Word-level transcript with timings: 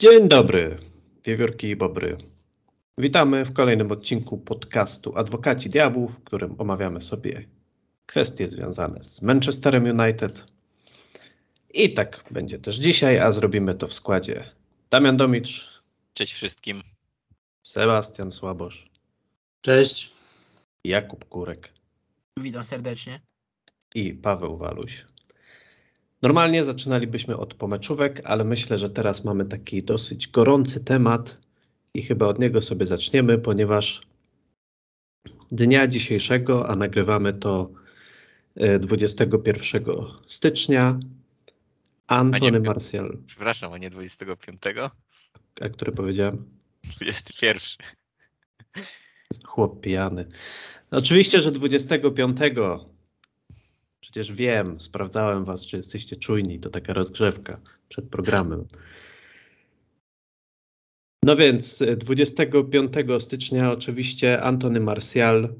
Dzień 0.00 0.28
dobry, 0.28 0.78
wiewiórki 1.24 1.68
i 1.68 1.76
bobry. 1.76 2.16
Witamy 2.98 3.44
w 3.44 3.52
kolejnym 3.52 3.92
odcinku 3.92 4.38
podcastu 4.38 5.18
Adwokaci 5.18 5.70
Diabłów, 5.70 6.14
w 6.14 6.24
którym 6.24 6.54
omawiamy 6.58 7.02
sobie 7.02 7.44
kwestie 8.06 8.48
związane 8.48 9.04
z 9.04 9.22
Manchesterem 9.22 10.00
United. 10.00 10.44
I 11.74 11.94
tak 11.94 12.24
będzie 12.30 12.58
też 12.58 12.76
dzisiaj, 12.76 13.18
a 13.18 13.32
zrobimy 13.32 13.74
to 13.74 13.88
w 13.88 13.94
składzie 13.94 14.50
Damian 14.90 15.16
Domicz. 15.16 15.82
Cześć 16.14 16.32
wszystkim. 16.32 16.82
Sebastian 17.62 18.30
Słabosz. 18.30 18.90
Cześć. 19.60 20.12
Jakub 20.84 21.24
Kurek. 21.24 21.72
Witam 22.36 22.62
serdecznie. 22.62 23.20
I 23.94 24.14
Paweł 24.14 24.56
Waluś. 24.56 25.06
Normalnie 26.22 26.64
zaczynalibyśmy 26.64 27.36
od 27.36 27.54
pomeczówek, 27.54 28.20
ale 28.24 28.44
myślę, 28.44 28.78
że 28.78 28.90
teraz 28.90 29.24
mamy 29.24 29.44
taki 29.44 29.82
dosyć 29.82 30.28
gorący 30.28 30.84
temat 30.84 31.38
i 31.94 32.02
chyba 32.02 32.26
od 32.26 32.38
niego 32.38 32.62
sobie 32.62 32.86
zaczniemy, 32.86 33.38
ponieważ 33.38 34.00
dnia 35.52 35.86
dzisiejszego, 35.86 36.68
a 36.68 36.76
nagrywamy 36.76 37.32
to 37.32 37.70
21 38.80 39.82
e, 39.82 39.92
stycznia, 40.26 40.98
Antony 42.06 42.60
Martial. 42.60 43.18
Przepraszam, 43.26 43.72
a 43.72 43.78
nie 43.78 43.90
25? 43.90 44.62
A 45.60 45.68
który 45.68 45.92
powiedziałem? 45.92 46.44
21. 46.84 47.60
Chłop 49.44 49.80
pijany. 49.80 50.26
Oczywiście, 50.90 51.40
że 51.40 51.52
25 51.52 52.38
Przecież 54.06 54.32
wiem, 54.32 54.80
sprawdzałem 54.80 55.44
was, 55.44 55.66
czy 55.66 55.76
jesteście 55.76 56.16
czujni. 56.16 56.60
To 56.60 56.70
taka 56.70 56.92
rozgrzewka 56.92 57.60
przed 57.88 58.08
programem. 58.08 58.64
No 61.24 61.36
więc 61.36 61.82
25 61.96 62.92
stycznia 63.18 63.72
oczywiście 63.72 64.42
Antony 64.42 64.80
Martial 64.80 65.54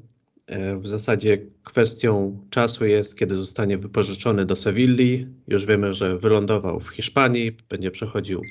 e, 0.45 0.75
w 0.77 0.87
zasadzie 0.87 1.37
kwestią 1.63 2.39
czasu 2.49 2.85
jest, 2.85 3.17
kiedy 3.17 3.35
zostanie 3.35 3.77
wypożyczony 3.77 4.45
do 4.45 4.55
Sewilli. 4.55 5.27
Już 5.47 5.65
wiemy, 5.65 5.93
że 5.93 6.17
wylądował 6.17 6.79
w 6.79 6.89
Hiszpanii, 6.89 7.57
będzie 7.69 7.91
przechodził 7.91 8.41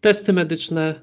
testy 0.00 0.32
medyczne. 0.32 1.00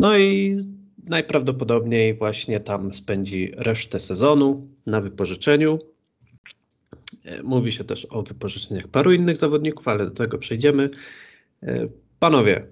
No 0.00 0.18
i 0.18 0.56
najprawdopodobniej 1.04 2.14
właśnie 2.14 2.60
tam 2.60 2.94
spędzi 2.94 3.52
resztę 3.56 4.00
sezonu 4.00 4.68
na 4.86 5.00
wypożyczeniu. 5.00 5.93
Mówi 7.44 7.72
się 7.72 7.84
też 7.84 8.06
o 8.10 8.22
wypożyczeniach 8.22 8.88
paru 8.88 9.12
innych 9.12 9.36
zawodników, 9.36 9.88
ale 9.88 10.04
do 10.04 10.10
tego 10.10 10.38
przejdziemy. 10.38 10.90
E, 11.62 11.88
panowie, 12.18 12.66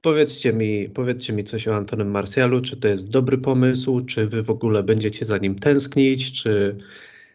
powiedzcie 0.00 0.52
mi, 0.52 0.88
powiedzcie 0.88 1.32
mi 1.32 1.44
coś 1.44 1.68
o 1.68 1.76
Antonym 1.76 2.10
Marcialu. 2.10 2.60
Czy 2.60 2.76
to 2.76 2.88
jest 2.88 3.10
dobry 3.10 3.38
pomysł? 3.38 4.00
Czy 4.00 4.26
wy 4.26 4.42
w 4.42 4.50
ogóle 4.50 4.82
będziecie 4.82 5.24
za 5.24 5.38
nim 5.38 5.54
tęsknić? 5.54 6.42
Czy, 6.42 6.76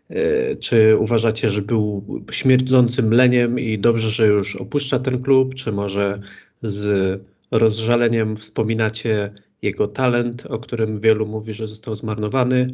e, 0.10 0.56
czy 0.56 0.98
uważacie, 0.98 1.50
że 1.50 1.62
był 1.62 2.06
śmierdzącym 2.32 3.14
leniem 3.14 3.60
i 3.60 3.80
dobrze, 3.80 4.10
że 4.10 4.28
już 4.28 4.56
opuszcza 4.56 5.00
ten 5.00 5.22
klub? 5.24 5.56
Czy 5.56 5.72
może 5.72 6.22
z 6.64 7.22
rozżaleniem 7.52 8.38
wspominacie 8.38 9.34
jego 9.62 9.88
talent, 9.88 10.46
o 10.46 10.60
którym 10.60 11.00
wielu 11.00 11.26
mówi, 11.26 11.54
że 11.54 11.68
został 11.68 11.96
zmarnowany? 11.96 12.74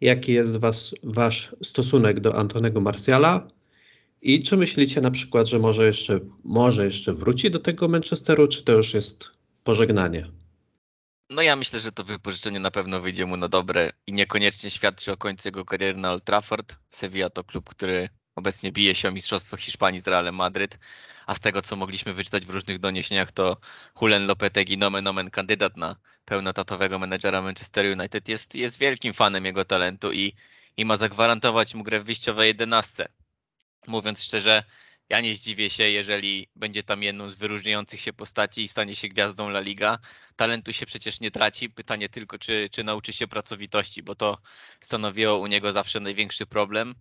Jaki 0.00 0.32
jest 0.32 0.56
was, 0.56 0.94
wasz 1.02 1.56
stosunek 1.62 2.20
do 2.20 2.36
Antonego 2.38 2.80
Marciala? 2.80 3.48
I 4.22 4.42
czy 4.42 4.56
myślicie 4.56 5.00
na 5.00 5.10
przykład, 5.10 5.48
że 5.48 5.58
może 5.58 5.86
jeszcze, 5.86 6.20
może 6.44 6.84
jeszcze 6.84 7.12
wróci 7.12 7.50
do 7.50 7.58
tego 7.58 7.88
Manchesteru, 7.88 8.48
czy 8.48 8.64
to 8.64 8.72
już 8.72 8.94
jest 8.94 9.30
pożegnanie? 9.64 10.30
No 11.30 11.42
ja 11.42 11.56
myślę, 11.56 11.80
że 11.80 11.92
to 11.92 12.04
wypożyczenie 12.04 12.60
na 12.60 12.70
pewno 12.70 13.00
wyjdzie 13.00 13.26
mu 13.26 13.36
na 13.36 13.48
dobre 13.48 13.92
i 14.06 14.12
niekoniecznie 14.12 14.70
świadczy 14.70 15.12
o 15.12 15.16
końcu 15.16 15.48
jego 15.48 15.64
kariery 15.64 15.98
na 15.98 16.12
Old 16.12 16.24
Trafford. 16.24 16.76
Sevilla 16.88 17.30
to 17.30 17.44
klub, 17.44 17.70
który 17.70 18.08
obecnie 18.34 18.72
bije 18.72 18.94
się 18.94 19.08
o 19.08 19.12
Mistrzostwo 19.12 19.56
Hiszpanii 19.56 20.00
z 20.00 20.06
Realem 20.06 20.34
Madryt, 20.34 20.78
a 21.26 21.34
z 21.34 21.40
tego 21.40 21.62
co 21.62 21.76
mogliśmy 21.76 22.14
wyczytać 22.14 22.46
w 22.46 22.50
różnych 22.50 22.78
doniesieniach, 22.78 23.32
to 23.32 23.56
Julen 24.02 24.26
Lopetegui 24.26 24.78
nomen 24.78 25.06
omen 25.06 25.30
kandydat 25.30 25.76
na 25.76 25.96
pełnotatowego 26.24 26.98
menedżera 26.98 27.42
Manchester 27.42 27.98
United 27.98 28.28
jest, 28.28 28.54
jest 28.54 28.78
wielkim 28.78 29.14
fanem 29.14 29.44
jego 29.44 29.64
talentu 29.64 30.12
i, 30.12 30.34
i 30.76 30.84
ma 30.84 30.96
zagwarantować 30.96 31.74
mu 31.74 31.84
grę 31.84 32.00
w 32.00 32.04
wyjściowej 32.04 32.48
11. 32.48 33.08
Mówiąc 33.86 34.22
szczerze, 34.22 34.64
ja 35.10 35.20
nie 35.20 35.34
zdziwię 35.34 35.70
się, 35.70 35.84
jeżeli 35.84 36.48
będzie 36.56 36.82
tam 36.82 37.02
jedną 37.02 37.28
z 37.28 37.34
wyróżniających 37.34 38.00
się 38.00 38.12
postaci 38.12 38.62
i 38.62 38.68
stanie 38.68 38.96
się 38.96 39.08
gwiazdą 39.08 39.48
La 39.48 39.60
Liga. 39.60 39.98
Talentu 40.36 40.72
się 40.72 40.86
przecież 40.86 41.20
nie 41.20 41.30
traci. 41.30 41.70
Pytanie 41.70 42.08
tylko, 42.08 42.38
czy, 42.38 42.68
czy 42.72 42.84
nauczy 42.84 43.12
się 43.12 43.28
pracowitości, 43.28 44.02
bo 44.02 44.14
to 44.14 44.38
stanowiło 44.80 45.38
u 45.38 45.46
niego 45.46 45.72
zawsze 45.72 46.00
największy 46.00 46.46
problem 46.46 46.94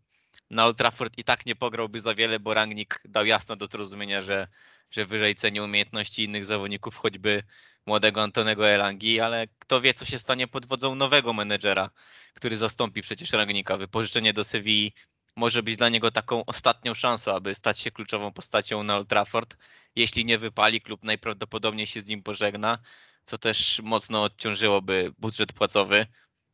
na 0.49 0.65
Old 0.65 0.77
Trafford 0.77 1.13
i 1.17 1.23
tak 1.23 1.45
nie 1.45 1.55
pograłby 1.55 1.99
za 1.99 2.15
wiele, 2.15 2.39
bo 2.39 2.53
Rangnick 2.53 2.99
dał 3.05 3.25
jasno 3.25 3.55
do 3.55 3.65
zrozumienia, 3.65 4.21
że, 4.21 4.47
że 4.91 5.05
wyżej 5.05 5.35
ceni 5.35 5.61
umiejętności 5.61 6.23
innych 6.23 6.45
zawodników, 6.45 6.95
choćby 6.95 7.43
młodego 7.89 8.21
Antonego 8.23 8.67
Elangi, 8.67 9.19
ale 9.19 9.47
kto 9.59 9.81
wie, 9.81 9.93
co 9.93 10.05
się 10.05 10.19
stanie 10.19 10.47
pod 10.47 10.65
wodzą 10.65 10.95
nowego 10.95 11.33
menedżera, 11.33 11.89
który 12.33 12.57
zastąpi 12.57 13.01
przecież 13.01 13.31
Rangnicka. 13.31 13.77
Wypożyczenie 13.77 14.33
do 14.33 14.43
Sewilli 14.43 14.93
może 15.35 15.63
być 15.63 15.77
dla 15.77 15.89
niego 15.89 16.11
taką 16.11 16.45
ostatnią 16.45 16.93
szansą, 16.93 17.35
aby 17.35 17.55
stać 17.55 17.79
się 17.79 17.91
kluczową 17.91 18.31
postacią 18.33 18.83
na 18.83 18.95
Old 18.97 19.09
Trafford. 19.09 19.57
Jeśli 19.95 20.25
nie 20.25 20.37
wypali, 20.37 20.81
klub 20.81 21.03
najprawdopodobniej 21.03 21.87
się 21.87 22.01
z 22.01 22.07
nim 22.07 22.23
pożegna, 22.23 22.77
co 23.25 23.37
też 23.37 23.81
mocno 23.83 24.23
odciążyłoby 24.23 25.13
budżet 25.17 25.53
płacowy. 25.53 26.07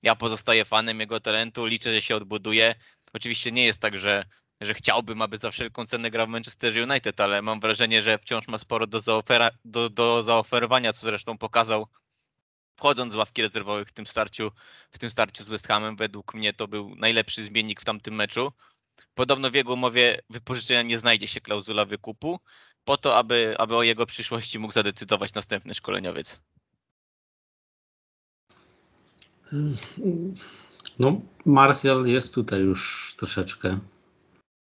Ja 0.03 0.15
pozostaję 0.15 0.65
fanem 0.65 0.99
jego 0.99 1.19
talentu, 1.19 1.65
liczę, 1.65 1.93
że 1.93 2.01
się 2.01 2.15
odbuduje. 2.15 2.75
Oczywiście 3.13 3.51
nie 3.51 3.65
jest 3.65 3.79
tak, 3.79 3.99
że, 3.99 4.23
że 4.65 4.73
chciałbym, 4.73 5.21
aby 5.21 5.37
za 5.37 5.51
wszelką 5.51 5.85
cenę 5.85 6.11
grał 6.11 6.27
w 6.27 6.29
Manchester 6.29 6.89
United, 6.89 7.21
ale 7.21 7.41
mam 7.41 7.59
wrażenie, 7.59 8.01
że 8.01 8.17
wciąż 8.17 8.47
ma 8.47 8.57
sporo 8.57 8.87
do, 8.87 9.01
zaofera, 9.01 9.51
do, 9.65 9.89
do 9.89 10.23
zaoferowania, 10.23 10.93
co 10.93 11.01
zresztą 11.01 11.37
pokazał 11.37 11.87
wchodząc 12.75 13.13
z 13.13 13.15
ławki 13.15 13.41
rezerwowych 13.41 13.87
w 13.87 13.91
tym 13.93 14.05
starciu, 14.05 14.51
w 14.91 14.99
tym 14.99 15.09
starciu 15.09 15.43
z 15.43 15.47
West 15.47 15.67
Hamem. 15.67 15.95
Według 15.95 16.33
mnie 16.33 16.53
to 16.53 16.67
był 16.67 16.95
najlepszy 16.95 17.43
zmiennik 17.43 17.81
w 17.81 17.85
tamtym 17.85 18.15
meczu. 18.15 18.51
Podobno 19.13 19.51
w 19.51 19.53
jego 19.53 19.73
umowie 19.73 20.21
wypożyczenia 20.29 20.81
nie 20.81 20.99
znajdzie 20.99 21.27
się 21.27 21.41
klauzula 21.41 21.85
wykupu, 21.85 22.39
po 22.83 22.97
to, 22.97 23.17
aby, 23.17 23.55
aby 23.57 23.75
o 23.75 23.83
jego 23.83 24.05
przyszłości 24.05 24.59
mógł 24.59 24.73
zadecydować 24.73 25.33
następny 25.33 25.73
szkoleniowiec. 25.73 26.39
No, 30.99 31.21
Martial 31.45 32.05
jest 32.05 32.35
tutaj 32.35 32.59
już 32.59 33.15
troszeczkę. 33.17 33.79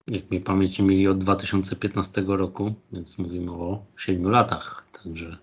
Jak 0.09 0.31
mi 0.31 0.41
pamięć 0.41 0.79
mieli 0.79 1.07
od 1.07 1.17
2015 1.17 2.23
roku, 2.27 2.73
więc 2.91 3.17
mówimy 3.17 3.51
o 3.51 3.85
7 3.97 4.31
latach. 4.31 4.85
Także 5.03 5.37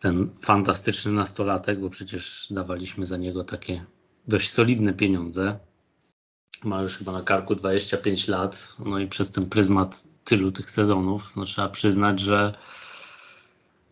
ten 0.00 0.30
fantastyczny 0.40 1.12
nastolatek, 1.12 1.80
bo 1.80 1.90
przecież 1.90 2.46
dawaliśmy 2.50 3.06
za 3.06 3.16
niego 3.16 3.44
takie 3.44 3.84
dość 4.28 4.50
solidne 4.50 4.94
pieniądze. 4.94 5.58
Ma 6.64 6.82
już 6.82 6.96
chyba 6.96 7.12
na 7.12 7.22
karku 7.22 7.54
25 7.54 8.28
lat, 8.28 8.76
no 8.84 8.98
i 8.98 9.06
przez 9.06 9.30
ten 9.30 9.48
pryzmat 9.48 10.04
tylu 10.24 10.52
tych 10.52 10.70
sezonów, 10.70 11.36
no 11.36 11.44
trzeba 11.44 11.68
przyznać, 11.68 12.20
że 12.20 12.54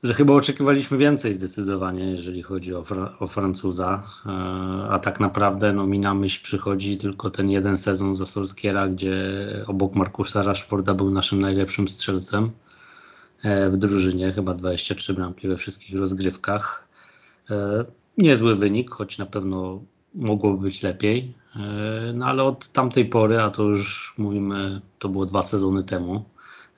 że 0.02 0.14
chyba 0.14 0.34
oczekiwaliśmy 0.34 0.98
więcej 0.98 1.34
zdecydowanie, 1.34 2.10
jeżeli 2.10 2.42
chodzi 2.42 2.74
o, 2.74 2.84
Fra 2.84 3.14
o 3.20 3.26
Francuza, 3.26 4.02
e, 4.26 4.30
a 4.90 4.98
tak 4.98 5.20
naprawdę 5.20 5.72
no, 5.72 5.86
mi 5.86 5.98
na 5.98 6.14
myśl 6.14 6.42
przychodzi 6.42 6.98
tylko 6.98 7.30
ten 7.30 7.50
jeden 7.50 7.78
sezon 7.78 8.14
za 8.14 8.26
Solskiera, 8.26 8.88
gdzie 8.88 9.14
obok 9.66 9.94
Markusa 9.94 10.42
Rashforda 10.42 10.94
był 10.94 11.10
naszym 11.10 11.38
najlepszym 11.38 11.88
strzelcem 11.88 12.50
e, 13.42 13.70
w 13.70 13.76
drużynie, 13.76 14.32
chyba 14.32 14.54
23 14.54 15.14
bramki 15.14 15.48
we 15.48 15.56
wszystkich 15.56 15.98
rozgrywkach. 15.98 16.88
E, 17.50 17.84
niezły 18.18 18.56
wynik, 18.56 18.90
choć 18.90 19.18
na 19.18 19.26
pewno 19.26 19.82
mogłoby 20.14 20.62
być 20.62 20.82
lepiej, 20.82 21.34
no 22.14 22.26
ale 22.26 22.44
od 22.44 22.68
tamtej 22.68 23.04
pory, 23.06 23.40
a 23.40 23.50
to 23.50 23.62
już 23.62 24.14
mówimy, 24.18 24.80
to 24.98 25.08
było 25.08 25.26
dwa 25.26 25.42
sezony 25.42 25.82
temu, 25.82 26.24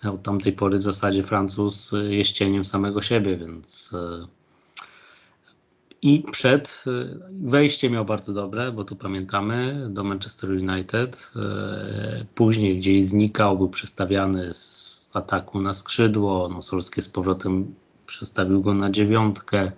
od 0.08 0.23
tamtej 0.23 0.52
pory 0.52 0.79
w 0.79 0.82
zasadzie 0.82 1.23
Francuz 1.23 1.94
jest 2.08 2.32
cieniem 2.32 2.64
samego 2.64 3.02
siebie, 3.02 3.37
więc 3.37 3.94
e, 3.94 4.26
i 6.02 6.25
przed 6.32 6.85
e, 6.87 6.91
wejście 7.31 7.91
miał 7.91 8.05
bardzo 8.05 8.32
dobre, 8.32 8.73
bo 8.73 8.85
tu 8.85 8.97
pamiętamy, 8.97 9.87
do 9.91 10.05
Manchester 10.05 10.50
United. 10.50 11.32
E, 11.37 12.26
później 12.35 12.79
gdzieś 12.79 13.05
znikał, 13.05 13.58
był 13.58 13.69
przestawiany 13.69 14.52
z 14.52 15.11
ataku 15.14 15.61
na 15.61 15.75
skrzydło. 15.75 16.49
No, 16.49 16.62
Solskie 16.62 17.02
z 17.02 17.08
powrotem 17.08 17.75
przestawił 18.06 18.62
go 18.62 18.75
na 18.75 18.91
dziewiątkę, 18.91 19.73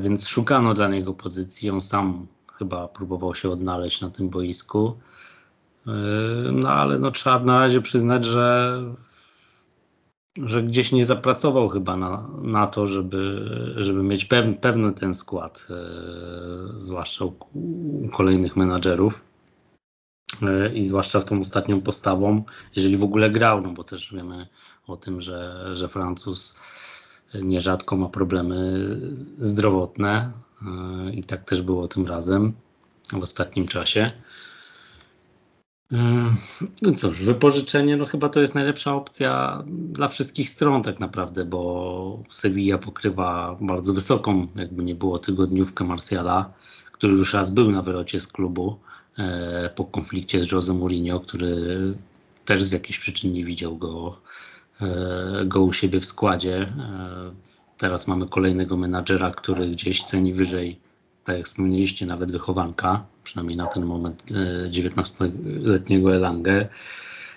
więc 0.00 0.28
szukano 0.28 0.74
dla 0.74 0.88
niego 0.88 1.14
pozycji. 1.14 1.70
On 1.70 1.80
sam 1.80 2.26
chyba 2.52 2.88
próbował 2.88 3.34
się 3.34 3.50
odnaleźć 3.50 4.00
na 4.00 4.10
tym 4.10 4.28
boisku. 4.28 4.96
Yy, 5.88 6.52
no 6.52 6.68
ale 6.68 6.98
no, 6.98 7.10
trzeba 7.10 7.38
na 7.38 7.58
razie 7.58 7.80
przyznać, 7.80 8.24
że 8.24 8.82
że 10.44 10.62
gdzieś 10.62 10.92
nie 10.92 11.06
zapracował 11.06 11.68
chyba 11.68 11.96
na, 11.96 12.28
na 12.42 12.66
to, 12.66 12.86
żeby, 12.86 13.50
żeby 13.76 14.02
mieć 14.02 14.24
pew, 14.24 14.58
pewny 14.60 14.92
ten 14.92 15.14
skład, 15.14 15.68
e, 15.70 15.74
zwłaszcza 16.78 17.24
u, 17.24 17.34
u 17.54 18.08
kolejnych 18.08 18.56
menadżerów. 18.56 19.24
E, 20.42 20.74
I 20.74 20.84
zwłaszcza 20.84 21.22
tą 21.22 21.40
ostatnią 21.40 21.80
postawą, 21.80 22.42
jeżeli 22.76 22.96
w 22.96 23.04
ogóle 23.04 23.30
grał, 23.30 23.60
no 23.60 23.68
bo 23.68 23.84
też 23.84 24.14
wiemy 24.14 24.48
o 24.86 24.96
tym, 24.96 25.20
że, 25.20 25.70
że 25.72 25.88
Francuz 25.88 26.60
nierzadko 27.42 27.96
ma 27.96 28.08
problemy 28.08 28.86
zdrowotne 29.40 30.32
i 31.12 31.24
tak 31.24 31.44
też 31.44 31.62
było 31.62 31.88
tym 31.88 32.06
razem 32.06 32.52
w 33.12 33.22
ostatnim 33.22 33.66
czasie. 33.66 34.10
No 36.82 36.92
cóż, 36.96 37.22
wypożyczenie, 37.22 37.96
no 37.96 38.06
chyba 38.06 38.28
to 38.28 38.40
jest 38.40 38.54
najlepsza 38.54 38.94
opcja 38.94 39.62
dla 39.66 40.08
wszystkich 40.08 40.50
stron 40.50 40.82
tak 40.82 41.00
naprawdę, 41.00 41.44
bo 41.44 42.22
Sevilla 42.30 42.78
pokrywa 42.78 43.56
bardzo 43.60 43.92
wysoką, 43.92 44.46
jakby 44.56 44.82
nie 44.82 44.94
było, 44.94 45.18
tygodniówkę 45.18 45.84
Marsjala, 45.84 46.52
który 46.92 47.12
już 47.12 47.34
raz 47.34 47.50
był 47.50 47.72
na 47.72 47.82
wylocie 47.82 48.20
z 48.20 48.26
klubu 48.26 48.78
e, 49.18 49.70
po 49.74 49.84
konflikcie 49.84 50.44
z 50.44 50.52
Jose 50.52 50.74
Mourinho, 50.74 51.20
który 51.20 51.94
też 52.44 52.62
z 52.62 52.72
jakichś 52.72 52.98
przyczyn 52.98 53.32
nie 53.32 53.44
widział 53.44 53.76
go, 53.76 54.20
e, 54.80 55.44
go 55.46 55.62
u 55.62 55.72
siebie 55.72 56.00
w 56.00 56.04
składzie. 56.04 56.56
E, 56.62 57.32
teraz 57.78 58.08
mamy 58.08 58.28
kolejnego 58.28 58.76
menadżera, 58.76 59.30
który 59.30 59.68
gdzieś 59.68 60.02
ceni 60.02 60.32
wyżej 60.32 60.80
tak 61.28 61.36
jak 61.36 61.46
wspomnieliście, 61.46 62.06
nawet 62.06 62.32
wychowanka, 62.32 63.06
przynajmniej 63.24 63.56
na 63.56 63.66
ten 63.66 63.84
moment 63.84 64.24
19-letniego 64.70 66.12
e, 66.12 66.16
Elangę. 66.16 66.68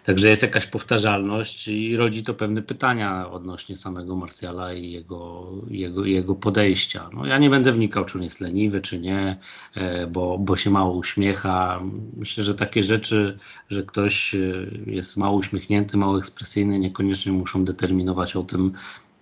Także 0.04 0.30
jest 0.30 0.44
jakaś 0.44 0.68
powtarzalność 0.68 1.68
i 1.68 1.96
rodzi 1.96 2.24
to 2.24 2.34
pewne 2.34 2.62
pytania 2.62 3.32
odnośnie 3.32 3.78
samego 3.78 4.16
Marsjala 4.16 4.74
i 4.74 4.92
jego, 4.92 5.52
jego, 5.68 6.06
jego 6.06 6.36
podejścia. 6.36 7.10
No, 7.14 7.26
ja 7.26 7.38
nie 7.38 7.50
będę 7.50 7.72
wnikał, 7.72 8.06
czy 8.06 8.18
on 8.18 8.24
jest 8.24 8.42
leniwy, 8.42 8.82
czy 8.82 9.00
nie, 9.00 9.38
e, 9.76 10.08
bo, 10.08 10.38
bo 10.38 10.56
się 10.56 10.70
mało 10.70 10.94
uśmiecha. 10.94 11.82
Myślę, 12.18 12.44
że 12.44 12.56
takie 12.56 12.84
rzeczy, 12.84 13.38
że 13.70 13.84
ktoś 13.84 14.36
e, 14.36 14.40
jest 14.86 15.18
mało 15.18 15.38
uśmiechnięty, 15.38 15.98
mało 15.98 16.18
ekspresyjny, 16.18 16.80
niekoniecznie 16.80 17.32
muszą 17.32 17.66
determinować 17.66 18.36
o 18.36 18.44
tym, 18.44 18.74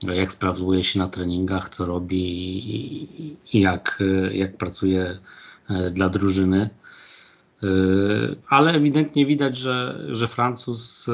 jak 0.07 0.31
sprawuje 0.31 0.84
się 0.84 1.00
na 1.00 1.07
treningach, 1.07 1.69
co 1.69 1.86
robi 1.86 2.16
i 3.54 3.62
jak, 3.62 4.04
jak 4.31 4.57
pracuje 4.57 5.19
e, 5.69 5.92
dla 5.92 6.10
drużyny. 6.10 6.69
E, 7.63 7.68
ale 8.48 8.72
ewidentnie 8.72 9.25
widać, 9.25 9.57
że, 9.57 10.06
że 10.10 10.28
Francuz 10.28 11.10
e, 11.10 11.13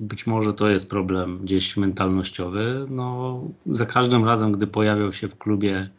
być 0.00 0.26
może 0.26 0.52
to 0.52 0.68
jest 0.68 0.90
problem 0.90 1.38
gdzieś 1.38 1.76
mentalnościowy. 1.76 2.86
No, 2.90 3.40
za 3.66 3.86
każdym 3.86 4.24
razem, 4.24 4.52
gdy 4.52 4.66
pojawiał 4.66 5.12
się 5.12 5.28
w 5.28 5.38
klubie 5.38 5.90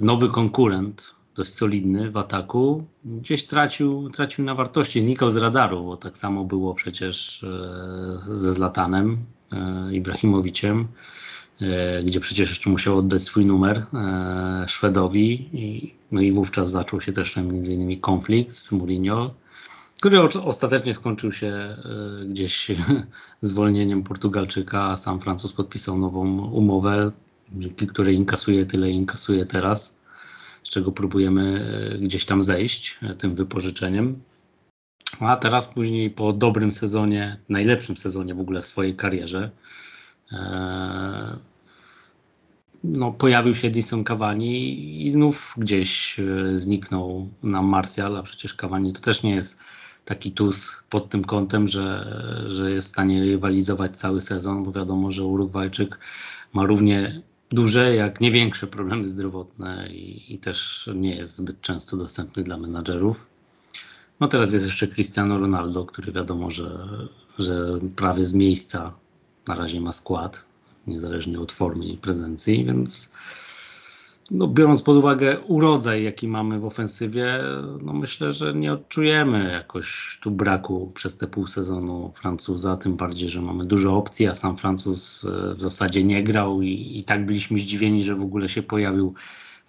nowy 0.00 0.28
konkurent, 0.28 1.14
dość 1.34 1.54
solidny 1.54 2.10
w 2.10 2.16
ataku, 2.16 2.84
gdzieś 3.04 3.46
tracił, 3.46 4.08
tracił 4.08 4.44
na 4.44 4.54
wartości, 4.54 5.00
znikał 5.00 5.30
z 5.30 5.36
radaru, 5.36 5.84
bo 5.84 5.96
tak 5.96 6.18
samo 6.18 6.44
było 6.44 6.74
przecież 6.74 7.46
ze 8.36 8.52
Zlatanem. 8.52 9.18
E, 9.52 9.94
Ibrahimowiciem, 9.94 10.88
e, 11.60 12.02
gdzie 12.02 12.20
przecież 12.20 12.48
jeszcze 12.48 12.70
musiał 12.70 12.98
oddać 12.98 13.22
swój 13.22 13.46
numer 13.46 13.86
e, 13.94 14.64
Szwedowi. 14.68 15.48
I, 15.52 15.94
no 16.12 16.20
i 16.20 16.32
wówczas 16.32 16.70
zaczął 16.70 17.00
się 17.00 17.12
też 17.12 17.36
między 17.36 17.74
innymi 17.74 18.00
konflikt 18.00 18.52
z 18.52 18.72
Mourinho, 18.72 19.34
który 19.96 20.20
ostatecznie 20.22 20.94
skończył 20.94 21.32
się 21.32 21.76
gdzieś 22.26 22.70
zwolnieniem 23.42 24.02
Portugalczyka, 24.02 24.84
a 24.84 24.96
sam 24.96 25.20
Francuz 25.20 25.52
podpisał 25.52 25.98
nową 25.98 26.50
umowę, 26.50 27.12
dzięki 27.52 27.86
której 27.86 28.16
inkasuje 28.16 28.66
tyle, 28.66 28.90
inkasuje 28.90 29.44
teraz, 29.44 30.00
z 30.62 30.70
czego 30.70 30.92
próbujemy 30.92 31.98
gdzieś 32.02 32.24
tam 32.24 32.42
zejść 32.42 32.98
tym 33.18 33.34
wypożyczeniem. 33.34 34.12
A 35.20 35.36
teraz 35.36 35.68
później 35.68 36.10
po 36.10 36.32
dobrym 36.32 36.72
sezonie, 36.72 37.36
najlepszym 37.48 37.96
sezonie 37.96 38.34
w 38.34 38.40
ogóle 38.40 38.62
w 38.62 38.66
swojej 38.66 38.96
karierze, 38.96 39.50
e, 40.32 41.36
no, 42.84 43.12
pojawił 43.12 43.54
się 43.54 43.68
Edison 43.68 44.04
Cavani 44.04 45.06
i 45.06 45.10
znów 45.10 45.54
gdzieś 45.56 46.20
e, 46.20 46.24
zniknął 46.58 47.28
nam 47.42 47.66
Martial, 47.66 48.16
a 48.16 48.22
przecież 48.22 48.54
Cavani 48.54 48.92
to 48.92 49.00
też 49.00 49.22
nie 49.22 49.34
jest 49.34 49.62
taki 50.04 50.32
tus 50.32 50.76
pod 50.90 51.10
tym 51.10 51.24
kątem, 51.24 51.68
że, 51.68 52.16
że 52.46 52.70
jest 52.70 52.88
w 52.88 52.90
stanie 52.90 53.24
rywalizować 53.24 53.96
cały 53.96 54.20
sezon, 54.20 54.64
bo 54.64 54.72
wiadomo, 54.72 55.12
że 55.12 55.24
Urugwajczyk 55.24 55.98
ma 56.52 56.64
równie 56.64 57.22
duże, 57.50 57.94
jak 57.94 58.20
nie 58.20 58.30
większe 58.30 58.66
problemy 58.66 59.08
zdrowotne 59.08 59.88
i, 59.88 60.34
i 60.34 60.38
też 60.38 60.90
nie 60.94 61.16
jest 61.16 61.36
zbyt 61.36 61.60
często 61.60 61.96
dostępny 61.96 62.42
dla 62.42 62.56
menadżerów. 62.56 63.26
No 64.20 64.28
teraz 64.28 64.52
jest 64.52 64.64
jeszcze 64.64 64.88
Cristiano 64.88 65.38
Ronaldo, 65.38 65.84
który 65.84 66.12
wiadomo, 66.12 66.50
że, 66.50 66.88
że 67.38 67.78
prawie 67.96 68.24
z 68.24 68.34
miejsca 68.34 68.92
na 69.48 69.54
razie 69.54 69.80
ma 69.80 69.92
skład, 69.92 70.44
niezależnie 70.86 71.40
od 71.40 71.52
formy 71.52 71.86
i 71.86 71.96
prezencji, 71.96 72.64
więc 72.64 73.12
no, 74.30 74.48
biorąc 74.48 74.82
pod 74.82 74.96
uwagę 74.96 75.40
urodzaj, 75.40 76.04
jaki 76.04 76.28
mamy 76.28 76.58
w 76.58 76.64
ofensywie, 76.64 77.38
no 77.82 77.92
myślę, 77.92 78.32
że 78.32 78.54
nie 78.54 78.72
odczujemy 78.72 79.50
jakoś 79.52 80.18
tu 80.22 80.30
braku 80.30 80.92
przez 80.94 81.18
te 81.18 81.26
pół 81.26 81.46
sezonu 81.46 82.12
Francuza, 82.14 82.76
tym 82.76 82.96
bardziej, 82.96 83.28
że 83.28 83.42
mamy 83.42 83.64
dużo 83.64 83.96
opcji, 83.96 84.26
a 84.26 84.34
sam 84.34 84.56
Francuz 84.56 85.24
e, 85.24 85.54
w 85.54 85.60
zasadzie 85.60 86.04
nie 86.04 86.22
grał 86.24 86.62
i, 86.62 86.96
i 86.96 87.04
tak 87.04 87.26
byliśmy 87.26 87.58
zdziwieni, 87.58 88.02
że 88.02 88.14
w 88.14 88.22
ogóle 88.22 88.48
się 88.48 88.62
pojawił 88.62 89.14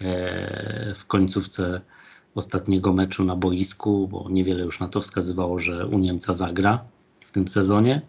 e, 0.01 0.93
w 0.95 1.05
końcówce 1.05 1.81
ostatniego 2.35 2.93
meczu 2.93 3.25
na 3.25 3.35
boisku, 3.35 4.07
bo 4.07 4.27
niewiele 4.29 4.63
już 4.63 4.79
na 4.79 4.87
to 4.87 5.01
wskazywało, 5.01 5.59
że 5.59 5.87
u 5.87 5.99
Niemca 5.99 6.33
zagra 6.33 6.83
w 7.21 7.31
tym 7.31 7.47
sezonie, 7.47 8.01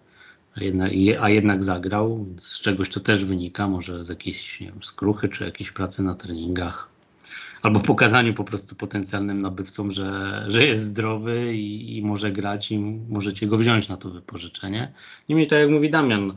a 0.57 0.65
jednak, 0.65 0.93
a 1.21 1.31
jednak 1.31 1.65
zagrał, 1.65 2.25
więc 2.25 2.47
z 2.47 2.61
czegoś 2.61 2.91
to 2.91 3.01
też 3.01 3.25
wynika, 3.25 3.69
może 3.69 4.05
z 4.05 4.09
jakiejś 4.09 4.61
nie 4.61 4.67
wiem, 4.67 4.83
skruchy 4.83 5.29
czy 5.29 5.45
jakiejś 5.45 5.71
pracy 5.71 6.03
na 6.03 6.15
treningach, 6.15 6.91
albo 7.63 7.81
pokazaniu 7.81 8.35
po 8.35 8.45
prostu 8.45 8.75
potencjalnym 8.75 9.39
nabywcom, 9.39 9.91
że, 9.91 10.45
że 10.47 10.65
jest 10.65 10.83
zdrowy 10.83 11.55
i, 11.55 11.97
i 11.97 12.03
może 12.03 12.33
grać 12.33 12.73
i 12.73 12.79
możecie 13.09 13.47
go 13.47 13.57
wziąć 13.57 13.89
na 13.89 13.97
to 13.97 14.11
wypożyczenie. 14.11 14.93
Niemniej 15.29 15.47
tak 15.47 15.59
jak 15.59 15.71
mówi 15.71 15.91
Damian, 15.91 16.31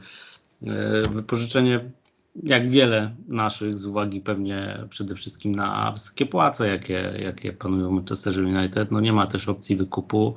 e, 0.68 1.02
wypożyczenie 1.10 1.92
jak 2.36 2.70
wiele 2.70 3.16
naszych, 3.28 3.80
z 3.80 3.86
uwagi 3.86 4.22
pewnie 4.22 4.80
przede 4.90 5.16
wszystkim 5.16 5.52
na 5.52 5.92
wysokie 5.92 6.26
płace, 6.26 6.68
jakie, 6.68 7.14
jakie 7.20 7.54
panują 7.54 7.90
w 7.90 7.94
Manchester 7.94 8.40
United, 8.40 8.92
no 8.92 9.00
nie 9.00 9.14
ma 9.14 9.28
też 9.28 9.50
opcji 9.50 9.76
wykupu, 9.76 10.36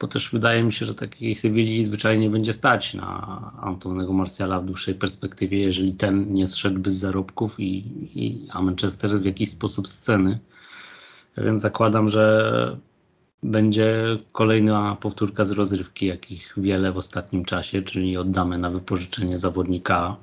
bo 0.00 0.08
też 0.08 0.30
wydaje 0.30 0.62
mi 0.62 0.72
się, 0.72 0.86
że 0.86 0.94
takiej 0.94 1.34
Sewilli 1.34 1.84
zwyczajnie 1.84 2.22
nie 2.22 2.30
będzie 2.30 2.52
stać 2.52 2.94
na 2.94 3.52
Antonego 3.62 4.12
Marciala 4.12 4.60
w 4.60 4.64
dłuższej 4.64 4.94
perspektywie, 4.94 5.58
jeżeli 5.58 5.94
ten 5.94 6.34
nie 6.34 6.46
zszedłby 6.46 6.90
z 6.90 6.94
zarobków, 6.94 7.60
i, 7.60 7.84
i, 8.14 8.48
a 8.52 8.62
Manchester 8.62 9.10
w 9.10 9.24
jakiś 9.24 9.50
sposób 9.50 9.88
z 9.88 9.98
ceny. 9.98 10.38
Więc 11.38 11.62
zakładam, 11.62 12.08
że 12.08 12.76
będzie 13.42 14.18
kolejna 14.32 14.96
powtórka 15.00 15.44
z 15.44 15.50
rozrywki, 15.50 16.06
jakich 16.06 16.54
wiele 16.56 16.92
w 16.92 16.98
ostatnim 16.98 17.44
czasie, 17.44 17.82
czyli 17.82 18.16
oddamy 18.16 18.58
na 18.58 18.70
wypożyczenie 18.70 19.38
zawodnika 19.38 20.16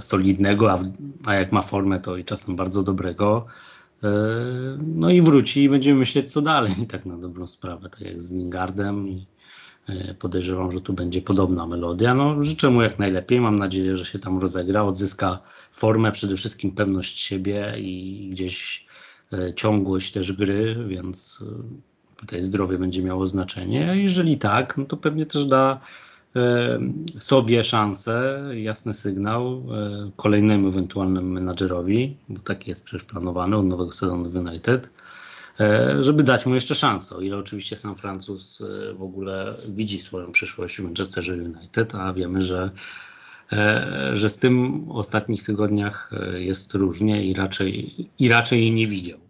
solidnego, 0.00 0.72
a, 0.72 0.78
a 1.24 1.34
jak 1.34 1.52
ma 1.52 1.62
formę, 1.62 2.00
to 2.00 2.16
i 2.16 2.24
czasem 2.24 2.56
bardzo 2.56 2.82
dobrego. 2.82 3.46
E, 4.02 4.08
no 4.78 5.10
i 5.10 5.22
wróci 5.22 5.62
i 5.62 5.68
będziemy 5.68 5.98
myśleć, 5.98 6.32
co 6.32 6.42
dalej, 6.42 6.72
tak 6.92 7.06
na 7.06 7.16
dobrą 7.16 7.46
sprawę, 7.46 7.90
tak 7.90 8.00
jak 8.00 8.22
z 8.22 8.32
Lingardem 8.32 9.08
i 9.08 9.26
e, 9.88 10.14
podejrzewam, 10.14 10.72
że 10.72 10.80
tu 10.80 10.92
będzie 10.92 11.22
podobna 11.22 11.66
melodia. 11.66 12.14
No, 12.14 12.42
życzę 12.42 12.70
mu 12.70 12.82
jak 12.82 12.98
najlepiej, 12.98 13.40
mam 13.40 13.56
nadzieję, 13.56 13.96
że 13.96 14.04
się 14.04 14.18
tam 14.18 14.38
rozegra, 14.38 14.82
odzyska 14.82 15.38
formę, 15.70 16.12
przede 16.12 16.36
wszystkim 16.36 16.70
pewność 16.70 17.18
siebie 17.18 17.74
i 17.78 18.28
gdzieś 18.32 18.86
ciągłość 19.56 20.12
też 20.12 20.32
gry, 20.32 20.76
więc 20.88 21.44
tutaj 22.16 22.42
zdrowie 22.42 22.78
będzie 22.78 23.02
miało 23.02 23.26
znaczenie. 23.26 23.90
A 23.90 23.94
jeżeli 23.94 24.38
tak, 24.38 24.76
no 24.76 24.84
to 24.84 24.96
pewnie 24.96 25.26
też 25.26 25.44
da 25.44 25.80
sobie 27.18 27.64
szansę, 27.64 28.42
jasny 28.54 28.94
sygnał 28.94 29.62
kolejnemu 30.16 30.68
ewentualnemu 30.68 31.28
menadżerowi, 31.28 32.16
bo 32.28 32.40
tak 32.40 32.68
jest 32.68 32.84
przecież 32.84 33.04
planowany 33.04 33.56
od 33.56 33.66
nowego 33.66 33.92
sezonu 33.92 34.30
United, 34.38 34.90
e, 35.60 36.02
żeby 36.02 36.22
dać 36.22 36.46
mu 36.46 36.54
jeszcze 36.54 36.74
szansę. 36.74 37.16
O 37.16 37.20
ile 37.20 37.36
oczywiście 37.36 37.76
sam 37.76 37.96
Francuz 37.96 38.60
e, 38.60 38.94
w 38.94 39.02
ogóle 39.02 39.54
widzi 39.68 39.98
swoją 39.98 40.32
przyszłość 40.32 40.76
w 40.76 40.84
Manchesterze 40.84 41.34
United, 41.34 41.94
a 41.94 42.12
wiemy, 42.12 42.42
że, 42.42 42.70
e, 43.52 44.10
że 44.14 44.28
z 44.28 44.38
tym 44.38 44.84
w 44.84 44.90
ostatnich 44.90 45.44
tygodniach 45.44 46.10
jest 46.38 46.74
różnie 46.74 47.24
i 47.24 47.34
raczej, 47.34 47.94
i 48.18 48.28
raczej 48.28 48.60
jej 48.60 48.72
nie 48.72 48.86
widział. 48.86 49.29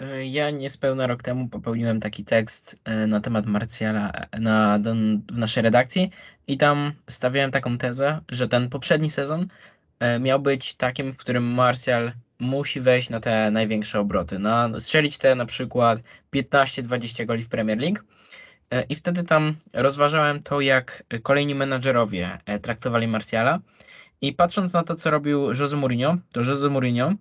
E, 0.00 0.24
Ja 0.26 0.50
niespełna 0.50 1.06
rok 1.06 1.22
temu 1.22 1.48
popełniłem 1.48 2.00
taki 2.00 2.24
tekst 2.24 2.80
e, 2.84 3.06
na 3.06 3.20
temat 3.20 3.46
Martiala 3.46 4.12
e, 4.12 4.40
na, 4.40 4.78
don- 4.78 5.22
w 5.32 5.38
naszej 5.38 5.62
redakcji 5.62 6.10
i 6.46 6.56
tam 6.58 6.92
stawiałem 7.10 7.50
taką 7.50 7.78
tezę, 7.78 8.20
że 8.28 8.48
ten 8.48 8.68
poprzedni 8.68 9.10
sezon 9.10 9.48
miał 10.20 10.40
być 10.40 10.74
takim, 10.74 11.12
w 11.12 11.16
którym 11.16 11.44
Martial 11.44 12.12
musi 12.38 12.80
wejść 12.80 13.10
na 13.10 13.20
te 13.20 13.50
największe 13.50 14.00
obroty, 14.00 14.38
na 14.38 14.70
strzelić 14.78 15.18
te 15.18 15.34
na 15.34 15.46
przykład 15.46 16.00
15-20 16.34 17.26
goli 17.26 17.42
w 17.42 17.48
Premier 17.48 17.78
League. 17.78 17.98
I 18.88 18.94
wtedy 18.94 19.24
tam 19.24 19.54
rozważałem 19.72 20.42
to, 20.42 20.60
jak 20.60 21.04
kolejni 21.22 21.54
menadżerowie 21.54 22.38
traktowali 22.62 23.06
Martiala. 23.08 23.58
I 24.20 24.32
patrząc 24.32 24.72
na 24.72 24.82
to, 24.84 24.94
co 24.94 25.10
robił 25.10 25.46
Jose 25.60 25.76
Mourinho, 25.76 26.16
to 26.32 26.40
Jose 26.40 26.68
Mourinho 26.68 27.14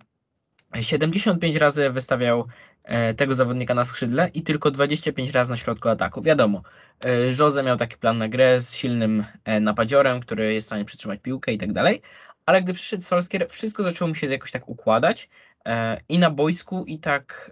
75 0.81 1.55
razy 1.55 1.89
wystawiał 1.89 2.47
e, 2.83 3.13
tego 3.13 3.33
zawodnika 3.33 3.73
na 3.73 3.83
skrzydle 3.83 4.29
i 4.33 4.41
tylko 4.41 4.71
25 4.71 5.31
razy 5.31 5.51
na 5.51 5.57
środku 5.57 5.89
ataku. 5.89 6.21
Wiadomo, 6.21 6.61
e, 7.01 7.09
Jose 7.39 7.63
miał 7.63 7.77
taki 7.77 7.97
plan 7.97 8.17
na 8.17 8.27
grę 8.27 8.59
z 8.59 8.75
silnym 8.75 9.25
e, 9.45 9.59
napadziorem, 9.59 10.19
który 10.19 10.53
jest 10.53 10.65
w 10.65 10.69
stanie 10.69 10.85
przytrzymać 10.85 11.19
piłkę 11.21 11.53
i 11.53 11.57
tak 11.57 11.73
dalej, 11.73 12.01
ale 12.45 12.61
gdy 12.61 12.73
przyszedł 12.73 13.03
Solskjaer, 13.03 13.49
wszystko 13.49 13.83
zaczęło 13.83 14.09
mi 14.09 14.15
się 14.15 14.27
jakoś 14.27 14.51
tak 14.51 14.69
układać 14.69 15.29
i 16.09 16.19
na 16.19 16.29
boisku 16.29 16.85
i 16.85 16.99
tak 16.99 17.51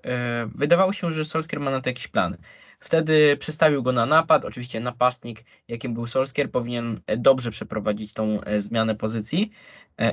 wydawało 0.56 0.94
się, 0.94 1.12
że 1.12 1.25
Solskjaer 1.25 1.62
ma 1.62 1.72
na 1.72 1.82
to 1.82 1.90
jakieś 1.90 2.08
plany. 2.08 2.38
Wtedy 2.80 3.38
przestawił 3.38 3.84
go 3.84 3.92
na 3.92 4.06
napad. 4.06 4.46
Oczywiście 4.46 4.80
napastnik, 4.80 5.44
jakim 5.68 5.94
był 5.94 6.08
Solskjaer, 6.08 6.51
powinien 6.51 7.01
dobrze 7.18 7.51
przeprowadzić 7.51 8.13
tą 8.13 8.40
zmianę 8.58 8.96
pozycji. 8.96 9.51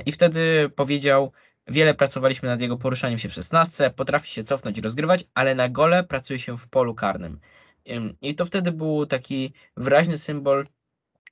I 0.05 0.11
wtedy 0.11 0.69
powiedział: 0.75 1.31
Wiele 1.69 1.93
pracowaliśmy 1.93 2.49
nad 2.49 2.61
jego 2.61 2.77
poruszaniem 2.77 3.19
się 3.19 3.29
w 3.29 3.33
szesnastce, 3.33 3.89
potrafi 3.89 4.31
się 4.31 4.43
cofnąć 4.43 4.77
i 4.77 4.81
rozgrywać, 4.81 5.23
ale 5.33 5.55
na 5.55 5.69
gole 5.69 6.03
pracuje 6.03 6.39
się 6.39 6.57
w 6.57 6.67
polu 6.67 6.95
karnym. 6.95 7.39
Ym, 7.89 8.15
I 8.21 8.35
to 8.35 8.45
wtedy 8.45 8.71
był 8.71 9.05
taki 9.05 9.53
wyraźny 9.77 10.17
symbol, 10.17 10.67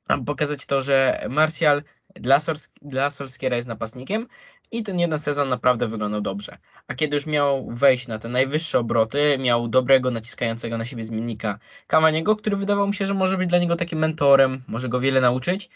aby 0.07 0.25
pokazać 0.25 0.65
to, 0.65 0.81
że 0.81 1.25
Martial 1.29 1.83
dla, 2.15 2.37
Sors- 2.37 3.09
Solskiera 3.09 3.55
jest 3.55 3.67
napastnikiem 3.67 4.27
i 4.71 4.83
ten 4.83 4.99
jeden 4.99 5.19
sezon 5.19 5.49
naprawdę 5.49 5.87
wyglądał 5.87 6.21
dobrze. 6.21 6.57
A 6.87 6.95
kiedy 6.95 7.15
już 7.15 7.25
miał 7.25 7.69
wejść 7.71 8.07
na 8.07 8.19
te 8.19 8.29
najwyższe 8.29 8.79
obroty, 8.79 9.37
miał 9.39 9.67
dobrego, 9.67 10.11
naciskającego 10.11 10.77
na 10.77 10.85
siebie 10.85 11.03
zmiennika 11.03 11.59
Cavaniego, 11.87 12.35
który 12.35 12.57
wydawał 12.57 12.87
mi 12.87 12.93
się, 12.93 13.07
że 13.07 13.13
może 13.13 13.37
być 13.37 13.49
dla 13.49 13.59
niego 13.59 13.75
takim 13.75 13.99
mentorem, 13.99 14.63
może 14.67 14.89
go 14.89 14.99
wiele 14.99 15.21
nauczyć, 15.21 15.69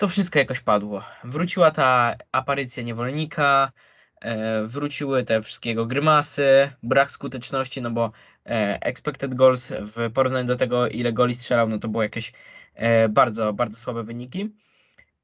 to 0.00 0.08
wszystko 0.08 0.38
jakoś 0.38 0.60
padło. 0.60 1.04
Wróciła 1.24 1.70
ta 1.70 2.14
aparycja 2.32 2.82
niewolnika, 2.82 3.72
e, 4.20 4.64
wróciły 4.66 5.24
te 5.24 5.42
wszystkiego 5.42 5.86
grymasy, 5.86 6.70
brak 6.82 7.10
skuteczności, 7.10 7.82
no 7.82 7.90
bo 7.90 8.12
e, 8.46 8.78
expected 8.82 9.34
goals 9.34 9.68
w 9.70 10.12
porównaniu 10.12 10.46
do 10.46 10.56
tego, 10.56 10.88
ile 10.88 11.12
goli 11.12 11.34
strzelał, 11.34 11.68
no 11.68 11.78
to 11.78 11.88
było 11.88 12.02
jakieś 12.02 12.32
e, 12.74 13.08
bardzo, 13.08 13.52
bardzo 13.52 13.78
słabe 13.78 14.04
wyniki. 14.04 14.54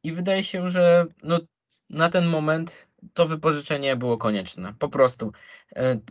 I 0.03 0.13
wydaje 0.13 0.45
się, 0.45 0.71
że 0.71 1.07
no, 1.23 1.41
na 1.91 2.09
ten 2.09 2.27
moment 2.27 2.87
to 3.15 3.27
wypożyczenie 3.27 3.97
było 3.97 4.19
konieczne. 4.19 4.75
Po 4.79 4.89
prostu. 4.89 5.33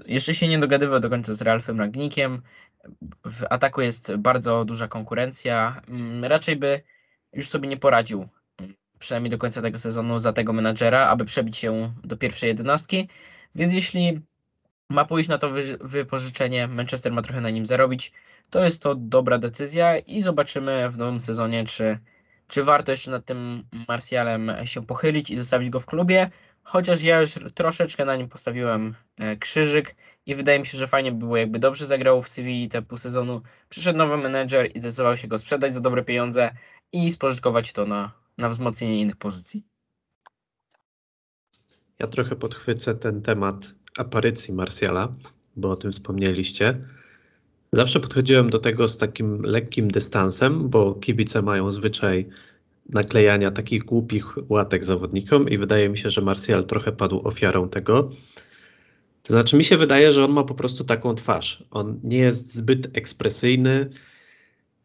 Jeszcze 0.05 0.33
się 0.33 0.47
nie 0.47 0.59
dogadywał 0.59 0.99
do 0.99 1.09
końca 1.09 1.33
z 1.33 1.41
Ralfem 1.41 1.79
Ragnikiem. 1.79 2.41
W 3.25 3.43
ataku 3.49 3.81
jest 3.81 4.15
bardzo 4.15 4.65
duża 4.65 4.87
konkurencja. 4.87 5.81
Mm, 5.87 6.25
Raczej 6.25 6.55
by 6.55 6.81
już 7.33 7.49
sobie 7.49 7.69
nie 7.69 7.77
poradził 7.77 8.29
przynajmniej 8.99 9.31
do 9.31 9.37
końca 9.37 9.61
tego 9.61 9.77
sezonu 9.77 10.17
za 10.19 10.33
tego 10.33 10.53
menadżera, 10.53 11.07
aby 11.07 11.25
przebić 11.25 11.57
się 11.57 11.93
do 12.03 12.17
pierwszej 12.17 12.47
jedenastki. 12.47 13.09
Więc 13.55 13.73
jeśli 13.73 14.21
ma 14.89 15.05
pójść 15.05 15.29
na 15.29 15.37
to 15.37 15.49
wy- 15.49 15.77
wypożyczenie, 15.81 16.67
Manchester 16.67 17.11
ma 17.11 17.21
trochę 17.21 17.41
na 17.41 17.49
nim 17.49 17.65
zarobić, 17.65 18.11
to 18.49 18.63
jest 18.63 18.81
to 18.81 18.95
dobra 18.95 19.37
decyzja 19.37 19.97
i 19.97 20.21
zobaczymy 20.21 20.89
w 20.89 20.97
nowym 20.97 21.19
sezonie, 21.19 21.65
czy, 21.65 21.99
czy 22.47 22.63
warto 22.63 22.91
jeszcze 22.91 23.11
nad 23.11 23.25
tym 23.25 23.63
Martialem 23.87 24.51
się 24.65 24.85
pochylić 24.85 25.29
i 25.29 25.37
zostawić 25.37 25.69
go 25.69 25.79
w 25.79 25.85
klubie. 25.85 26.29
Chociaż 26.63 27.01
ja 27.03 27.21
już 27.21 27.33
troszeczkę 27.53 28.05
na 28.05 28.15
nim 28.15 28.29
postawiłem 28.29 28.95
e, 29.17 29.35
krzyżyk 29.35 29.95
i 30.25 30.35
wydaje 30.35 30.59
mi 30.59 30.65
się, 30.65 30.77
że 30.77 30.87
fajnie 30.87 31.11
by 31.11 31.17
było, 31.17 31.37
jakby 31.37 31.59
dobrze 31.59 31.85
zagrał 31.85 32.21
w 32.21 32.29
Sewilli 32.29 32.69
te 32.69 32.81
pół 32.81 32.97
sezonu. 32.97 33.41
Przyszedł 33.69 33.97
nowy 33.97 34.17
menedżer 34.17 34.75
i 34.75 34.79
zdecydował 34.79 35.17
się 35.17 35.27
go 35.27 35.37
sprzedać 35.37 35.73
za 35.73 35.81
dobre 35.81 36.03
pieniądze 36.03 36.51
i 36.91 37.11
spożytkować 37.11 37.73
to 37.73 37.85
na, 37.85 38.11
na 38.37 38.49
wzmocnienie 38.49 39.01
innych 39.01 39.15
pozycji. 39.15 39.65
Ja 41.99 42.07
trochę 42.07 42.35
podchwycę 42.35 42.95
ten 42.95 43.21
temat 43.21 43.75
aparycji 43.97 44.53
Marsjala, 44.53 45.13
bo 45.55 45.71
o 45.71 45.75
tym 45.75 45.91
wspomnieliście. 45.91 46.79
Zawsze 47.71 47.99
podchodziłem 47.99 48.49
do 48.49 48.59
tego 48.59 48.87
z 48.87 48.97
takim 48.97 49.41
lekkim 49.41 49.87
dystansem, 49.87 50.69
bo 50.69 50.93
kibice 50.93 51.41
mają 51.41 51.71
zwyczaj 51.71 52.29
naklejania 52.89 53.51
takich 53.51 53.83
głupich 53.83 54.25
łatek 54.49 54.85
zawodnikom 54.85 55.49
i 55.49 55.57
wydaje 55.57 55.89
mi 55.89 55.97
się, 55.97 56.09
że 56.09 56.21
Marsjal 56.21 56.65
trochę 56.65 56.91
padł 56.91 57.27
ofiarą 57.27 57.69
tego. 57.69 58.11
To 59.23 59.33
znaczy 59.33 59.57
mi 59.57 59.63
się 59.63 59.77
wydaje, 59.77 60.11
że 60.11 60.25
on 60.25 60.31
ma 60.31 60.43
po 60.43 60.55
prostu 60.55 60.83
taką 60.83 61.15
twarz. 61.15 61.63
On 61.71 61.99
nie 62.03 62.17
jest 62.17 62.53
zbyt 62.55 62.97
ekspresyjny, 62.97 63.89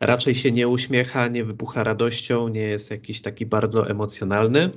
raczej 0.01 0.35
się 0.35 0.53
nie 0.53 0.69
uśmiecha, 0.69 1.29
nie 1.29 1.45
wybucha 1.45 1.85
radością, 1.85 2.49
nie 2.49 2.61
jest 2.61 2.91
jakiś 2.91 3.23
taki 3.23 3.47
bardzo 3.47 3.91
emocjonalny. 3.91 4.71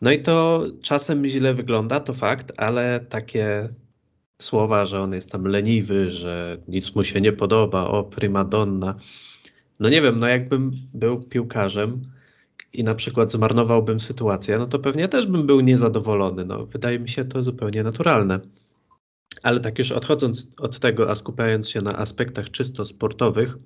No 0.00 0.10
i 0.10 0.22
to 0.22 0.66
czasem 0.82 1.26
źle 1.26 1.54
wygląda, 1.54 2.00
to 2.00 2.14
fakt, 2.14 2.52
ale 2.56 3.00
takie 3.00 3.68
słowa, 4.42 4.84
że 4.84 5.00
on 5.00 5.12
jest 5.12 5.32
tam 5.32 5.44
leniwy, 5.44 6.10
że 6.10 6.58
nic 6.68 6.94
mu 6.94 7.04
się 7.04 7.20
nie 7.20 7.32
podoba, 7.32 7.88
o 7.88 8.04
primadonna. 8.04 8.94
No 9.80 9.88
nie 9.88 10.02
wiem, 10.02 10.20
no 10.20 10.26
jakbym 10.26 10.72
był 10.94 11.22
piłkarzem 11.22 12.02
i 12.72 12.84
na 12.84 12.94
przykład 12.94 13.30
zmarnowałbym 13.30 14.00
sytuację, 14.00 14.58
no 14.58 14.66
to 14.66 14.78
pewnie 14.78 15.08
też 15.08 15.26
bym 15.26 15.46
był 15.46 15.60
niezadowolony. 15.60 16.44
No, 16.44 16.66
wydaje 16.66 16.98
mi 16.98 17.08
się 17.08 17.24
to 17.24 17.42
zupełnie 17.42 17.82
naturalne. 17.82 18.40
Ale 19.42 19.60
tak 19.60 19.78
już 19.78 19.92
odchodząc 19.92 20.48
od 20.58 20.78
tego, 20.78 21.10
a 21.10 21.14
skupiając 21.14 21.68
się 21.68 21.80
na 21.80 21.96
aspektach 21.98 22.50
czysto 22.50 22.84
sportowych, 22.84 23.56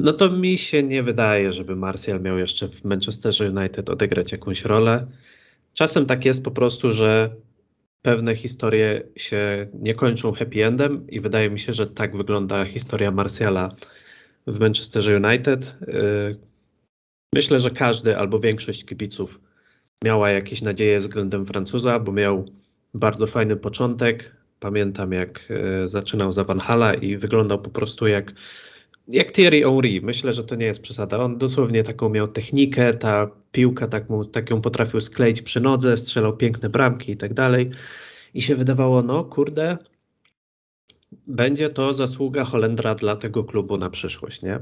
no 0.00 0.12
to 0.12 0.30
mi 0.30 0.58
się 0.58 0.82
nie 0.82 1.02
wydaje, 1.02 1.52
żeby 1.52 1.76
Martial 1.76 2.20
miał 2.20 2.38
jeszcze 2.38 2.68
w 2.68 2.84
Manchesterze 2.84 3.50
United 3.50 3.90
odegrać 3.90 4.32
jakąś 4.32 4.64
rolę. 4.64 5.06
Czasem 5.74 6.06
tak 6.06 6.24
jest 6.24 6.44
po 6.44 6.50
prostu, 6.50 6.92
że 6.92 7.30
pewne 8.02 8.36
historie 8.36 9.02
się 9.16 9.66
nie 9.74 9.94
kończą 9.94 10.32
happy 10.32 10.66
endem 10.66 11.06
i 11.10 11.20
wydaje 11.20 11.50
mi 11.50 11.58
się, 11.58 11.72
że 11.72 11.86
tak 11.86 12.16
wygląda 12.16 12.64
historia 12.64 13.10
Martiala 13.10 13.68
w 14.46 14.60
Manchesterze 14.60 15.16
United. 15.16 15.76
Yy, 15.86 16.50
Myślę, 17.34 17.60
że 17.60 17.70
każdy 17.70 18.18
albo 18.18 18.40
większość 18.40 18.84
kibiców 18.84 19.40
miała 20.04 20.30
jakieś 20.30 20.62
nadzieje 20.62 21.00
względem 21.00 21.46
Francuza, 21.46 21.98
bo 21.98 22.12
miał 22.12 22.44
bardzo 22.94 23.26
fajny 23.26 23.56
początek. 23.56 24.36
Pamiętam, 24.60 25.12
jak 25.12 25.48
e, 25.50 25.88
zaczynał 25.88 26.32
za 26.32 26.44
Van 26.44 26.60
Hala 26.60 26.94
i 26.94 27.16
wyglądał 27.16 27.62
po 27.62 27.70
prostu 27.70 28.06
jak, 28.06 28.32
jak 29.08 29.32
Thierry 29.32 29.62
Henry. 29.62 30.00
Myślę, 30.02 30.32
że 30.32 30.44
to 30.44 30.54
nie 30.54 30.66
jest 30.66 30.82
przesada. 30.82 31.18
On 31.18 31.38
dosłownie 31.38 31.82
taką 31.82 32.08
miał 32.08 32.28
technikę, 32.28 32.94
ta 32.94 33.30
piłka 33.52 33.88
tak, 33.88 34.10
mu, 34.10 34.24
tak 34.24 34.50
ją 34.50 34.60
potrafił 34.60 35.00
skleić 35.00 35.42
przy 35.42 35.60
nodze, 35.60 35.96
strzelał 35.96 36.36
piękne 36.36 36.68
bramki 36.68 37.12
i 37.12 37.16
tak 37.16 37.34
dalej. 37.34 37.70
I 38.34 38.42
się 38.42 38.56
wydawało, 38.56 39.02
no 39.02 39.24
kurde, 39.24 39.78
będzie 41.26 41.70
to 41.70 41.92
zasługa 41.92 42.44
Holendra 42.44 42.94
dla 42.94 43.16
tego 43.16 43.44
klubu 43.44 43.78
na 43.78 43.90
przyszłość, 43.90 44.42
nie? 44.42 44.58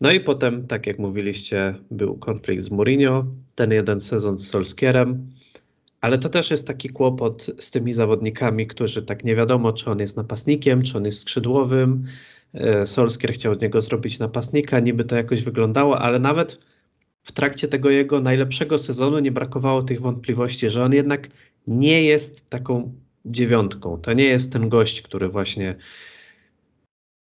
No 0.00 0.12
i 0.12 0.20
potem, 0.20 0.66
tak 0.66 0.86
jak 0.86 0.98
mówiliście, 0.98 1.74
był 1.90 2.18
konflikt 2.18 2.62
z 2.62 2.70
Mourinho, 2.70 3.24
ten 3.54 3.72
jeden 3.72 4.00
sezon 4.00 4.38
z 4.38 4.48
Solskierem, 4.48 5.30
ale 6.00 6.18
to 6.18 6.28
też 6.28 6.50
jest 6.50 6.66
taki 6.66 6.88
kłopot 6.88 7.46
z 7.58 7.70
tymi 7.70 7.94
zawodnikami, 7.94 8.66
którzy 8.66 9.02
tak 9.02 9.24
nie 9.24 9.36
wiadomo, 9.36 9.72
czy 9.72 9.90
on 9.90 9.98
jest 9.98 10.16
napastnikiem, 10.16 10.82
czy 10.82 10.96
on 10.98 11.04
jest 11.04 11.20
skrzydłowym. 11.20 12.06
E, 12.54 12.86
Solskier 12.86 13.32
chciał 13.32 13.54
z 13.54 13.60
niego 13.60 13.80
zrobić 13.80 14.18
napastnika, 14.18 14.80
niby 14.80 15.04
to 15.04 15.16
jakoś 15.16 15.42
wyglądało, 15.42 15.98
ale 15.98 16.18
nawet 16.18 16.58
w 17.22 17.32
trakcie 17.32 17.68
tego 17.68 17.90
jego 17.90 18.20
najlepszego 18.20 18.78
sezonu 18.78 19.18
nie 19.18 19.32
brakowało 19.32 19.82
tych 19.82 20.00
wątpliwości, 20.00 20.70
że 20.70 20.84
on 20.84 20.92
jednak 20.92 21.28
nie 21.66 22.04
jest 22.04 22.50
taką 22.50 22.92
dziewiątką. 23.24 24.00
To 24.00 24.12
nie 24.12 24.24
jest 24.24 24.52
ten 24.52 24.68
gość, 24.68 25.02
który 25.02 25.28
właśnie 25.28 25.76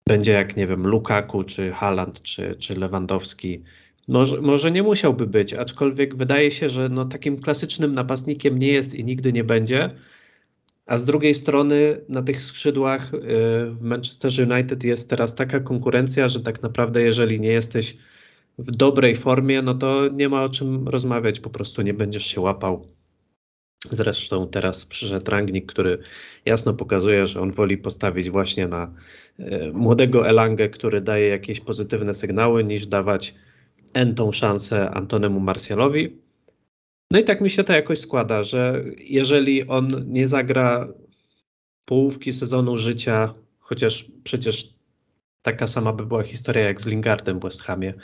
będzie 0.08 0.32
jak, 0.32 0.56
nie 0.56 0.66
wiem, 0.66 0.86
Lukaku, 0.86 1.44
czy 1.44 1.72
Haaland, 1.72 2.22
czy, 2.22 2.56
czy 2.58 2.78
Lewandowski. 2.78 3.62
Może, 4.08 4.40
może 4.40 4.70
nie 4.70 4.82
musiałby 4.82 5.26
być, 5.26 5.54
aczkolwiek 5.54 6.16
wydaje 6.16 6.50
się, 6.50 6.68
że 6.68 6.88
no, 6.88 7.04
takim 7.04 7.40
klasycznym 7.40 7.94
napastnikiem 7.94 8.58
nie 8.58 8.68
jest 8.68 8.94
i 8.94 9.04
nigdy 9.04 9.32
nie 9.32 9.44
będzie. 9.44 9.90
A 10.86 10.96
z 10.96 11.04
drugiej 11.04 11.34
strony 11.34 12.00
na 12.08 12.22
tych 12.22 12.42
skrzydłach 12.42 13.12
yy, 13.12 13.20
w 13.70 13.82
Manchesterze 13.82 14.42
United 14.42 14.84
jest 14.84 15.10
teraz 15.10 15.34
taka 15.34 15.60
konkurencja, 15.60 16.28
że 16.28 16.40
tak 16.40 16.62
naprawdę 16.62 17.02
jeżeli 17.02 17.40
nie 17.40 17.52
jesteś 17.52 17.96
w 18.58 18.70
dobrej 18.70 19.16
formie, 19.16 19.62
no 19.62 19.74
to 19.74 20.08
nie 20.08 20.28
ma 20.28 20.44
o 20.44 20.48
czym 20.48 20.88
rozmawiać, 20.88 21.40
po 21.40 21.50
prostu 21.50 21.82
nie 21.82 21.94
będziesz 21.94 22.26
się 22.26 22.40
łapał 22.40 22.94
Zresztą 23.90 24.48
teraz 24.48 24.84
przyszedł 24.84 25.30
Rangnick, 25.30 25.72
który 25.72 25.98
jasno 26.44 26.74
pokazuje, 26.74 27.26
że 27.26 27.40
on 27.40 27.50
woli 27.50 27.78
postawić 27.78 28.30
właśnie 28.30 28.68
na 28.68 28.94
e, 29.38 29.72
młodego 29.72 30.28
Elangę, 30.28 30.68
który 30.68 31.00
daje 31.00 31.28
jakieś 31.28 31.60
pozytywne 31.60 32.14
sygnały, 32.14 32.64
niż 32.64 32.86
dawać 32.86 33.34
entą 33.94 34.32
szansę 34.32 34.90
Antonemu 34.90 35.40
Marsjalowi. 35.40 36.23
No 37.10 37.18
i 37.18 37.24
tak 37.24 37.40
mi 37.40 37.50
się 37.50 37.64
to 37.64 37.72
jakoś 37.72 37.98
składa, 37.98 38.42
że 38.42 38.84
jeżeli 38.98 39.68
on 39.68 39.88
nie 40.06 40.28
zagra 40.28 40.88
połówki 41.84 42.32
sezonu 42.32 42.76
życia, 42.76 43.34
chociaż 43.58 44.10
przecież 44.24 44.74
taka 45.42 45.66
sama 45.66 45.92
by 45.92 46.06
była 46.06 46.22
historia 46.22 46.64
jak 46.64 46.80
z 46.80 46.86
Lingardem 46.86 47.40
w 47.40 47.42
West 47.42 47.62
Hamie, 47.62 47.94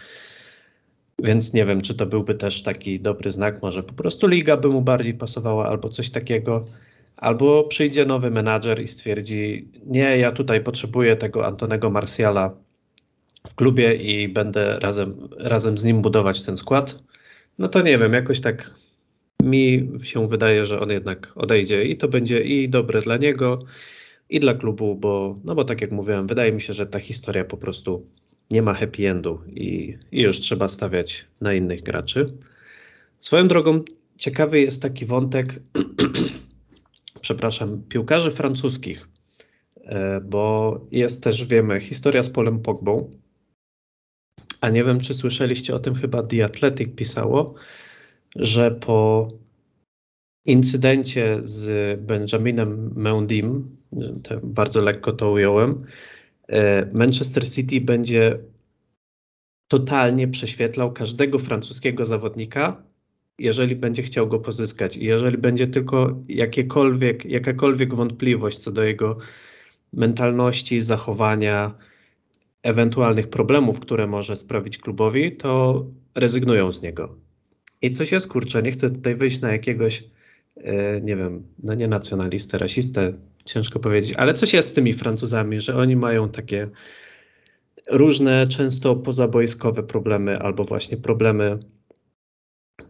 więc 1.23 1.53
nie 1.53 1.65
wiem, 1.65 1.81
czy 1.81 1.95
to 1.95 2.07
byłby 2.07 2.35
też 2.35 2.63
taki 2.63 3.01
dobry 3.01 3.31
znak. 3.31 3.63
Może 3.63 3.83
po 3.83 3.95
prostu 3.95 4.27
liga 4.27 4.57
by 4.57 4.69
mu 4.69 4.83
bardziej 4.83 5.15
pasowała, 5.15 5.69
albo 5.69 5.89
coś 5.89 6.11
takiego. 6.11 6.65
Albo 7.17 7.65
przyjdzie 7.65 8.05
nowy 8.05 8.31
menadżer 8.31 8.83
i 8.83 8.89
stwierdzi: 8.89 9.69
Nie, 9.87 10.19
ja 10.19 10.33
tutaj 10.33 10.61
potrzebuję 10.61 11.17
tego 11.17 11.47
Antonego 11.47 11.91
Marsjala 11.91 12.55
w 13.49 13.55
klubie 13.55 13.95
i 13.95 14.29
będę 14.29 14.79
razem, 14.79 15.29
razem 15.39 15.79
z 15.79 15.85
nim 15.85 16.03
budować 16.03 16.43
ten 16.43 16.57
skład. 16.57 16.99
No 17.59 17.69
to 17.69 17.83
nie 17.83 17.99
wiem, 17.99 18.13
jakoś 18.13 18.41
tak 18.41 18.71
mi 19.43 19.89
się 20.03 20.29
wydaje, 20.29 20.67
że 20.67 20.81
on 20.81 20.91
jednak 20.91 21.33
odejdzie 21.35 21.85
i 21.85 21.97
to 21.97 22.09
będzie 22.09 22.41
i 22.41 22.69
dobre 22.69 23.01
dla 23.01 23.17
niego, 23.17 23.59
i 24.31 24.41
dla 24.41 24.55
klubu, 24.55 24.95
bo, 24.95 25.39
no 25.45 25.55
bo 25.55 25.65
tak 25.65 25.81
jak 25.81 25.91
mówiłem, 25.91 26.27
wydaje 26.27 26.53
mi 26.53 26.61
się, 26.61 26.73
że 26.73 26.87
ta 26.87 27.01
historia 27.01 27.45
po 27.45 27.57
prostu 27.57 28.07
nie 28.51 28.63
ma 28.63 28.75
happy 28.75 29.11
endu 29.11 29.41
i, 29.47 29.99
i 30.13 30.21
już 30.21 30.41
trzeba 30.41 30.69
stawiać 30.69 31.27
na 31.41 31.55
innych 31.55 31.83
graczy. 31.83 32.33
Swoją 33.21 33.49
drogą 33.49 33.85
ciekawy 34.17 34.61
jest 34.61 34.83
taki 34.83 35.05
wątek, 35.07 35.61
przepraszam, 37.21 37.83
piłkarzy 37.89 38.31
francuskich, 38.31 39.09
e, 39.85 40.21
bo 40.21 40.81
jest 40.93 41.23
też, 41.23 41.45
wiemy, 41.45 41.81
historia 41.81 42.23
z 42.23 42.31
Polem 42.31 42.61
Pogbą, 42.61 43.11
a 44.61 44.71
nie 44.71 44.85
wiem, 44.85 45.01
czy 45.01 45.15
słyszeliście 45.15 45.75
o 45.75 45.79
tym, 45.79 45.95
chyba 45.95 46.23
The 46.23 46.45
Athletic 46.45 46.95
pisało, 46.95 47.55
że 48.37 48.71
po 48.71 49.29
incydencie 50.45 51.41
z 51.43 52.01
Benjaminem 52.01 52.93
Mendim, 52.97 53.77
bardzo 54.43 54.81
lekko 54.81 55.13
to 55.13 55.31
ująłem, 55.31 55.85
E, 56.51 56.87
Manchester 56.93 57.51
City 57.51 57.81
będzie 57.81 58.39
totalnie 59.69 60.29
prześwietlał 60.29 60.93
każdego 60.93 61.39
francuskiego 61.39 62.07
zawodnika, 62.07 62.83
jeżeli 63.39 63.77
będzie 63.77 64.03
chciał 64.03 64.29
go 64.29 64.39
pozyskać. 64.39 64.97
I 64.97 65.05
jeżeli 65.05 65.39
będzie 65.39 65.67
tylko 65.67 66.17
jakiekolwiek, 66.29 67.25
jakakolwiek 67.25 67.95
wątpliwość 67.95 68.59
co 68.59 68.73
do 68.73 68.83
jego 68.83 69.19
mentalności, 69.93 70.81
zachowania, 70.81 71.75
ewentualnych 72.63 73.31
problemów, 73.31 73.81
które 73.81 74.07
może 74.07 74.37
sprawić 74.37 74.79
klubowi, 74.79 75.37
to 75.37 75.85
rezygnują 76.15 76.73
z 76.73 76.83
niego. 76.83 77.30
I 77.83 77.91
coś 77.91 78.13
jest 78.13 78.29
kurczę, 78.29 78.63
nie 78.63 78.71
chcę 78.71 78.91
tutaj 78.91 79.15
wyjść 79.15 79.41
na 79.41 79.53
jakiegoś, 79.53 80.05
e, 80.57 81.01
nie 81.01 81.17
wiem, 81.17 81.43
no 81.63 81.75
nie 81.75 81.89
nacjonalistę, 81.89 82.59
rasistę, 82.59 83.13
ciężko 83.45 83.81
powiedzieć, 83.81 84.13
ale 84.17 84.35
coś 84.35 84.53
jest 84.53 84.69
z 84.69 84.73
tymi 84.73 84.93
Francuzami, 84.93 85.61
że 85.61 85.77
oni 85.77 85.97
mają 85.97 86.29
takie 86.29 86.69
różne, 87.91 88.47
często 88.47 88.97
pozabojskowe 88.97 89.83
problemy, 89.83 90.39
albo 90.39 90.65
właśnie 90.65 90.97
problemy 90.97 91.59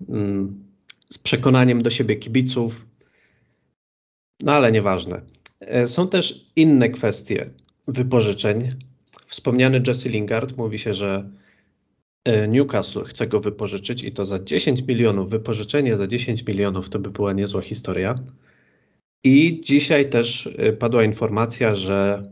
mm, 0.08 0.64
z 1.10 1.18
przekonaniem 1.18 1.82
do 1.82 1.90
siebie 1.90 2.16
kibiców. 2.16 2.86
No 4.42 4.52
ale 4.52 4.72
nieważne. 4.72 5.20
E, 5.60 5.88
są 5.88 6.08
też 6.08 6.46
inne 6.56 6.88
kwestie 6.88 7.50
wypożyczeń. 7.88 8.70
Wspomniany 9.26 9.82
Jesse 9.86 10.08
Lingard 10.08 10.56
mówi 10.56 10.78
się, 10.78 10.94
że 10.94 11.30
Newcastle 12.26 13.04
chce 13.04 13.26
go 13.26 13.40
wypożyczyć 13.40 14.02
i 14.02 14.12
to 14.12 14.26
za 14.26 14.38
10 14.38 14.82
milionów. 14.82 15.30
Wypożyczenie 15.30 15.96
za 15.96 16.06
10 16.06 16.46
milionów 16.46 16.90
to 16.90 16.98
by 16.98 17.10
była 17.10 17.32
niezła 17.32 17.62
historia. 17.62 18.18
I 19.24 19.60
dzisiaj 19.64 20.10
też 20.10 20.46
y, 20.46 20.76
padła 20.78 21.04
informacja, 21.04 21.74
że 21.74 22.30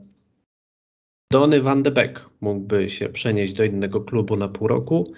Donny 1.33 1.61
van 1.61 1.83
de 1.83 1.91
Beek 1.91 2.31
mógłby 2.41 2.91
się 2.91 3.09
przenieść 3.09 3.53
do 3.53 3.65
innego 3.65 4.01
klubu 4.01 4.37
na 4.37 4.49
pół 4.49 4.69
roku. 4.69 5.13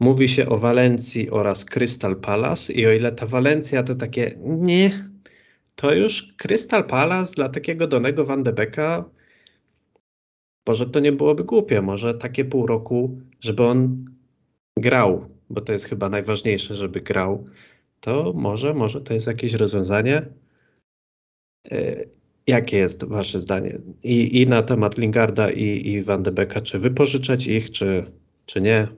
Mówi 0.00 0.28
się 0.28 0.48
o 0.48 0.58
Walencji 0.58 1.30
oraz 1.30 1.64
Crystal 1.64 2.16
Palace 2.16 2.72
i 2.72 2.86
o 2.86 2.92
ile 2.92 3.12
ta 3.12 3.26
Walencja 3.26 3.82
to 3.82 3.94
takie 3.94 4.38
nie, 4.40 5.08
to 5.74 5.94
już 5.94 6.34
Crystal 6.36 6.84
Palace 6.84 7.34
dla 7.34 7.48
takiego 7.48 7.86
Donego 7.86 8.24
van 8.24 8.42
de 8.42 8.52
Beeka 8.52 9.04
może 10.66 10.86
to 10.86 11.00
nie 11.00 11.12
byłoby 11.12 11.44
głupie, 11.44 11.82
może 11.82 12.14
takie 12.14 12.44
pół 12.44 12.66
roku, 12.66 13.20
żeby 13.40 13.64
on 13.64 14.04
grał, 14.78 15.28
bo 15.50 15.60
to 15.60 15.72
jest 15.72 15.84
chyba 15.84 16.08
najważniejsze, 16.08 16.74
żeby 16.74 17.00
grał, 17.00 17.46
to 18.00 18.32
może, 18.36 18.74
może 18.74 19.00
to 19.00 19.14
jest 19.14 19.26
jakieś 19.26 19.54
rozwiązanie. 19.54 20.26
E, 21.70 22.04
jakie 22.46 22.76
jest 22.76 23.04
Wasze 23.04 23.40
zdanie? 23.40 23.78
I, 24.02 24.42
i 24.42 24.46
na 24.46 24.62
temat 24.62 24.98
Lingarda 24.98 25.50
i, 25.50 25.88
i 25.88 26.02
Van 26.02 26.22
de 26.22 26.32
Beka, 26.32 26.60
czy 26.60 26.78
wypożyczać 26.78 27.46
ich, 27.46 27.70
czy, 27.70 28.04
czy 28.46 28.60
nie? 28.60 28.88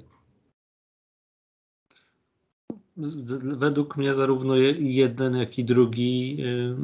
Według 3.42 3.96
mnie 3.96 4.14
zarówno 4.14 4.56
jeden, 4.78 5.36
jak 5.36 5.58
i 5.58 5.64
drugi 5.64 6.36
y, 6.40 6.74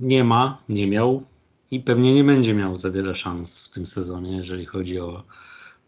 nie 0.00 0.24
ma, 0.24 0.62
nie 0.68 0.86
miał 0.86 1.22
i 1.70 1.80
pewnie 1.80 2.14
nie 2.14 2.24
będzie 2.24 2.54
miał 2.54 2.76
za 2.76 2.90
wiele 2.90 3.14
szans 3.14 3.68
w 3.68 3.70
tym 3.70 3.86
sezonie, 3.86 4.36
jeżeli 4.36 4.66
chodzi 4.66 5.00
o 5.00 5.22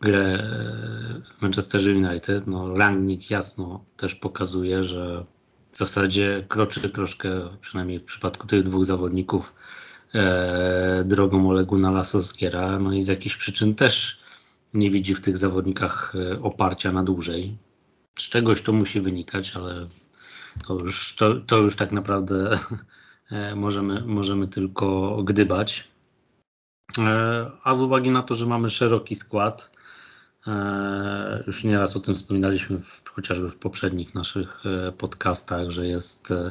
grę 0.00 0.50
w 1.38 1.42
Manchesterze 1.42 1.90
United. 1.90 2.46
No, 2.46 2.74
Rangnick 2.74 3.30
jasno 3.30 3.84
też 3.96 4.14
pokazuje, 4.14 4.82
że 4.82 5.24
w 5.70 5.76
zasadzie 5.76 6.46
kroczy 6.48 6.90
troszkę, 6.90 7.30
przynajmniej 7.60 7.98
w 7.98 8.04
przypadku 8.04 8.46
tych 8.46 8.62
dwóch 8.62 8.84
zawodników, 8.84 9.54
e, 10.14 11.04
drogą 11.06 11.48
Oleguna 11.48 11.90
Lasowskiera. 11.90 12.78
No 12.78 12.92
i 12.92 13.02
z 13.02 13.08
jakichś 13.08 13.36
przyczyn 13.36 13.74
też 13.74 14.20
nie 14.74 14.90
widzi 14.90 15.14
w 15.14 15.20
tych 15.20 15.38
zawodnikach 15.38 16.14
e, 16.14 16.42
oparcia 16.42 16.92
na 16.92 17.02
dłużej. 17.02 17.58
Z 18.18 18.28
czegoś 18.28 18.62
to 18.62 18.72
musi 18.72 19.00
wynikać, 19.00 19.56
ale 19.56 19.86
to 20.66 20.74
już, 20.74 21.16
to, 21.16 21.34
to 21.34 21.56
już 21.56 21.76
tak 21.76 21.92
naprawdę 21.92 22.58
e, 23.30 23.54
możemy, 23.56 24.02
możemy 24.06 24.48
tylko 24.48 25.16
gdybać. 25.22 25.88
E, 26.98 27.50
a 27.64 27.74
z 27.74 27.82
uwagi 27.82 28.10
na 28.10 28.22
to, 28.22 28.34
że 28.34 28.46
mamy 28.46 28.70
szeroki 28.70 29.14
skład, 29.14 29.70
E, 29.70 29.79
już 31.46 31.64
nieraz 31.64 31.96
o 31.96 32.00
tym 32.00 32.14
wspominaliśmy 32.14 32.78
w, 32.82 33.02
chociażby 33.08 33.50
w 33.50 33.56
poprzednich 33.56 34.14
naszych 34.14 34.62
e, 34.66 34.92
podcastach, 34.92 35.70
że 35.70 35.86
jest, 35.86 36.30
e, 36.30 36.50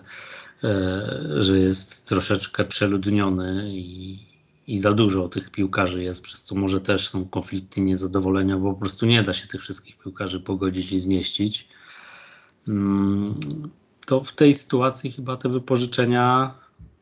że 1.37 1.59
jest 1.59 2.07
troszeczkę 2.07 2.65
przeludniony 2.65 3.69
i, 3.69 4.19
i 4.67 4.79
za 4.79 4.93
dużo 4.93 5.29
tych 5.29 5.49
piłkarzy 5.49 6.03
jest, 6.03 6.23
przez 6.23 6.43
co 6.43 6.55
może 6.55 6.81
też 6.81 7.09
są 7.09 7.25
konflikty 7.25 7.81
niezadowolenia, 7.81 8.57
bo 8.57 8.73
po 8.73 8.79
prostu 8.79 9.05
nie 9.05 9.23
da 9.23 9.33
się 9.33 9.47
tych 9.47 9.61
wszystkich 9.61 9.97
piłkarzy 9.97 10.39
pogodzić 10.39 10.91
i 10.91 10.99
zmieścić. 10.99 11.67
Mm, 12.67 13.39
to 14.05 14.23
w 14.23 14.33
tej 14.33 14.53
sytuacji 14.53 15.11
chyba 15.11 15.37
te 15.37 15.49
wypożyczenia 15.49 16.53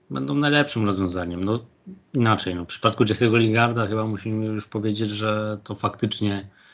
będą 0.10 0.36
najlepszym 0.36 0.86
rozwiązaniem. 0.86 1.44
No 1.44 1.66
inaczej, 2.14 2.56
no, 2.56 2.64
w 2.64 2.68
przypadku 2.68 3.04
Jesse'ego 3.04 3.38
Lingarda 3.38 3.88
chyba 3.88 4.08
musimy 4.08 4.46
już 4.46 4.68
powiedzieć, 4.68 5.10
że 5.10 5.60
to 5.64 5.76
faktycznie 5.76 6.48
E, 6.48 6.67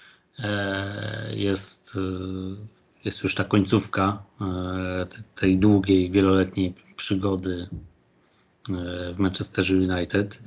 jest, 1.32 1.96
e, 1.96 2.00
jest 3.06 3.24
już 3.24 3.36
ta 3.36 3.44
końcówka 3.44 4.24
e, 4.42 5.06
tej 5.36 5.58
długiej, 5.58 6.12
wieloletniej 6.12 6.74
przygody 6.96 7.68
w 9.14 9.18
Manchesterze 9.18 9.76
United. 9.76 10.44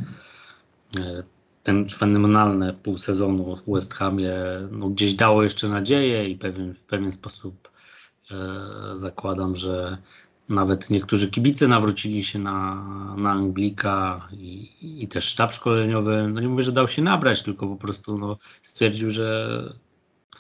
Ten 1.62 1.88
fenomenalne 1.88 2.72
pół 2.72 2.99
sezonu 2.99 3.57
w 3.57 3.72
West 3.72 3.94
Hamie 3.94 4.35
no, 4.70 4.88
gdzieś 4.88 5.14
dało 5.14 5.42
jeszcze 5.42 5.68
nadzieję 5.68 6.29
i 6.29 6.37
pewien, 6.37 6.75
w 6.75 6.85
pewien 6.85 7.12
sposób 7.12 7.70
zakładam, 8.94 9.57
że 9.57 9.99
nawet 10.48 10.90
niektórzy 10.90 11.30
kibice 11.30 11.68
nawrócili 11.68 12.24
się 12.24 12.38
na, 12.38 12.85
na 13.16 13.30
Anglika 13.30 14.28
i, 14.32 14.70
i 15.02 15.09
też 15.09 15.24
sztab 15.24 15.52
szkoleniowy, 15.52 16.28
no 16.32 16.40
nie 16.40 16.48
mówię, 16.48 16.62
że 16.62 16.72
dał 16.72 16.88
się 16.88 17.02
nabrać, 17.02 17.42
tylko 17.42 17.66
po 17.66 17.76
prostu 17.76 18.18
no, 18.18 18.37
stwierdził, 18.62 19.11
że 19.11 19.62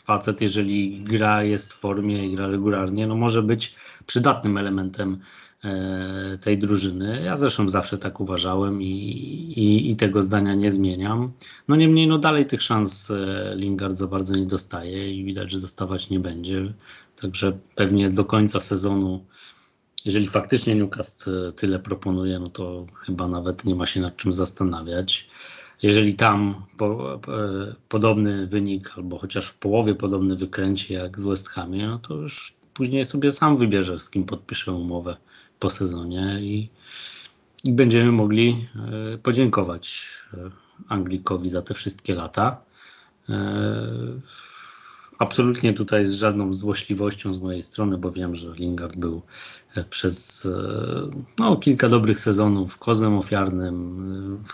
facet, 0.04 0.40
jeżeli 0.40 1.04
gra 1.04 1.42
jest 1.42 1.72
w 1.72 1.76
formie 1.76 2.26
i 2.26 2.36
gra 2.36 2.46
regularnie, 2.46 3.06
no 3.06 3.16
może 3.16 3.42
być 3.42 3.74
przydatnym 4.06 4.58
elementem 4.58 5.20
e, 5.64 6.38
tej 6.40 6.58
drużyny. 6.58 7.22
Ja 7.24 7.36
zresztą 7.36 7.68
zawsze 7.70 7.98
tak 7.98 8.20
uważałem 8.20 8.82
i, 8.82 8.86
i, 9.56 9.90
i, 9.90 9.96
tego 9.96 10.22
zdania 10.22 10.54
nie 10.54 10.70
zmieniam. 10.70 11.32
No 11.68 11.76
niemniej, 11.76 12.06
no 12.06 12.18
dalej 12.18 12.46
tych 12.46 12.62
szans 12.62 13.10
e, 13.10 13.52
Lingard 13.56 13.94
za 13.96 14.06
bardzo 14.06 14.36
nie 14.36 14.46
dostaje 14.46 15.14
i 15.14 15.24
widać, 15.24 15.50
że 15.50 15.60
dostawać 15.60 16.10
nie 16.10 16.20
będzie. 16.20 16.72
Także 17.20 17.58
pewnie 17.74 18.08
do 18.08 18.24
końca 18.24 18.60
sezonu 18.60 19.24
jeżeli 20.06 20.28
faktycznie 20.28 20.74
Newcastle 20.74 21.52
tyle 21.56 21.78
proponuje, 21.78 22.38
no 22.38 22.50
to 22.50 22.86
chyba 22.94 23.28
nawet 23.28 23.64
nie 23.64 23.74
ma 23.74 23.86
się 23.86 24.00
nad 24.00 24.16
czym 24.16 24.32
zastanawiać. 24.32 25.28
Jeżeli 25.82 26.14
tam 26.14 26.64
po, 26.76 27.18
po, 27.22 27.32
podobny 27.88 28.46
wynik, 28.46 28.92
albo 28.96 29.18
chociaż 29.18 29.48
w 29.48 29.58
połowie 29.58 29.94
podobny 29.94 30.36
wykręci 30.36 30.92
jak 30.92 31.20
z 31.20 31.24
West 31.24 31.48
Hamie, 31.48 31.86
no 31.86 31.98
to 31.98 32.14
już 32.14 32.54
później 32.74 33.04
sobie 33.04 33.32
sam 33.32 33.56
wybierze, 33.56 34.00
z 34.00 34.10
kim 34.10 34.24
podpisze 34.24 34.72
umowę 34.72 35.16
po 35.58 35.70
sezonie 35.70 36.38
i, 36.40 36.68
i 37.64 37.72
będziemy 37.72 38.12
mogli 38.12 38.66
e, 39.14 39.18
podziękować 39.18 40.04
e, 40.34 40.50
Anglikowi 40.88 41.48
za 41.48 41.62
te 41.62 41.74
wszystkie 41.74 42.14
lata. 42.14 42.60
E, 43.28 43.36
absolutnie 45.18 45.72
tutaj 45.72 46.06
z 46.06 46.14
żadną 46.14 46.54
złośliwością 46.54 47.32
z 47.32 47.40
mojej 47.40 47.62
strony, 47.62 47.98
bo 47.98 48.12
wiem, 48.12 48.34
że 48.34 48.54
Lingard 48.54 48.96
był 48.96 49.22
przez 49.90 50.48
no, 51.38 51.56
kilka 51.56 51.88
dobrych 51.88 52.20
sezonów 52.20 52.78
kozem 52.78 53.18
ofiarnym, 53.18 54.44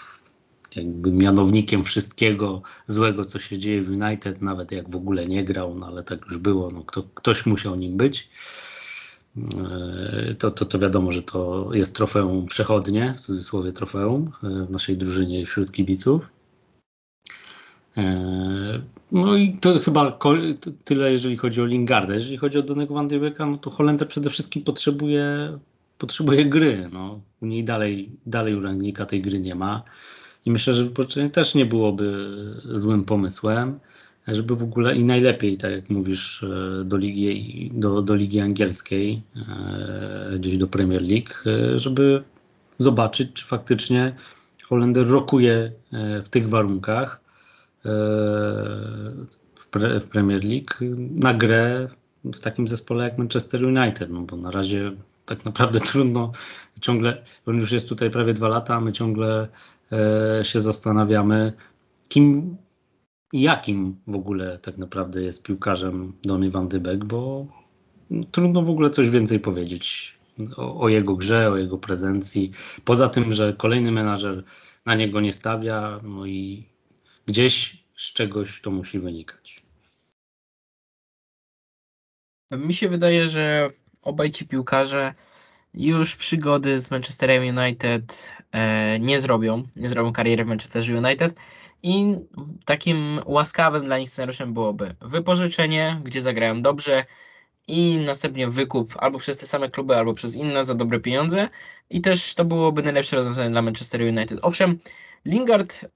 jakby 0.76 1.12
mianownikiem 1.12 1.82
wszystkiego 1.84 2.62
złego, 2.86 3.24
co 3.24 3.38
się 3.38 3.58
dzieje 3.58 3.82
w 3.82 3.90
United, 3.90 4.42
nawet 4.42 4.72
jak 4.72 4.90
w 4.90 4.96
ogóle 4.96 5.26
nie 5.26 5.44
grał, 5.44 5.74
no 5.74 5.86
ale 5.86 6.04
tak 6.04 6.24
już 6.24 6.38
było, 6.38 6.70
no, 6.70 6.84
kto, 6.84 7.02
ktoś 7.14 7.46
musiał 7.46 7.74
nim 7.74 7.96
być. 7.96 8.30
To, 10.38 10.50
to, 10.50 10.64
to 10.64 10.78
wiadomo, 10.78 11.12
że 11.12 11.22
to 11.22 11.70
jest 11.72 11.96
trofeum 11.96 12.46
przechodnie, 12.46 13.14
w 13.16 13.20
cudzysłowie 13.20 13.72
trofeum 13.72 14.30
w 14.42 14.70
naszej 14.70 14.96
drużynie 14.96 15.46
wśród 15.46 15.72
kibiców. 15.72 16.28
No 19.12 19.36
i 19.36 19.58
to 19.60 19.78
chyba 19.78 20.18
tyle, 20.84 21.12
jeżeli 21.12 21.36
chodzi 21.36 21.62
o 21.62 21.64
Lingardę. 21.64 22.14
Jeżeli 22.14 22.36
chodzi 22.36 22.58
o 22.58 22.62
Donego 22.62 22.94
Van 22.94 23.08
de 23.08 23.18
Beeka, 23.18 23.46
no 23.46 23.56
to 23.56 23.70
Holender 23.70 24.08
przede 24.08 24.30
wszystkim 24.30 24.62
potrzebuje, 24.62 25.58
potrzebuje 25.98 26.44
gry. 26.44 26.88
No. 26.92 27.20
U 27.40 27.46
niej 27.46 27.64
dalej, 27.64 28.10
dalej 28.26 28.54
u 28.54 28.60
Rangnika 28.60 29.06
tej 29.06 29.22
gry 29.22 29.40
nie 29.40 29.54
ma. 29.54 29.82
I 30.44 30.50
myślę, 30.50 30.74
że 30.74 30.84
wypoczynanie 30.84 31.30
też 31.30 31.54
nie 31.54 31.66
byłoby 31.66 32.28
złym 32.74 33.04
pomysłem, 33.04 33.80
żeby 34.28 34.56
w 34.56 34.62
ogóle 34.62 34.96
i 34.96 35.04
najlepiej, 35.04 35.56
tak 35.56 35.72
jak 35.72 35.90
mówisz, 35.90 36.42
e, 36.42 36.84
do 36.84 36.96
ligi, 36.96 37.70
do, 37.74 38.02
do 38.02 38.14
ligi 38.14 38.40
angielskiej, 38.40 39.22
e, 39.36 40.38
gdzieś 40.38 40.58
do 40.58 40.66
Premier 40.66 41.02
League, 41.02 41.32
e, 41.46 41.78
żeby 41.78 42.22
zobaczyć, 42.78 43.32
czy 43.32 43.46
faktycznie 43.46 44.14
Holender 44.64 45.08
rokuje 45.08 45.72
w 46.22 46.28
tych 46.30 46.48
warunkach 46.48 47.21
w, 49.54 49.68
pre, 49.70 50.00
w 50.00 50.08
Premier 50.08 50.44
League 50.44 50.96
na 51.10 51.34
grę 51.34 51.88
w 52.24 52.40
takim 52.40 52.68
zespole 52.68 53.04
jak 53.04 53.18
Manchester 53.18 53.66
United, 53.66 54.10
no 54.10 54.20
bo 54.20 54.36
na 54.36 54.50
razie 54.50 54.92
tak 55.26 55.44
naprawdę 55.44 55.80
trudno, 55.90 56.32
ciągle, 56.80 57.22
on 57.46 57.58
już 57.58 57.72
jest 57.72 57.88
tutaj 57.88 58.10
prawie 58.10 58.34
dwa 58.34 58.48
lata, 58.48 58.74
a 58.74 58.80
my 58.80 58.92
ciągle 58.92 59.48
E, 59.92 60.44
się 60.44 60.60
zastanawiamy, 60.60 61.52
kim, 62.08 62.56
jakim 63.32 63.96
w 64.06 64.16
ogóle 64.16 64.58
tak 64.58 64.78
naprawdę 64.78 65.22
jest 65.22 65.46
piłkarzem 65.46 66.12
Donny 66.22 66.50
van 66.50 66.68
de 66.68 66.80
Beek, 66.80 67.04
bo 67.04 67.46
trudno 68.30 68.62
w 68.62 68.70
ogóle 68.70 68.90
coś 68.90 69.10
więcej 69.10 69.40
powiedzieć 69.40 70.18
o, 70.56 70.80
o, 70.80 70.88
jego 70.88 71.16
grze, 71.16 71.50
o 71.50 71.56
jego 71.56 71.78
prezencji. 71.78 72.50
Poza 72.84 73.08
tym, 73.08 73.32
że 73.32 73.52
kolejny 73.52 73.92
menadżer 73.92 74.44
na 74.86 74.94
niego 74.94 75.20
nie 75.20 75.32
stawia, 75.32 76.00
no 76.02 76.26
i 76.26 76.66
gdzieś 77.26 77.84
z 77.96 78.12
czegoś 78.12 78.60
to 78.60 78.70
musi 78.70 78.98
wynikać. 78.98 79.62
Mi 82.50 82.74
się 82.74 82.88
wydaje, 82.88 83.26
że 83.26 83.70
obaj 84.02 84.30
ci 84.30 84.46
piłkarze 84.46 85.14
już 85.74 86.16
przygody 86.16 86.78
z 86.78 86.90
Manchesterem 86.90 87.58
United 87.58 88.32
e, 88.52 88.98
nie 88.98 89.18
zrobią, 89.18 89.68
nie 89.76 89.88
zrobią 89.88 90.12
kariery 90.12 90.44
w 90.44 90.48
Manchesterze 90.48 90.96
United 90.96 91.34
i 91.82 92.16
takim 92.64 93.20
łaskawym 93.26 93.84
dla 93.84 93.98
nich 93.98 94.10
scenariuszem 94.10 94.54
byłoby 94.54 94.94
wypożyczenie, 95.00 96.00
gdzie 96.04 96.20
zagrają 96.20 96.62
dobrze 96.62 97.04
i 97.68 97.96
następnie 97.96 98.48
wykup 98.48 98.94
albo 98.98 99.18
przez 99.18 99.36
te 99.36 99.46
same 99.46 99.70
kluby, 99.70 99.96
albo 99.96 100.14
przez 100.14 100.36
inne 100.36 100.64
za 100.64 100.74
dobre 100.74 101.00
pieniądze 101.00 101.48
i 101.90 102.00
też 102.00 102.34
to 102.34 102.44
byłoby 102.44 102.82
najlepsze 102.82 103.16
rozwiązanie 103.16 103.50
dla 103.50 103.62
Manchester 103.62 104.02
United. 104.02 104.38
Owszem, 104.42 104.78
Lingard 105.26 105.84
e, 105.84 105.88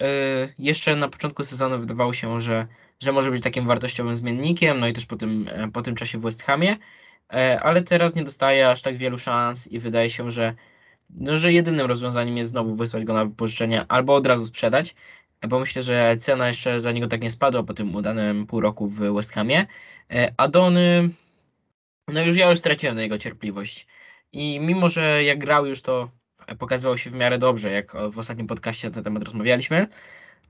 jeszcze 0.58 0.96
na 0.96 1.08
początku 1.08 1.42
sezonu 1.42 1.78
wydawało 1.78 2.12
się, 2.12 2.40
że, 2.40 2.66
że 3.02 3.12
może 3.12 3.30
być 3.30 3.42
takim 3.42 3.66
wartościowym 3.66 4.14
zmiennikiem, 4.14 4.80
no 4.80 4.88
i 4.88 4.92
też 4.92 5.06
po 5.06 5.16
tym, 5.16 5.48
e, 5.52 5.68
po 5.68 5.82
tym 5.82 5.94
czasie 5.94 6.18
w 6.18 6.22
West 6.22 6.42
Hamie, 6.42 6.76
E, 7.32 7.60
ale 7.60 7.82
teraz 7.82 8.14
nie 8.14 8.24
dostaje 8.24 8.70
aż 8.70 8.82
tak 8.82 8.96
wielu 8.96 9.18
szans 9.18 9.66
i 9.68 9.78
wydaje 9.78 10.10
się, 10.10 10.30
że, 10.30 10.54
no, 11.10 11.36
że 11.36 11.52
jedynym 11.52 11.86
rozwiązaniem 11.86 12.36
jest 12.36 12.50
znowu 12.50 12.76
wysłać 12.76 13.04
go 13.04 13.14
na 13.14 13.24
wypożyczenie 13.24 13.84
albo 13.88 14.14
od 14.14 14.26
razu 14.26 14.46
sprzedać, 14.46 14.94
bo 15.48 15.60
myślę, 15.60 15.82
że 15.82 16.16
cena 16.16 16.46
jeszcze 16.48 16.80
za 16.80 16.92
niego 16.92 17.06
tak 17.08 17.22
nie 17.22 17.30
spadła 17.30 17.62
po 17.62 17.74
tym 17.74 17.94
udanym 17.94 18.46
pół 18.46 18.60
roku 18.60 18.88
w 18.88 19.14
West 19.14 19.32
Hamie. 19.32 19.66
E, 20.10 20.34
a 20.36 20.48
Dony, 20.48 21.08
no 22.08 22.22
już 22.22 22.36
ja 22.36 22.48
już 22.48 22.58
straciłem 22.58 22.96
na 22.96 23.02
jego 23.02 23.18
cierpliwość. 23.18 23.86
I 24.32 24.60
mimo, 24.60 24.88
że 24.88 25.24
jak 25.24 25.38
grał 25.38 25.66
już 25.66 25.82
to 25.82 26.10
pokazywał 26.58 26.98
się 26.98 27.10
w 27.10 27.14
miarę 27.14 27.38
dobrze, 27.38 27.70
jak 27.70 27.92
w 28.10 28.18
ostatnim 28.18 28.46
podcaście 28.46 28.88
na 28.88 28.94
ten 28.94 29.04
temat 29.04 29.22
rozmawialiśmy, 29.22 29.86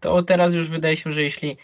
to 0.00 0.22
teraz 0.22 0.54
już 0.54 0.68
wydaje 0.68 0.96
się, 0.96 1.12
że 1.12 1.22
jeśli 1.22 1.56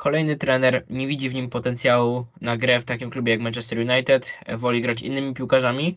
Kolejny 0.00 0.36
trener 0.36 0.84
nie 0.90 1.06
widzi 1.06 1.28
w 1.28 1.34
nim 1.34 1.50
potencjału 1.50 2.26
na 2.40 2.56
grę 2.56 2.80
w 2.80 2.84
takim 2.84 3.10
klubie 3.10 3.32
jak 3.32 3.40
Manchester 3.40 3.78
United, 3.78 4.32
woli 4.56 4.80
grać 4.80 5.02
innymi 5.02 5.34
piłkarzami, 5.34 5.96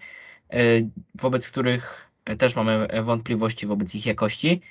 e, 0.49 0.57
wobec 1.15 1.51
których 1.51 2.11
też 2.37 2.55
mamy 2.55 2.87
wątpliwości 3.03 3.67
wobec 3.67 3.95
ich 3.95 4.05
jakości. 4.05 4.61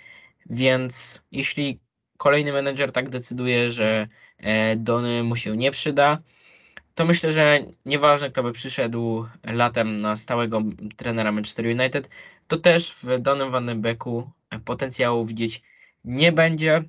Więc 0.51 1.23
jeśli 1.31 1.81
kolejny 2.17 2.53
menedżer 2.53 2.93
tak 2.93 3.09
decyduje, 3.09 3.71
że 3.71 4.09
e, 4.39 4.77
Dony 4.77 5.23
mu 5.23 5.37
się 5.37 5.57
nie 5.57 5.71
przyda, 5.71 6.19
to 6.95 7.05
myślę, 7.05 7.33
że 7.33 7.61
nieważne 7.87 8.31
kto 8.31 8.43
by 8.43 8.53
przyszedł 8.53 9.27
latem 9.45 10.01
na 10.01 10.17
stałego 10.17 10.63
trenera 10.97 11.33
Manchester 11.33 11.67
United, 11.67 12.09
to 12.49 12.57
też 12.57 12.95
w 12.95 13.19
Donym 13.19 13.51
Van 13.51 13.67
den 13.67 13.83
Beeku 13.83 14.31
potencjału 14.65 15.27
widzieć 15.27 15.63
nie 16.05 16.33
będzie. 16.33 16.85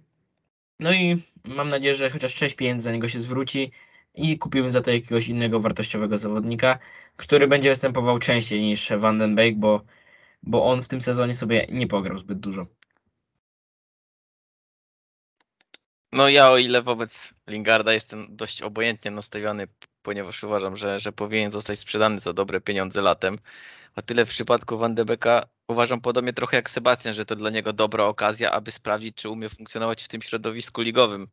No 0.79 0.93
i 0.93 1.21
mam 1.45 1.69
nadzieję, 1.69 1.95
że 1.95 2.09
chociaż 2.09 2.35
część 2.35 2.55
pieniędzy 2.55 2.83
za 2.83 2.91
niego 2.91 3.07
się 3.07 3.19
zwróci 3.19 3.71
i 4.15 4.37
kupimy 4.37 4.69
za 4.69 4.81
to 4.81 4.91
jakiegoś 4.91 5.27
innego 5.27 5.59
wartościowego 5.59 6.17
zawodnika, 6.17 6.79
który 7.17 7.47
będzie 7.47 7.69
występował 7.69 8.19
częściej 8.19 8.61
niż 8.61 8.91
Van 8.97 9.17
den 9.17 9.35
Beek, 9.35 9.55
bo, 9.57 9.81
bo 10.43 10.65
on 10.65 10.83
w 10.83 10.87
tym 10.87 11.01
sezonie 11.01 11.33
sobie 11.33 11.67
nie 11.71 11.87
pograł 11.87 12.17
zbyt 12.17 12.39
dużo. 12.39 12.67
No 16.11 16.29
ja 16.29 16.49
o 16.49 16.57
ile 16.57 16.81
wobec 16.81 17.33
Lingarda 17.47 17.93
jestem 17.93 18.35
dość 18.35 18.61
obojętnie 18.61 19.11
nastawiony, 19.11 19.67
ponieważ 20.03 20.43
uważam, 20.43 20.77
że, 20.77 20.99
że 20.99 21.11
powinien 21.11 21.51
zostać 21.51 21.79
sprzedany 21.79 22.19
za 22.19 22.33
dobre 22.33 22.61
pieniądze 22.61 23.01
latem. 23.01 23.39
O 23.95 24.01
tyle 24.01 24.25
w 24.25 24.29
przypadku 24.29 24.77
Van 24.77 24.95
de 24.95 25.05
Beeka 25.05 25.45
uważam 25.67 26.01
podobnie 26.01 26.33
trochę 26.33 26.57
jak 26.57 26.69
Sebastian, 26.69 27.13
że 27.13 27.25
to 27.25 27.35
dla 27.35 27.49
niego 27.49 27.73
dobra 27.73 28.05
okazja, 28.05 28.51
aby 28.51 28.71
sprawdzić, 28.71 29.15
czy 29.15 29.29
umie 29.29 29.49
funkcjonować 29.49 30.03
w 30.03 30.07
tym 30.07 30.21
środowisku 30.21 30.81
ligowym. 30.81 31.27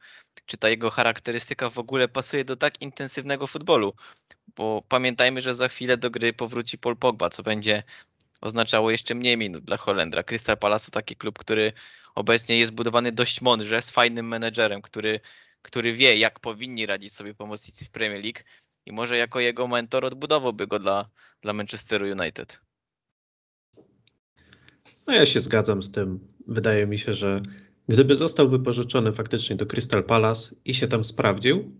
Czy 0.46 0.56
ta 0.56 0.68
jego 0.68 0.90
charakterystyka 0.90 1.70
w 1.70 1.78
ogóle 1.78 2.08
pasuje 2.08 2.44
do 2.44 2.56
tak 2.56 2.82
intensywnego 2.82 3.46
futbolu. 3.46 3.94
Bo 4.56 4.82
pamiętajmy, 4.88 5.40
że 5.40 5.54
za 5.54 5.68
chwilę 5.68 5.96
do 5.96 6.10
gry 6.10 6.32
powróci 6.32 6.78
Paul 6.78 6.96
Pogba, 6.96 7.30
co 7.30 7.42
będzie 7.42 7.82
oznaczało 8.40 8.90
jeszcze 8.90 9.14
mniej 9.14 9.36
minut 9.36 9.64
dla 9.64 9.76
Holendra. 9.76 10.22
Crystal 10.22 10.58
Palace 10.58 10.84
to 10.86 10.90
taki 10.90 11.16
klub, 11.16 11.38
który 11.38 11.72
obecnie 12.14 12.58
jest 12.58 12.72
budowany 12.72 13.12
dość 13.12 13.40
mądrze, 13.40 13.82
z 13.82 13.90
fajnym 13.90 14.28
menedżerem, 14.28 14.82
który, 14.82 15.20
który 15.62 15.92
wie, 15.92 16.16
jak 16.16 16.40
powinni 16.40 16.86
radzić 16.86 17.12
sobie 17.12 17.34
pomocnicy 17.34 17.84
w 17.84 17.90
Premier 17.90 18.22
League 18.22 18.40
i 18.86 18.92
może 18.92 19.16
jako 19.16 19.40
jego 19.40 19.68
mentor 19.68 20.04
odbudowałby 20.04 20.66
go 20.66 20.78
dla, 20.78 21.10
dla 21.42 21.52
Manchesteru 21.52 22.06
United. 22.06 22.60
No 25.06 25.14
ja 25.14 25.26
się 25.26 25.40
zgadzam 25.40 25.82
z 25.82 25.90
tym. 25.90 26.20
Wydaje 26.46 26.86
mi 26.86 26.98
się, 26.98 27.14
że 27.14 27.42
gdyby 27.88 28.16
został 28.16 28.48
wypożyczony 28.48 29.12
faktycznie 29.12 29.56
do 29.56 29.66
Crystal 29.66 30.04
Palace 30.04 30.54
i 30.64 30.74
się 30.74 30.88
tam 30.88 31.04
sprawdził 31.04 31.72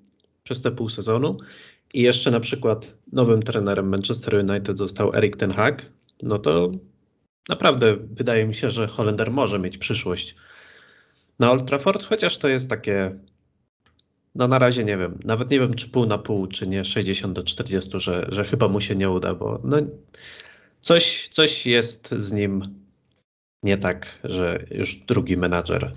przez 0.43 0.63
te 0.63 0.71
pół 0.71 0.89
sezonu 0.89 1.39
i 1.95 2.03
jeszcze 2.03 2.31
na 2.31 2.41
przykład 2.41 2.97
nowym 3.13 3.43
trenerem 3.43 3.89
Manchester 3.89 4.35
United 4.35 4.79
został 4.79 5.15
Erik 5.15 5.37
Ten 5.37 5.53
Hag, 5.53 5.87
no 6.23 6.39
to 6.39 6.73
naprawdę 7.49 7.97
wydaje 7.97 8.47
mi 8.47 8.55
się, 8.55 8.71
że 8.71 8.87
Holender 8.87 9.31
może 9.31 9.59
mieć 9.59 9.79
przyszłość 9.79 10.37
na 11.39 11.51
Old 11.51 11.67
Trafford, 11.67 12.05
chociaż 12.05 12.39
to 12.39 12.49
jest 12.49 12.71
takie 12.71 13.19
no 14.35 14.49
na 14.49 14.59
razie 14.59 14.85
nie 14.85 14.97
wiem, 14.97 15.19
nawet 15.25 15.51
nie 15.51 15.61
wiem 15.61 15.75
czy 15.75 15.89
pół 15.89 16.07
na 16.07 16.19
pół, 16.19 16.47
czy 16.47 16.67
nie 16.67 16.85
60 16.85 17.33
do 17.33 17.45
40, 17.45 18.01
że, 18.01 18.27
że 18.29 18.45
chyba 18.45 18.69
mu 18.69 18.81
się 18.81 18.97
nie 18.97 19.11
uda, 19.11 19.35
bo 19.35 19.61
no, 19.65 19.77
coś, 20.81 21.29
coś 21.29 21.67
jest 21.67 22.15
z 22.17 22.33
nim 22.33 22.81
nie 23.63 23.79
tak, 23.79 24.19
że 24.25 24.65
już 24.71 24.97
drugi 24.97 25.37
menadżer 25.37 25.93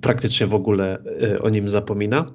praktycznie 0.00 0.46
w 0.46 0.54
ogóle 0.54 0.98
y, 1.22 1.42
o 1.42 1.48
nim 1.48 1.68
zapomina. 1.68 2.32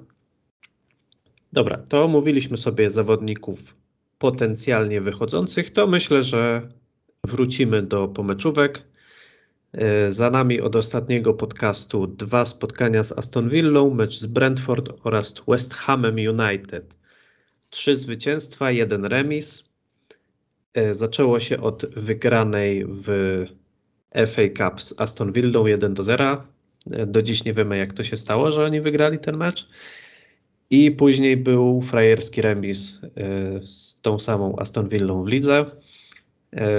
Dobra, 1.52 1.78
to 1.88 2.04
omówiliśmy 2.04 2.56
sobie 2.56 2.90
zawodników 2.90 3.76
potencjalnie 4.18 5.00
wychodzących, 5.00 5.70
to 5.70 5.86
myślę, 5.86 6.22
że 6.22 6.68
wrócimy 7.24 7.82
do 7.82 8.08
pomeczówek. 8.08 8.82
E, 9.76 10.12
Za 10.12 10.30
nami 10.30 10.60
od 10.60 10.76
ostatniego 10.76 11.34
podcastu 11.34 12.06
dwa 12.06 12.44
spotkania 12.44 13.02
z 13.02 13.12
Aston 13.12 13.48
Villą, 13.48 13.94
mecz 13.94 14.18
z 14.18 14.26
Brentford 14.26 14.92
oraz 15.04 15.34
West 15.48 15.74
Hamem 15.74 16.14
United. 16.14 16.94
Trzy 17.70 17.96
zwycięstwa, 17.96 18.70
jeden 18.70 19.04
remis. 19.04 19.64
E, 20.74 20.94
Zaczęło 20.94 21.40
się 21.40 21.60
od 21.60 21.86
wygranej 21.86 22.84
w 22.88 23.06
FA 24.26 24.42
Cup 24.58 24.82
z 24.82 25.00
Aston 25.00 25.32
Villą 25.32 25.66
1 25.66 25.94
do 25.94 26.02
0. 26.02 26.42
E, 26.92 27.06
Do 27.06 27.22
dziś 27.22 27.44
nie 27.44 27.52
wiemy, 27.54 27.78
jak 27.78 27.92
to 27.92 28.04
się 28.04 28.16
stało, 28.16 28.52
że 28.52 28.64
oni 28.64 28.80
wygrali 28.80 29.18
ten 29.18 29.36
mecz. 29.36 29.68
I 30.70 30.90
później 30.90 31.36
był 31.36 31.82
frajerski 31.82 32.42
remis 32.42 33.00
z 33.62 34.00
tą 34.00 34.18
samą 34.18 34.56
Aston 34.58 34.88
Villą 34.88 35.24
w 35.24 35.28
lidze. 35.28 35.64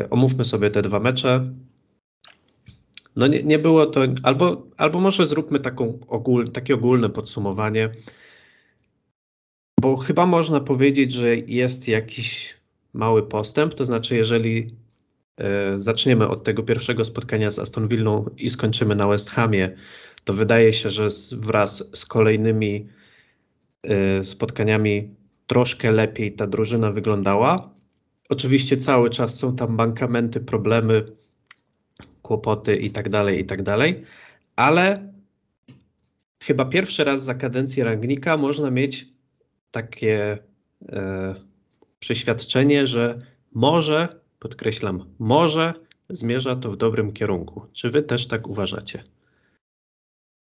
Omówmy 0.09 0.45
sobie 0.45 0.69
te 0.71 0.81
dwa 0.81 0.99
mecze. 0.99 1.53
No 3.17 3.27
nie, 3.27 3.43
nie 3.43 3.59
było 3.59 3.85
to, 3.85 4.01
albo, 4.23 4.67
albo 4.77 4.99
może 4.99 5.25
zróbmy 5.25 5.59
taką 5.59 5.99
ogól, 6.07 6.47
takie 6.47 6.75
ogólne 6.75 7.09
podsumowanie, 7.09 7.89
bo 9.81 9.97
chyba 9.97 10.25
można 10.25 10.59
powiedzieć, 10.59 11.11
że 11.11 11.35
jest 11.35 11.87
jakiś 11.87 12.57
mały 12.93 13.27
postęp, 13.27 13.73
to 13.73 13.85
znaczy 13.85 14.15
jeżeli 14.15 14.75
e, 15.37 15.79
zaczniemy 15.79 16.27
od 16.27 16.43
tego 16.43 16.63
pierwszego 16.63 17.05
spotkania 17.05 17.51
z 17.51 17.59
Aston 17.59 17.87
Villą 17.87 18.25
i 18.37 18.49
skończymy 18.49 18.95
na 18.95 19.07
West 19.07 19.29
Hamie, 19.29 19.75
to 20.23 20.33
wydaje 20.33 20.73
się, 20.73 20.89
że 20.89 21.09
z, 21.09 21.33
wraz 21.33 21.89
z 21.93 22.05
kolejnymi 22.05 22.87
e, 23.83 24.23
spotkaniami 24.23 25.15
troszkę 25.47 25.91
lepiej 25.91 26.33
ta 26.33 26.47
drużyna 26.47 26.91
wyglądała. 26.91 27.69
Oczywiście 28.29 28.77
cały 28.77 29.09
czas 29.09 29.39
są 29.39 29.55
tam 29.55 29.75
mankamenty, 29.75 30.39
problemy, 30.39 31.05
kłopoty 32.27 32.75
i 32.75 32.89
tak 32.91 33.09
dalej, 33.09 33.39
i 33.39 33.45
tak 33.45 33.63
dalej, 33.63 34.03
ale 34.55 35.13
chyba 36.43 36.65
pierwszy 36.65 37.03
raz 37.03 37.23
za 37.23 37.33
kadencji 37.35 37.83
Rangnika 37.83 38.37
można 38.37 38.71
mieć 38.71 39.05
takie 39.71 40.37
e, 40.89 41.35
przeświadczenie, 41.99 42.87
że 42.87 43.19
może, 43.53 44.07
podkreślam, 44.39 45.05
może 45.19 45.73
zmierza 46.09 46.55
to 46.55 46.71
w 46.71 46.77
dobrym 46.77 47.13
kierunku. 47.13 47.67
Czy 47.73 47.89
wy 47.89 48.03
też 48.03 48.27
tak 48.27 48.47
uważacie? 48.47 49.03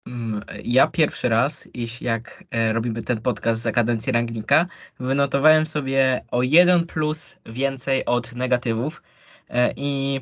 Mm, 0.07 0.41
Ja 0.63 0.87
pierwszy 0.87 1.29
raz, 1.29 1.69
jeśli 1.73 2.05
jak 2.07 2.43
e, 2.51 2.73
robimy 2.73 3.03
ten 3.03 3.21
podcast 3.21 3.61
za 3.61 3.71
kadencji 3.71 4.13
Rangnika, 4.13 4.67
wynotowałem 4.99 5.65
sobie 5.65 6.25
o 6.31 6.43
jeden 6.43 6.85
plus 6.85 7.37
więcej 7.45 8.05
od 8.05 8.35
negatywów 8.35 9.01
E, 9.49 9.73
i 9.75 10.21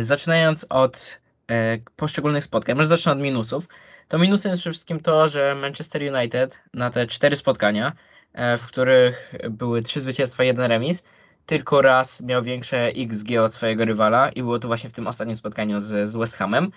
zaczynając 0.00 0.66
od 0.68 1.20
e, 1.50 1.78
poszczególnych 1.96 2.44
spotkań, 2.44 2.76
może 2.76 2.88
zacznę 2.88 3.12
od 3.12 3.18
minusów, 3.18 3.68
to 4.08 4.18
minusem 4.18 4.50
jest 4.50 4.62
przede 4.62 4.72
wszystkim 4.72 5.00
to, 5.00 5.28
że 5.28 5.54
Manchester 5.54 6.02
United 6.14 6.60
na 6.74 6.90
te 6.90 7.06
cztery 7.06 7.36
spotkania, 7.36 7.92
e, 8.32 8.58
w 8.58 8.66
których 8.66 9.34
były 9.50 9.82
trzy 9.82 10.00
zwycięstwa, 10.00 10.44
jeden 10.44 10.64
remis, 10.64 11.02
tylko 11.46 11.82
raz 11.82 12.20
miał 12.20 12.42
większe 12.42 12.86
XG 12.86 13.38
od 13.44 13.54
swojego 13.54 13.84
rywala 13.84 14.28
i 14.28 14.42
było 14.42 14.58
to 14.58 14.68
właśnie 14.68 14.90
w 14.90 14.92
tym 14.92 15.06
ostatnim 15.06 15.36
spotkaniu 15.36 15.80
z, 15.80 16.08
z 16.08 16.16
West 16.16 16.36
Hamem. 16.36 16.70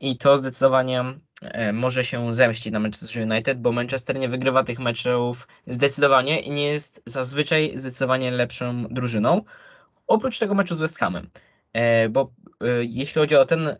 I 0.00 0.16
to 0.16 0.36
zdecydowanie 0.36 1.04
e, 1.42 1.72
może 1.72 2.04
się 2.04 2.34
zemścić 2.34 2.72
na 2.72 2.78
Manchester 2.78 3.22
United, 3.22 3.60
bo 3.60 3.72
Manchester 3.72 4.16
nie 4.16 4.28
wygrywa 4.28 4.64
tych 4.64 4.78
meczów 4.78 5.48
zdecydowanie 5.66 6.40
i 6.40 6.50
nie 6.50 6.66
jest 6.66 7.02
zazwyczaj 7.06 7.72
zdecydowanie 7.74 8.30
lepszą 8.30 8.86
drużyną. 8.90 9.44
Oprócz 10.06 10.38
tego 10.38 10.54
meczu 10.54 10.74
z 10.74 10.80
West 10.80 10.98
Hamem. 10.98 11.30
E, 11.72 12.08
Bo 12.08 12.32
e, 12.60 12.66
jeśli 12.84 13.20
chodzi 13.20 13.36
o 13.36 13.46
ten 13.46 13.68
e, 13.68 13.76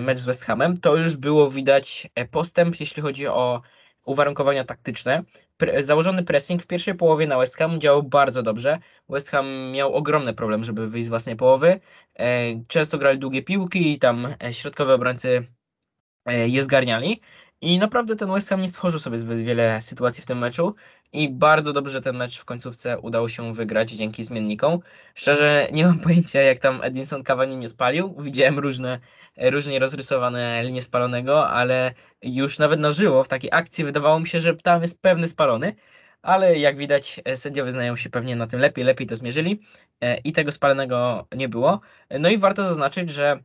mecz 0.00 0.18
z 0.18 0.24
West 0.24 0.44
Hamem, 0.44 0.80
to 0.80 0.96
już 0.96 1.16
było 1.16 1.50
widać 1.50 2.08
postęp, 2.30 2.80
jeśli 2.80 3.02
chodzi 3.02 3.26
o 3.26 3.62
uwarunkowania 4.04 4.64
taktyczne. 4.64 5.22
Pre, 5.56 5.82
założony 5.82 6.22
pressing 6.24 6.62
w 6.62 6.66
pierwszej 6.66 6.94
połowie 6.94 7.26
na 7.26 7.38
West 7.38 7.56
Ham 7.56 7.80
działał 7.80 8.02
bardzo 8.02 8.42
dobrze. 8.42 8.78
West 9.08 9.30
Ham 9.30 9.70
miał 9.72 9.94
ogromny 9.94 10.34
problem, 10.34 10.64
żeby 10.64 10.88
wyjść 10.88 11.06
z 11.06 11.08
własnej 11.08 11.36
połowy. 11.36 11.80
Często 12.68 12.98
grali 12.98 13.18
długie 13.18 13.42
piłki 13.42 13.92
i 13.92 13.98
tam 13.98 14.28
e, 14.44 14.52
środkowi 14.52 14.92
obrońcy 14.92 15.46
je 16.26 16.62
zgarniali. 16.62 17.20
I 17.60 17.78
naprawdę 17.78 18.16
ten 18.16 18.32
West 18.32 18.48
Ham 18.48 18.60
nie 18.62 18.68
stworzył 18.68 19.00
sobie 19.00 19.16
zbyt 19.16 19.38
wiele 19.38 19.82
sytuacji 19.82 20.22
w 20.22 20.26
tym 20.26 20.38
meczu 20.38 20.74
i 21.12 21.28
bardzo 21.28 21.72
dobrze 21.72 22.00
ten 22.00 22.16
mecz 22.16 22.38
w 22.38 22.44
końcówce 22.44 22.98
udało 22.98 23.28
się 23.28 23.54
wygrać 23.54 23.90
dzięki 23.90 24.24
zmiennikom. 24.24 24.80
Szczerze 25.14 25.68
nie 25.72 25.86
mam 25.86 26.00
pojęcia 26.00 26.40
jak 26.42 26.58
tam 26.58 26.82
Edinson 26.82 27.24
Cavani 27.24 27.56
nie 27.56 27.68
spalił. 27.68 28.16
Widziałem 28.18 28.58
różne, 28.58 29.00
różnie 29.36 29.78
rozrysowane 29.78 30.62
linie 30.64 30.82
spalonego, 30.82 31.48
ale 31.48 31.94
już 32.22 32.58
nawet 32.58 32.80
na 32.80 32.90
żywo 32.90 33.22
w 33.22 33.28
takiej 33.28 33.50
akcji 33.52 33.84
wydawało 33.84 34.20
mi 34.20 34.28
się, 34.28 34.40
że 34.40 34.56
tam 34.56 34.82
jest 34.82 35.02
pewny 35.02 35.28
spalony. 35.28 35.74
Ale 36.22 36.58
jak 36.58 36.76
widać, 36.76 37.20
sędziowie 37.34 37.70
znają 37.70 37.96
się 37.96 38.10
pewnie 38.10 38.36
na 38.36 38.46
tym 38.46 38.60
lepiej, 38.60 38.84
lepiej 38.84 39.06
to 39.06 39.16
zmierzyli 39.16 39.60
e, 40.00 40.18
i 40.18 40.32
tego 40.32 40.52
spalonego 40.52 41.26
nie 41.36 41.48
było. 41.48 41.80
No 42.20 42.28
i 42.28 42.38
warto 42.38 42.64
zaznaczyć, 42.64 43.10
że 43.10 43.40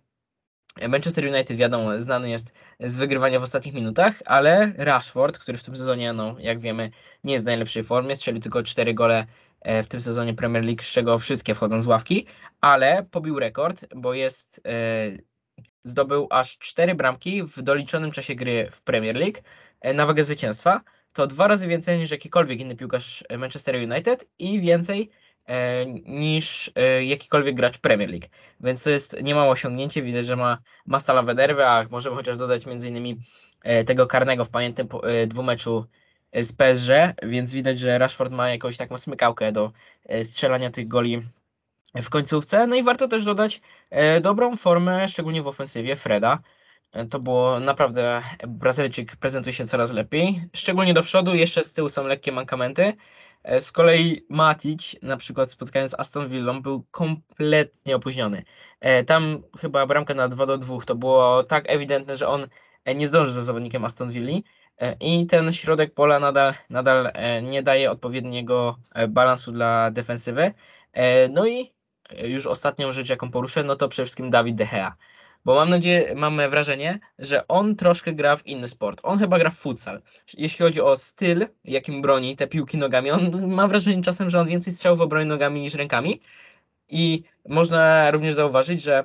Manchester 0.89 1.27
United, 1.27 1.57
wiadomo, 1.57 1.99
znany 1.99 2.29
jest 2.29 2.53
z 2.79 2.97
wygrywania 2.97 3.39
w 3.39 3.43
ostatnich 3.43 3.73
minutach, 3.73 4.21
ale 4.25 4.73
Rashford, 4.77 5.39
który 5.39 5.57
w 5.57 5.63
tym 5.63 5.75
sezonie, 5.75 6.13
no, 6.13 6.36
jak 6.39 6.60
wiemy, 6.60 6.91
nie 7.23 7.34
jest 7.34 7.45
w 7.45 7.47
najlepszej 7.47 7.84
formie, 7.84 8.15
strzelił 8.15 8.41
tylko 8.41 8.63
4 8.63 8.93
gole 8.93 9.25
e, 9.62 9.84
w 9.84 9.88
tym 9.88 10.01
sezonie 10.01 10.34
Premier 10.34 10.63
League, 10.63 10.84
z 10.84 10.91
czego 10.91 11.17
wszystkie 11.17 11.55
wchodzą 11.55 11.79
z 11.79 11.88
ławki, 11.88 12.25
ale 12.62 13.05
pobił 13.12 13.39
rekord, 13.39 13.86
bo 13.95 14.13
jest, 14.13 14.62
e, 14.65 14.71
zdobył 15.84 16.27
aż 16.29 16.57
4 16.57 16.95
bramki 16.95 17.43
w 17.43 17.62
doliczonym 17.62 18.12
czasie 18.12 18.36
gry 18.36 18.67
w 18.71 18.81
Premier 18.81 19.15
League 19.15 19.39
e, 19.81 19.93
na 19.93 20.05
wagę 20.05 20.23
zwycięstwa. 20.23 20.81
To 21.13 21.27
dwa 21.27 21.47
razy 21.47 21.67
więcej 21.67 21.99
niż 21.99 22.12
jakikolwiek 22.12 22.60
inny 22.60 22.75
piłkarz 22.75 23.23
Manchester 23.38 23.75
United 23.75 24.29
i 24.39 24.62
więcej 24.62 25.10
niż 26.06 26.71
e, 26.75 27.06
jakikolwiek 27.06 27.56
gracz 27.56 27.77
Premier 27.77 28.10
League. 28.10 28.27
Więc 28.60 28.84
to 28.84 28.89
jest 28.89 29.21
niemałe 29.23 29.49
osiągnięcie. 29.49 30.01
Widać, 30.01 30.25
że 30.25 30.36
ma, 30.36 30.58
ma 30.86 30.99
nerwy, 31.36 31.65
a 31.65 31.86
możemy 31.91 32.15
chociaż 32.15 32.38
dodać 32.38 32.67
m.in. 32.67 33.19
e, 33.63 33.84
tego 33.84 34.08
karnego 34.08 34.45
w 34.45 34.49
pamiętnym 34.49 34.88
e, 35.04 35.27
dwumeczu 35.27 35.86
e, 36.32 36.43
z 36.43 36.54
PSG, 36.54 36.89
więc 37.23 37.54
widać, 37.54 37.80
że 37.80 37.97
Rashford 37.97 38.32
ma 38.32 38.49
jakąś 38.49 38.77
taką 38.77 38.97
smykałkę 38.97 39.51
do 39.51 39.71
e, 40.06 40.23
strzelania 40.23 40.69
tych 40.69 40.88
goli 40.88 41.21
w 41.95 42.10
końcówce. 42.10 42.67
No 42.67 42.75
i 42.75 42.84
warto 42.84 43.08
też 43.08 43.25
dodać 43.25 43.62
e, 43.89 44.21
dobrą 44.21 44.56
formę, 44.58 45.08
szczególnie 45.08 45.41
w 45.41 45.47
ofensywie 45.47 45.95
Freda. 45.95 46.39
To 47.10 47.19
było 47.19 47.60
naprawdę, 47.60 48.21
Brazylijczyk 48.47 49.15
prezentuje 49.15 49.54
się 49.54 49.65
coraz 49.65 49.91
lepiej, 49.91 50.49
szczególnie 50.56 50.93
do 50.93 51.04
przodu, 51.04 51.36
jeszcze 51.36 51.63
z 51.63 51.73
tyłu 51.73 51.89
są 51.89 52.08
lekkie 52.08 52.32
mankamenty. 52.32 52.93
E, 53.43 53.62
Z 53.62 53.71
kolei 53.71 54.25
Matic, 54.30 54.95
na 55.01 55.17
przykład 55.17 55.49
w 55.49 55.51
spotkaniu 55.51 55.88
z 55.88 55.93
Aston 55.99 56.27
Villą, 56.27 56.62
był 56.62 56.86
kompletnie 56.91 57.95
opóźniony. 57.95 58.43
E, 58.80 59.04
Tam 59.04 59.43
chyba 59.60 59.86
bramka 59.86 60.13
na 60.13 60.27
2 60.27 60.45
do 60.45 60.58
2 60.58 60.82
to 60.86 60.95
było 60.95 61.43
tak 61.43 61.65
ewidentne, 61.67 62.15
że 62.15 62.27
on 62.27 62.47
e, 62.86 62.95
nie 62.95 63.08
zdąży 63.08 63.32
za 63.34 63.41
zawodnikiem 63.41 63.86
Aston 63.86 64.12
Villa 64.12 64.39
i 64.99 65.25
ten 65.27 65.54
środek 65.54 65.93
pola 65.93 66.19
nadal, 66.19 66.54
nadal 66.69 67.12
nie 67.43 67.63
daje 67.63 67.91
odpowiedniego 67.91 68.77
balansu 69.10 69.51
dla 69.51 69.91
defensywy. 69.91 70.54
No 71.30 71.47
i 71.47 71.73
już 72.23 72.47
ostatnią 72.47 72.91
rzecz, 72.91 73.10
jaką 73.10 73.32
poruszę, 73.32 73.63
no 73.63 73.75
to 73.75 73.89
przede 73.89 74.06
wszystkim 74.06 74.30
Dawid 74.30 74.56
De 74.56 74.65
Gea. 74.65 74.95
Bo 75.45 75.56
mam 75.56 75.69
nadzieję, 75.69 76.15
mamy 76.15 76.49
wrażenie, 76.49 76.99
że 77.19 77.47
on 77.47 77.75
troszkę 77.75 78.13
gra 78.13 78.36
w 78.36 78.47
inny 78.47 78.67
sport. 78.67 78.99
On 79.04 79.19
chyba 79.19 79.39
gra 79.39 79.49
w 79.49 79.58
futsal. 79.58 80.01
Jeśli 80.38 80.65
chodzi 80.65 80.82
o 80.82 80.95
styl, 80.95 81.47
jakim 81.63 82.01
broni 82.01 82.36
te 82.36 82.47
piłki 82.47 82.77
nogami, 82.77 83.12
on 83.12 83.47
ma 83.47 83.67
wrażenie 83.67 84.04
czasem, 84.04 84.30
że 84.30 84.39
on 84.39 84.47
więcej 84.47 84.73
strzałów 84.73 85.01
obroni 85.01 85.30
nogami 85.30 85.62
niż 85.62 85.73
rękami. 85.73 86.21
I 86.89 87.23
można 87.47 88.12
również 88.12 88.36
zauważyć, 88.36 88.82
że 88.82 89.04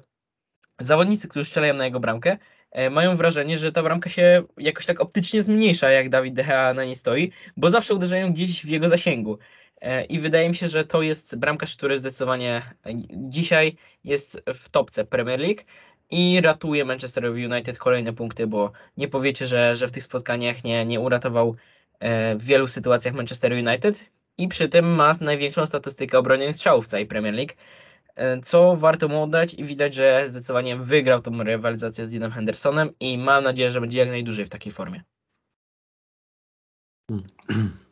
zawodnicy, 0.80 1.28
którzy 1.28 1.48
strzelają 1.48 1.74
na 1.74 1.84
jego 1.84 2.00
bramkę, 2.00 2.38
e, 2.70 2.90
mają 2.90 3.16
wrażenie, 3.16 3.58
że 3.58 3.72
ta 3.72 3.82
bramka 3.82 4.10
się 4.10 4.42
jakoś 4.58 4.86
tak 4.86 5.00
optycznie 5.00 5.42
zmniejsza, 5.42 5.90
jak 5.90 6.08
Dawid 6.08 6.34
De 6.34 6.44
Gea 6.44 6.74
na 6.74 6.84
niej 6.84 6.94
stoi, 6.94 7.32
bo 7.56 7.70
zawsze 7.70 7.94
uderzają 7.94 8.32
gdzieś 8.32 8.66
w 8.66 8.68
jego 8.68 8.88
zasięgu. 8.88 9.38
E, 9.80 10.04
I 10.04 10.18
wydaje 10.20 10.48
mi 10.48 10.54
się, 10.54 10.68
że 10.68 10.84
to 10.84 11.02
jest 11.02 11.36
bramkarz, 11.38 11.76
który 11.76 11.96
zdecydowanie 11.98 12.62
dzisiaj 13.10 13.76
jest 14.04 14.42
w 14.54 14.68
topce 14.68 15.04
Premier 15.04 15.40
League 15.40 15.62
i 16.10 16.40
ratuje 16.40 16.84
Manchester 16.84 17.24
United 17.30 17.78
kolejne 17.78 18.12
punkty, 18.12 18.46
bo 18.46 18.72
nie 18.96 19.08
powiecie, 19.08 19.46
że, 19.46 19.74
że 19.74 19.88
w 19.88 19.92
tych 19.92 20.04
spotkaniach 20.04 20.64
nie, 20.64 20.86
nie 20.86 21.00
uratował 21.00 21.56
e, 21.98 22.36
w 22.36 22.44
wielu 22.44 22.66
sytuacjach 22.66 23.14
Manchester 23.14 23.52
United. 23.52 24.04
I 24.38 24.48
przy 24.48 24.68
tym 24.68 24.94
ma 24.94 25.12
największą 25.20 25.66
statystykę 25.66 26.18
obronionych 26.18 26.56
strzałów 26.56 26.84
w 26.84 26.88
całej 26.88 27.06
Premier 27.06 27.34
League, 27.34 27.52
e, 28.14 28.40
co 28.40 28.76
warto 28.76 29.08
mu 29.08 29.22
oddać? 29.22 29.54
I 29.54 29.64
widać, 29.64 29.94
że 29.94 30.22
zdecydowanie 30.28 30.76
wygrał 30.76 31.22
tą 31.22 31.42
rywalizację 31.42 32.04
z 32.04 32.08
Deanem 32.08 32.32
Hendersonem 32.32 32.90
i 33.00 33.18
mam 33.18 33.44
nadzieję, 33.44 33.70
że 33.70 33.80
będzie 33.80 33.98
jak 33.98 34.08
najdłużej 34.08 34.44
w 34.44 34.48
takiej 34.48 34.72
formie. 34.72 35.02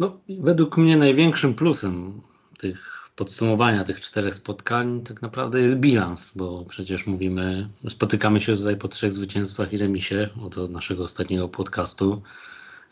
No, 0.00 0.20
według 0.28 0.78
mnie 0.78 0.96
największym 0.96 1.54
plusem 1.54 2.22
tych 2.58 2.91
podsumowania 3.16 3.84
tych 3.84 4.00
czterech 4.00 4.34
spotkań 4.34 5.02
tak 5.02 5.22
naprawdę 5.22 5.60
jest 5.60 5.76
bilans, 5.76 6.32
bo 6.36 6.64
przecież 6.64 7.06
mówimy, 7.06 7.68
spotykamy 7.88 8.40
się 8.40 8.56
tutaj 8.56 8.76
po 8.76 8.88
trzech 8.88 9.12
zwycięstwach 9.12 9.72
i 9.72 9.76
remisie 9.76 10.28
od 10.42 10.70
naszego 10.70 11.02
ostatniego 11.02 11.48
podcastu. 11.48 12.22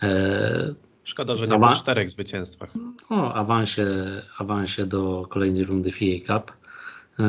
E, 0.02 0.74
Szkoda, 1.04 1.34
że 1.34 1.44
nie 1.44 1.50
Dobra. 1.50 1.68
po 1.68 1.76
czterech 1.76 2.10
zwycięstwach. 2.10 2.70
o 3.10 3.34
awansie, 3.34 3.86
awansie 4.38 4.86
do 4.86 5.26
kolejnej 5.30 5.64
rundy 5.64 5.92
FA 5.92 6.06
Cup. 6.26 6.52
E, 7.20 7.24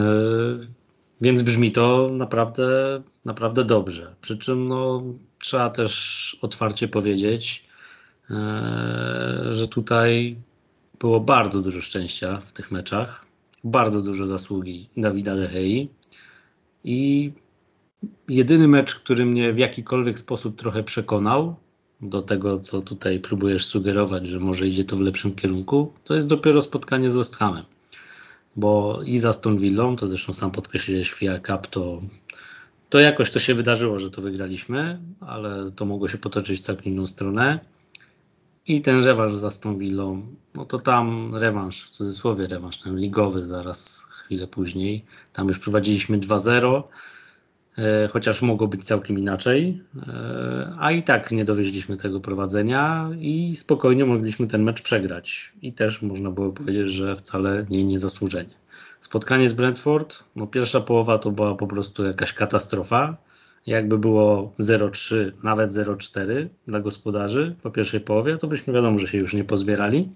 Więc 1.21 1.41
brzmi 1.41 1.71
to 1.71 2.09
naprawdę, 2.11 3.01
naprawdę 3.25 3.65
dobrze. 3.65 4.15
Przy 4.21 4.37
czym 4.37 4.67
no, 4.67 5.03
trzeba 5.39 5.69
też 5.69 6.37
otwarcie 6.41 6.87
powiedzieć, 6.87 7.65
e, 8.29 8.33
że 9.49 9.67
tutaj 9.67 10.37
było 11.01 11.19
bardzo 11.19 11.61
dużo 11.61 11.81
szczęścia 11.81 12.41
w 12.45 12.51
tych 12.51 12.71
meczach, 12.71 13.25
bardzo 13.63 14.01
dużo 14.01 14.27
zasługi 14.27 14.89
Dawida 14.97 15.35
De 15.35 15.47
Gei 15.47 15.89
i 16.83 17.31
jedyny 18.29 18.67
mecz, 18.67 18.95
który 18.95 19.25
mnie 19.25 19.53
w 19.53 19.57
jakikolwiek 19.57 20.19
sposób 20.19 20.55
trochę 20.55 20.83
przekonał 20.83 21.55
do 22.01 22.21
tego, 22.21 22.59
co 22.59 22.81
tutaj 22.81 23.19
próbujesz 23.19 23.65
sugerować, 23.65 24.27
że 24.27 24.39
może 24.39 24.67
idzie 24.67 24.85
to 24.85 24.97
w 24.97 25.01
lepszym 25.01 25.35
kierunku, 25.35 25.93
to 26.03 26.15
jest 26.15 26.27
dopiero 26.27 26.61
spotkanie 26.61 27.11
z 27.11 27.15
West 27.15 27.35
Hamem. 27.35 27.65
Bo 28.55 29.01
i 29.05 29.17
za 29.17 29.29
Aston 29.29 29.57
Villą, 29.57 29.95
to 29.95 30.07
zresztą 30.07 30.33
sam 30.33 30.51
podkreśliłeś 30.51 31.11
FIA 31.11 31.39
Cup, 31.39 31.67
to, 31.67 32.01
to 32.89 32.99
jakoś 32.99 33.31
to 33.31 33.39
się 33.39 33.55
wydarzyło, 33.55 33.99
że 33.99 34.11
to 34.11 34.21
wygraliśmy, 34.21 34.99
ale 35.19 35.71
to 35.71 35.85
mogło 35.85 36.07
się 36.07 36.17
potoczyć 36.17 36.59
w 36.59 36.63
całkiem 36.63 36.93
inną 36.93 37.05
stronę. 37.05 37.59
I 38.71 38.81
ten 38.81 39.03
rewanż 39.03 39.33
z 39.33 39.43
Aston 39.43 39.79
no 40.55 40.65
to 40.65 40.79
tam 40.79 41.35
rewanż, 41.35 41.83
w 41.83 41.89
cudzysłowie 41.89 42.47
rewanż, 42.47 42.77
ten 42.77 42.97
ligowy 42.97 43.45
zaraz 43.45 44.05
chwilę 44.09 44.47
później. 44.47 45.05
Tam 45.33 45.47
już 45.47 45.59
prowadziliśmy 45.59 46.17
2-0, 46.17 46.83
e, 47.77 48.07
chociaż 48.07 48.41
mogło 48.41 48.67
być 48.67 48.83
całkiem 48.83 49.19
inaczej, 49.19 49.83
e, 50.07 50.75
a 50.79 50.91
i 50.91 51.03
tak 51.03 51.31
nie 51.31 51.45
dowieźliśmy 51.45 51.97
tego 51.97 52.19
prowadzenia 52.19 53.09
i 53.19 53.55
spokojnie 53.55 54.05
mogliśmy 54.05 54.47
ten 54.47 54.63
mecz 54.63 54.81
przegrać. 54.81 55.53
I 55.61 55.73
też 55.73 56.01
można 56.01 56.31
było 56.31 56.51
powiedzieć, 56.51 56.87
że 56.87 57.15
wcale 57.15 57.65
nie 57.69 57.83
niezasłużenie. 57.83 58.55
Spotkanie 58.99 59.49
z 59.49 59.53
Brentford, 59.53 60.23
no 60.35 60.47
pierwsza 60.47 60.81
połowa 60.81 61.17
to 61.17 61.31
była 61.31 61.55
po 61.55 61.67
prostu 61.67 62.05
jakaś 62.05 62.33
katastrofa. 62.33 63.17
Jakby 63.67 63.97
było 63.97 64.53
0-3, 64.59 65.31
nawet 65.43 65.71
0-4 65.71 66.47
dla 66.67 66.79
gospodarzy 66.79 67.55
po 67.61 67.71
pierwszej 67.71 67.99
połowie, 67.99 68.37
to 68.37 68.47
byśmy 68.47 68.73
wiadomo, 68.73 68.99
że 68.99 69.07
się 69.07 69.17
już 69.17 69.33
nie 69.33 69.43
pozbierali. 69.43 70.09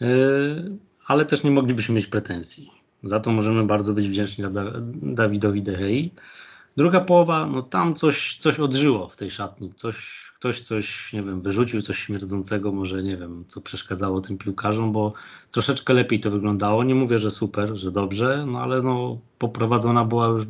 Yy, 0.00 0.78
ale 1.06 1.24
też 1.24 1.44
nie 1.44 1.50
moglibyśmy 1.50 1.94
mieć 1.94 2.06
pretensji. 2.06 2.70
Za 3.02 3.20
to 3.20 3.30
możemy 3.30 3.64
bardzo 3.66 3.92
być 3.92 4.08
wdzięczni 4.08 4.44
Dawidowi 5.02 5.62
De 5.62 5.72
Gei. 5.72 6.10
Druga 6.76 7.00
połowa, 7.00 7.46
no 7.46 7.62
tam 7.62 7.94
coś, 7.94 8.36
coś 8.36 8.60
odżyło 8.60 9.08
w 9.08 9.16
tej 9.16 9.30
szatni. 9.30 9.72
Coś, 9.74 10.30
ktoś 10.38 10.62
coś, 10.62 11.12
nie 11.12 11.22
wiem, 11.22 11.40
wyrzucił 11.40 11.82
coś 11.82 11.98
śmierdzącego, 11.98 12.72
może 12.72 13.02
nie 13.02 13.16
wiem, 13.16 13.44
co 13.46 13.60
przeszkadzało 13.60 14.20
tym 14.20 14.38
piłkarzom, 14.38 14.92
bo 14.92 15.12
troszeczkę 15.50 15.94
lepiej 15.94 16.20
to 16.20 16.30
wyglądało. 16.30 16.84
Nie 16.84 16.94
mówię, 16.94 17.18
że 17.18 17.30
super, 17.30 17.76
że 17.76 17.92
dobrze, 17.92 18.44
no 18.46 18.62
ale 18.62 18.82
no, 18.82 19.18
poprowadzona 19.38 20.04
była 20.04 20.26
już 20.26 20.46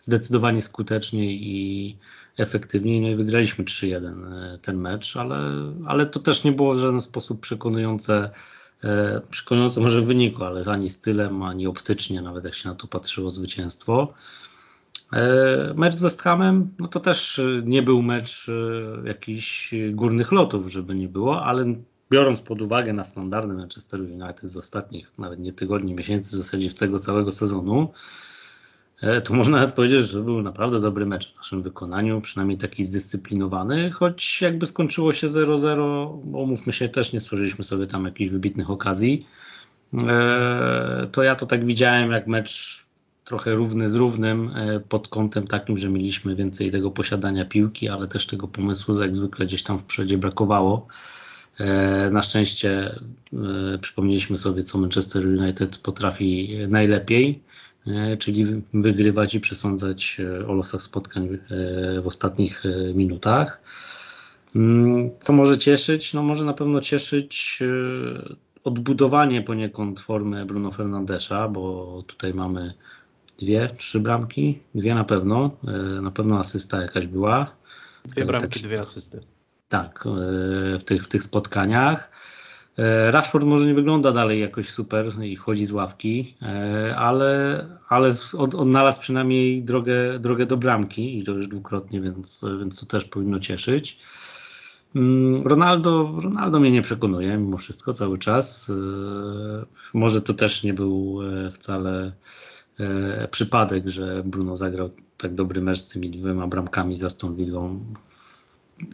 zdecydowanie 0.00 0.62
skuteczniej 0.62 1.40
i 1.42 1.96
efektywniej. 2.36 3.00
No 3.00 3.08
i 3.08 3.16
wygraliśmy 3.16 3.64
3-1 3.64 4.32
e, 4.54 4.58
ten 4.58 4.76
mecz, 4.76 5.16
ale, 5.16 5.36
ale 5.86 6.06
to 6.06 6.20
też 6.20 6.44
nie 6.44 6.52
było 6.52 6.74
w 6.74 6.78
żaden 6.78 7.00
sposób 7.00 7.40
przekonujące, 7.40 8.30
e, 8.84 9.20
przekonujące 9.30 9.80
może 9.80 10.00
w 10.00 10.06
wyniku, 10.06 10.44
ale 10.44 10.64
ani 10.66 10.90
stylem, 10.90 11.42
ani 11.42 11.66
optycznie, 11.66 12.22
nawet 12.22 12.44
jak 12.44 12.54
się 12.54 12.68
na 12.68 12.74
to 12.74 12.86
patrzyło 12.86 13.30
zwycięstwo. 13.30 14.14
E, 15.12 15.74
Mecz 15.74 15.94
z 15.94 16.00
West 16.00 16.22
Hamem, 16.22 16.74
no 16.78 16.88
to 16.88 17.00
też 17.00 17.38
e, 17.38 17.62
nie 17.64 17.82
był 17.82 18.02
mecz 18.02 18.48
e, 18.48 19.08
jakichś 19.08 19.74
górnych 19.90 20.32
lotów, 20.32 20.72
żeby 20.72 20.94
nie 20.94 21.08
było, 21.08 21.44
ale 21.44 21.64
biorąc 22.10 22.42
pod 22.42 22.62
uwagę 22.62 22.92
na 22.92 23.04
standardy 23.04 23.54
Manchester 23.54 24.00
United 24.00 24.50
z 24.50 24.56
ostatnich 24.56 25.12
nawet 25.18 25.40
nie 25.40 25.52
tygodni, 25.52 25.94
miesięcy, 25.94 26.36
w 26.36 26.38
zasadzie 26.38 26.70
tego 26.70 26.98
całego 26.98 27.32
sezonu, 27.32 27.92
to 29.24 29.34
można 29.34 29.58
nawet 29.58 29.74
powiedzieć, 29.74 30.08
że 30.08 30.20
był 30.20 30.42
naprawdę 30.42 30.80
dobry 30.80 31.06
mecz 31.06 31.32
w 31.32 31.36
naszym 31.36 31.62
wykonaniu, 31.62 32.20
przynajmniej 32.20 32.58
taki 32.58 32.84
zdyscyplinowany, 32.84 33.90
choć 33.90 34.42
jakby 34.42 34.66
skończyło 34.66 35.12
się 35.12 35.26
0-0, 35.26 36.20
bo 36.24 36.72
się, 36.72 36.88
też 36.88 37.12
nie 37.12 37.20
stworzyliśmy 37.20 37.64
sobie 37.64 37.86
tam 37.86 38.04
jakichś 38.04 38.30
wybitnych 38.30 38.70
okazji, 38.70 39.26
to 41.12 41.22
ja 41.22 41.34
to 41.34 41.46
tak 41.46 41.66
widziałem 41.66 42.10
jak 42.10 42.26
mecz 42.26 42.84
trochę 43.24 43.54
równy 43.54 43.88
z 43.88 43.94
równym 43.94 44.50
e, 44.56 44.80
pod 44.80 45.08
kątem 45.08 45.46
takim, 45.46 45.78
że 45.78 45.88
mieliśmy 45.88 46.36
więcej 46.36 46.70
tego 46.70 46.90
posiadania 46.90 47.44
piłki, 47.44 47.88
ale 47.88 48.08
też 48.08 48.26
tego 48.26 48.48
pomysłu 48.48 49.00
jak 49.00 49.16
zwykle 49.16 49.46
gdzieś 49.46 49.62
tam 49.62 49.78
w 49.78 49.84
przodzie 49.84 50.18
brakowało. 50.18 50.86
E, 51.60 52.10
Na 52.10 52.22
szczęście 52.22 53.00
e, 53.32 53.78
przypomnieliśmy 53.80 54.38
sobie, 54.38 54.62
co 54.62 54.78
Manchester 54.78 55.26
United 55.26 55.78
potrafi 55.78 56.56
najlepiej, 56.68 57.42
czyli 58.18 58.44
wy- 58.44 58.62
wygrywać 58.74 59.34
i 59.34 59.40
przesądzać 59.40 60.20
o 60.48 60.52
losach 60.52 60.82
spotkań 60.82 61.28
w 62.02 62.06
ostatnich 62.06 62.62
minutach. 62.94 63.62
Mm, 64.56 65.10
Co 65.20 65.32
może 65.32 65.58
cieszyć? 65.58 66.14
No 66.14 66.22
może 66.22 66.44
na 66.44 66.52
pewno 66.52 66.80
cieszyć 66.80 67.58
odbudowanie 68.64 69.42
poniekąd 69.42 70.00
formy 70.00 70.46
Bruno 70.46 70.70
Fernandesza, 70.70 71.48
bo 71.48 72.02
tutaj 72.06 72.34
mamy 72.34 72.74
dwie, 73.38 73.70
trzy 73.76 74.00
bramki, 74.00 74.58
dwie 74.74 74.94
na 74.94 75.04
pewno, 75.04 75.50
e, 75.68 76.00
na 76.00 76.10
pewno 76.10 76.38
asysta 76.38 76.82
jakaś 76.82 77.06
była. 77.06 77.46
Dwie 78.04 78.24
bramki, 78.24 78.48
tak. 78.48 78.62
dwie 78.62 78.80
asysty. 78.80 79.20
Tak, 79.68 80.04
e, 80.06 80.78
w 80.78 80.84
tych, 80.84 81.04
w 81.04 81.08
tych 81.08 81.22
spotkaniach. 81.22 82.10
E, 82.78 83.10
Rashford 83.10 83.44
może 83.44 83.66
nie 83.66 83.74
wygląda 83.74 84.12
dalej 84.12 84.40
jakoś 84.40 84.70
super 84.70 85.22
i 85.22 85.36
wchodzi 85.36 85.66
z 85.66 85.72
ławki, 85.72 86.36
ale, 86.96 87.64
ale 87.88 88.10
odnalazł 88.38 89.00
przynajmniej 89.00 89.62
drogę, 89.62 90.18
drogę 90.18 90.46
do 90.46 90.56
bramki 90.56 91.18
i 91.18 91.24
to 91.24 91.32
już 91.32 91.48
dwukrotnie, 91.48 92.00
więc, 92.00 92.44
więc 92.58 92.80
to 92.80 92.86
też 92.86 93.04
powinno 93.04 93.40
cieszyć. 93.40 93.98
Mm, 94.96 95.32
Ronaldo, 95.44 96.18
Ronaldo 96.22 96.60
mnie 96.60 96.70
nie 96.70 96.82
przekonuje 96.82 97.36
mimo 97.36 97.58
wszystko 97.58 97.92
cały 97.92 98.18
czas. 98.18 98.72
Może 99.94 100.22
to 100.22 100.34
też 100.34 100.64
nie 100.64 100.74
był 100.74 101.18
wcale 101.50 102.12
e, 102.80 103.28
przypadek, 103.28 103.88
że 103.88 104.22
Bruno 104.26 104.56
zagrał 104.56 104.90
tak 105.16 105.34
dobry 105.34 105.60
mecz 105.60 105.78
z 105.78 105.88
tymi 105.88 106.10
dwiema 106.10 106.46
bramkami 106.46 106.96
za 106.96 107.06
Aston 107.06 107.36
Villą 107.36 107.80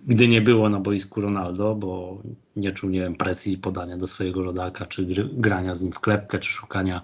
gdy 0.06 0.28
nie 0.28 0.40
było 0.40 0.68
na 0.68 0.80
boisku 0.80 1.20
Ronaldo, 1.20 1.74
bo 1.74 2.22
nie 2.56 2.72
czuł, 2.72 2.90
nie 2.90 3.00
wiem, 3.00 3.14
presji 3.14 3.58
podania 3.58 3.96
do 3.96 4.06
swojego 4.06 4.42
rodaka, 4.42 4.86
czy 4.86 5.04
gry, 5.04 5.28
grania 5.32 5.74
z 5.74 5.82
nim 5.82 5.92
w 5.92 6.00
klepkę, 6.00 6.38
czy 6.38 6.50
szukania, 6.50 7.02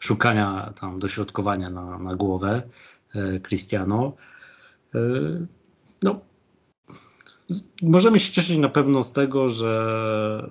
szukania 0.00 0.72
tam 0.80 0.98
dośrodkowania 0.98 1.70
na, 1.70 1.98
na 1.98 2.14
głowę 2.14 2.62
e, 3.14 3.40
Cristiano. 3.40 4.12
E, 4.94 5.00
no, 6.02 6.20
możemy 7.82 8.20
się 8.20 8.32
cieszyć 8.32 8.58
na 8.58 8.68
pewno 8.68 9.04
z 9.04 9.12
tego, 9.12 9.48
że, 9.48 10.50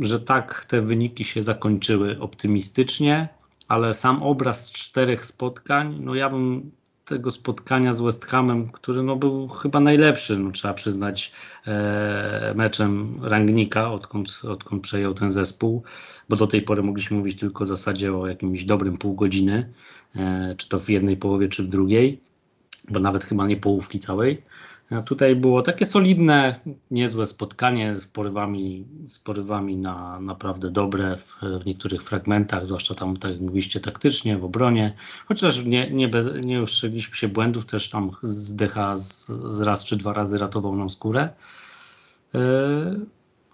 że 0.00 0.20
tak 0.20 0.64
te 0.64 0.80
wyniki 0.82 1.24
się 1.24 1.42
zakończyły 1.42 2.20
optymistycznie, 2.20 3.28
ale 3.68 3.94
sam 3.94 4.22
obraz 4.22 4.72
czterech 4.72 5.24
spotkań, 5.24 5.98
no 6.00 6.14
ja 6.14 6.30
bym 6.30 6.70
tego 7.04 7.30
spotkania 7.30 7.92
z 7.92 8.00
West 8.00 8.26
Hamem, 8.26 8.72
który 8.72 9.02
no 9.02 9.16
był 9.16 9.48
chyba 9.48 9.80
najlepszy, 9.80 10.38
no 10.38 10.52
trzeba 10.52 10.74
przyznać, 10.74 11.32
e, 11.66 12.52
meczem 12.56 13.18
Rangnika, 13.22 13.92
odkąd, 13.92 14.42
odkąd 14.48 14.82
przejął 14.82 15.14
ten 15.14 15.32
zespół, 15.32 15.82
bo 16.28 16.36
do 16.36 16.46
tej 16.46 16.62
pory 16.62 16.82
mogliśmy 16.82 17.16
mówić 17.16 17.40
tylko 17.40 17.64
w 17.64 17.68
zasadzie 17.68 18.16
o 18.16 18.26
jakimś 18.26 18.64
dobrym 18.64 18.96
pół 18.96 19.14
godziny, 19.14 19.72
e, 20.16 20.54
czy 20.58 20.68
to 20.68 20.80
w 20.80 20.88
jednej 20.88 21.16
połowie, 21.16 21.48
czy 21.48 21.62
w 21.62 21.68
drugiej, 21.68 22.20
bo 22.90 23.00
nawet 23.00 23.24
chyba 23.24 23.46
nie 23.46 23.56
połówki 23.56 23.98
całej. 23.98 24.42
Tutaj 25.06 25.36
było 25.36 25.62
takie 25.62 25.86
solidne, 25.86 26.60
niezłe 26.90 27.26
spotkanie 27.26 28.00
z 28.00 28.06
porywami, 28.06 28.86
z 29.08 29.18
porywami 29.18 29.76
na 29.76 30.20
naprawdę 30.20 30.70
dobre 30.70 31.16
w, 31.16 31.38
w 31.60 31.66
niektórych 31.66 32.02
fragmentach, 32.02 32.66
zwłaszcza 32.66 32.94
tam, 32.94 33.16
tak 33.16 33.30
jak 33.30 33.40
mówiliście, 33.40 33.80
taktycznie, 33.80 34.38
w 34.38 34.44
obronie. 34.44 34.94
Chociaż 35.26 35.64
nie, 35.64 35.90
nie, 35.90 36.10
nie 36.44 36.66
się 37.16 37.28
błędów, 37.28 37.66
też 37.66 37.90
tam 37.90 38.10
z 38.22 38.56
DH 38.56 38.98
z, 38.98 39.26
z 39.26 39.60
raz 39.60 39.84
czy 39.84 39.96
dwa 39.96 40.12
razy 40.12 40.38
ratował 40.38 40.76
nam 40.76 40.90
skórę. 40.90 41.28
Yy, 42.34 42.40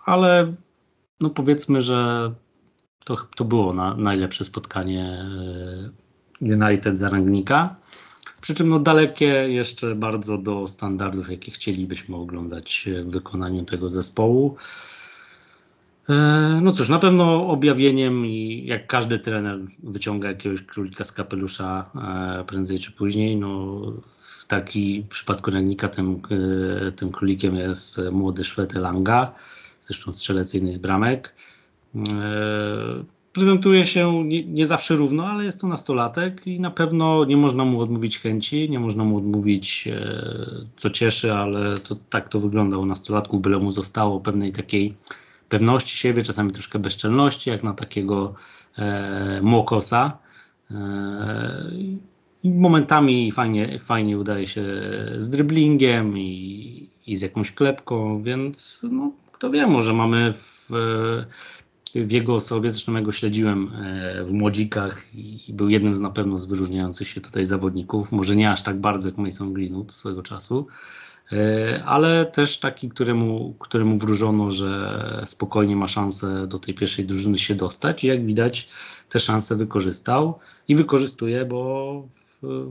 ale 0.04 0.54
no 1.20 1.30
powiedzmy, 1.30 1.82
że 1.82 2.32
to, 3.04 3.16
to 3.36 3.44
było 3.44 3.74
na, 3.74 3.94
najlepsze 3.94 4.44
spotkanie 4.44 5.24
yy, 6.40 6.56
United 6.56 6.98
za 6.98 7.08
Rangnika. 7.08 7.76
Przy 8.40 8.54
czym 8.54 8.68
no 8.68 8.78
dalekie 8.78 9.26
jeszcze 9.48 9.94
bardzo 9.94 10.38
do 10.38 10.66
standardów, 10.66 11.30
jakie 11.30 11.52
chcielibyśmy 11.52 12.16
oglądać 12.16 12.88
w 13.04 13.10
wykonaniu 13.10 13.64
tego 13.64 13.90
zespołu. 13.90 14.56
E, 16.08 16.60
no 16.62 16.72
cóż, 16.72 16.88
na 16.88 16.98
pewno 16.98 17.46
objawieniem 17.46 18.26
i 18.26 18.62
jak 18.66 18.86
każdy 18.86 19.18
trener 19.18 19.58
wyciąga 19.82 20.28
jakiegoś 20.28 20.62
królika 20.62 21.04
z 21.04 21.12
kapelusza 21.12 21.90
e, 22.40 22.44
prędzej 22.44 22.78
czy 22.78 22.92
później, 22.92 23.36
no 23.36 23.80
taki 24.48 25.02
w 25.02 25.08
przypadku 25.08 25.50
Ragnika 25.50 25.88
tym, 25.88 26.22
e, 26.86 26.92
tym 26.92 27.12
królikiem 27.12 27.56
jest 27.56 28.00
młody 28.12 28.44
Szwed 28.44 28.74
Langa, 28.74 29.34
zresztą 29.80 30.12
strzelec 30.12 30.54
jednej 30.54 30.72
z 30.72 30.78
bramek. 30.78 31.34
Prezentuje 33.32 33.86
się 33.86 34.24
nie, 34.24 34.44
nie, 34.44 34.66
zawsze 34.66 34.96
równo, 34.96 35.26
ale 35.26 35.44
jest 35.44 35.60
to 35.60 35.66
nastolatek 35.66 36.46
i 36.46 36.60
na 36.60 36.70
pewno 36.70 37.24
nie 37.24 37.36
można 37.36 37.64
mu 37.64 37.80
odmówić 37.80 38.18
chęci, 38.18 38.70
nie 38.70 38.80
można 38.80 39.04
mu 39.04 39.16
odmówić, 39.16 39.88
co 40.76 40.90
cieszy, 40.90 41.32
ale 41.32 41.74
to, 41.76 41.96
tak 42.10 42.28
to 42.28 42.40
wygląda 42.40 42.78
u 42.78 42.86
nastolatków, 42.86 43.42
byle 43.42 43.58
mu 43.58 43.70
zostało 43.70 44.20
pewnej 44.20 44.52
takiej 44.52 44.94
pewności 45.48 45.96
siebie, 45.96 46.22
czasami 46.22 46.52
troszkę 46.52 46.78
bezczelności, 46.78 47.50
jak 47.50 47.62
na 47.62 47.72
takiego 47.72 48.34
e, 48.78 49.40
mokosa. 49.42 50.18
E, 50.70 51.70
momentami 52.44 53.32
fajnie, 53.32 53.78
fajnie 53.78 54.18
udaje 54.18 54.46
się 54.46 54.64
z 55.18 55.30
dryblingiem 55.30 56.18
i, 56.18 56.88
i 57.06 57.16
z 57.16 57.22
jakąś 57.22 57.52
klepką, 57.52 58.22
więc 58.22 58.86
no, 58.92 59.12
kto 59.32 59.50
wie, 59.50 59.66
może 59.66 59.92
mamy 59.92 60.32
w, 60.32 60.70
w 61.94 62.10
jego 62.10 62.34
osobie, 62.34 62.70
zresztą 62.70 62.94
ja 62.94 63.00
go 63.00 63.12
śledziłem 63.12 63.72
e, 63.74 64.24
w 64.24 64.32
młodzikach 64.32 65.14
i 65.14 65.52
był 65.52 65.68
jednym 65.68 65.96
z 65.96 66.00
na 66.00 66.10
pewno 66.10 66.38
z 66.38 66.46
wyróżniających 66.46 67.08
się 67.08 67.20
tutaj 67.20 67.46
zawodników, 67.46 68.12
może 68.12 68.36
nie 68.36 68.50
aż 68.50 68.62
tak 68.62 68.80
bardzo 68.80 69.08
jak 69.08 69.18
Mason 69.18 69.52
Greenwood 69.52 69.92
swego 69.92 70.22
czasu, 70.22 70.66
E, 71.32 71.84
ale 71.84 72.26
też 72.26 72.60
taki, 72.60 72.88
któremu, 72.88 73.54
któremu 73.58 73.98
wróżono, 73.98 74.50
że 74.50 75.22
spokojnie 75.26 75.76
ma 75.76 75.88
szansę 75.88 76.46
do 76.46 76.58
tej 76.58 76.74
pierwszej 76.74 77.04
drużyny 77.04 77.38
się 77.38 77.54
dostać 77.54 78.04
i 78.04 78.06
jak 78.06 78.26
widać 78.26 78.68
te 79.08 79.20
szanse 79.20 79.56
wykorzystał 79.56 80.38
i 80.68 80.76
wykorzystuje, 80.76 81.44
bo 81.44 82.08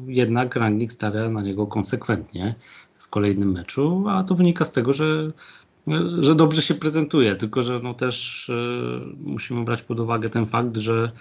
jednak 0.08 0.56
Rangnick 0.56 0.94
stawia 0.94 1.30
na 1.30 1.42
niego 1.42 1.68
konsekwentnie 1.68 2.56
w 2.98 3.08
kolejnym 3.08 3.52
meczu, 3.52 4.06
a 4.10 4.24
to 4.24 4.36
wynika 4.36 4.66
z 4.66 4.72
tego, 4.72 4.94
że, 4.94 5.32
że 6.20 6.36
dobrze 6.36 6.62
się 6.62 6.74
prezentuje, 6.74 7.36
tylko 7.36 7.62
że 7.62 7.80
no 7.84 7.94
też 7.94 8.50
e, 8.50 8.54
musimy 9.18 9.66
brać 9.66 9.82
pod 9.84 10.00
uwagę 10.00 10.30
ten 10.30 10.46
fakt, 10.46 10.78
że 10.78 11.12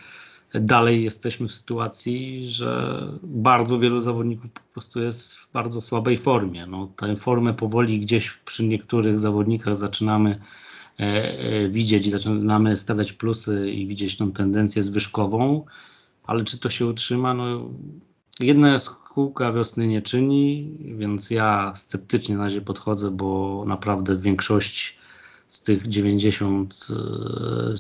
dalej 0.55 1.05
jesteśmy 1.05 1.49
w 1.49 1.53
sytuacji, 1.53 2.49
że 2.49 3.03
bardzo 3.23 3.79
wielu 3.79 4.01
zawodników 4.01 4.53
po 4.53 4.61
prostu 4.73 5.03
jest 5.03 5.35
w 5.35 5.53
bardzo 5.53 5.81
słabej 5.81 6.19
formie. 6.19 6.67
No, 6.67 6.93
tę 6.97 7.17
formę 7.17 7.55
powoli 7.55 8.01
gdzieś 8.01 8.31
przy 8.31 8.65
niektórych 8.65 9.19
zawodnikach 9.19 9.77
zaczynamy 9.77 10.41
e, 11.01 11.05
e, 11.05 11.69
widzieć, 11.69 12.11
zaczynamy 12.11 12.77
stawiać 12.77 13.13
plusy 13.13 13.71
i 13.71 13.87
widzieć 13.87 14.17
tą 14.17 14.33
tendencję 14.33 14.83
zwyżkową, 14.83 15.65
ale 16.25 16.45
czy 16.45 16.59
to 16.59 16.71
się 16.71 16.87
utrzyma? 16.87 17.35
No, 17.35 17.71
jedna 18.41 18.79
kółka 19.15 19.53
wiosny 19.53 19.87
nie 19.87 20.03
czyni, 20.03 20.77
więc 20.81 21.31
ja 21.31 21.73
sceptycznie 21.75 22.37
na 22.37 22.45
razie 22.45 22.61
podchodzę, 22.61 23.11
bo 23.11 23.65
naprawdę 23.67 24.17
większość 24.17 24.99
z 25.49 25.63
tych 25.63 25.89
90, 25.89 26.89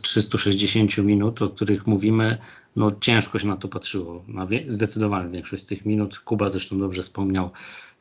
360 0.02 0.98
e, 0.98 1.02
minut, 1.02 1.42
o 1.42 1.48
których 1.48 1.86
mówimy, 1.86 2.38
no 2.76 2.92
ciężko 3.00 3.38
się 3.38 3.48
na 3.48 3.56
to 3.56 3.68
patrzyło. 3.68 4.24
Na 4.28 4.46
wie, 4.46 4.64
zdecydowanie 4.68 5.30
większość 5.30 5.62
z 5.62 5.66
tych 5.66 5.86
minut, 5.86 6.18
Kuba 6.18 6.48
zresztą 6.48 6.78
dobrze 6.78 7.02
wspomniał, 7.02 7.50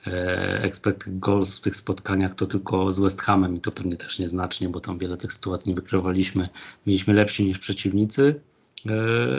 e, 0.07 0.63
expected 0.63 1.19
goals 1.19 1.57
w 1.57 1.61
tych 1.61 1.75
spotkaniach 1.75 2.35
to 2.35 2.45
tylko 2.45 2.91
z 2.91 2.99
West 2.99 3.21
Hamem 3.21 3.55
i 3.55 3.61
to 3.61 3.71
pewnie 3.71 3.95
też 3.95 4.19
nieznacznie, 4.19 4.69
bo 4.69 4.79
tam 4.79 4.97
wiele 4.97 5.17
tych 5.17 5.33
sytuacji 5.33 5.69
nie 5.69 5.75
wykreowaliśmy. 5.75 6.49
Mieliśmy 6.87 7.13
lepsi 7.13 7.45
niż 7.45 7.59
przeciwnicy, 7.59 8.41
e, 8.85 8.89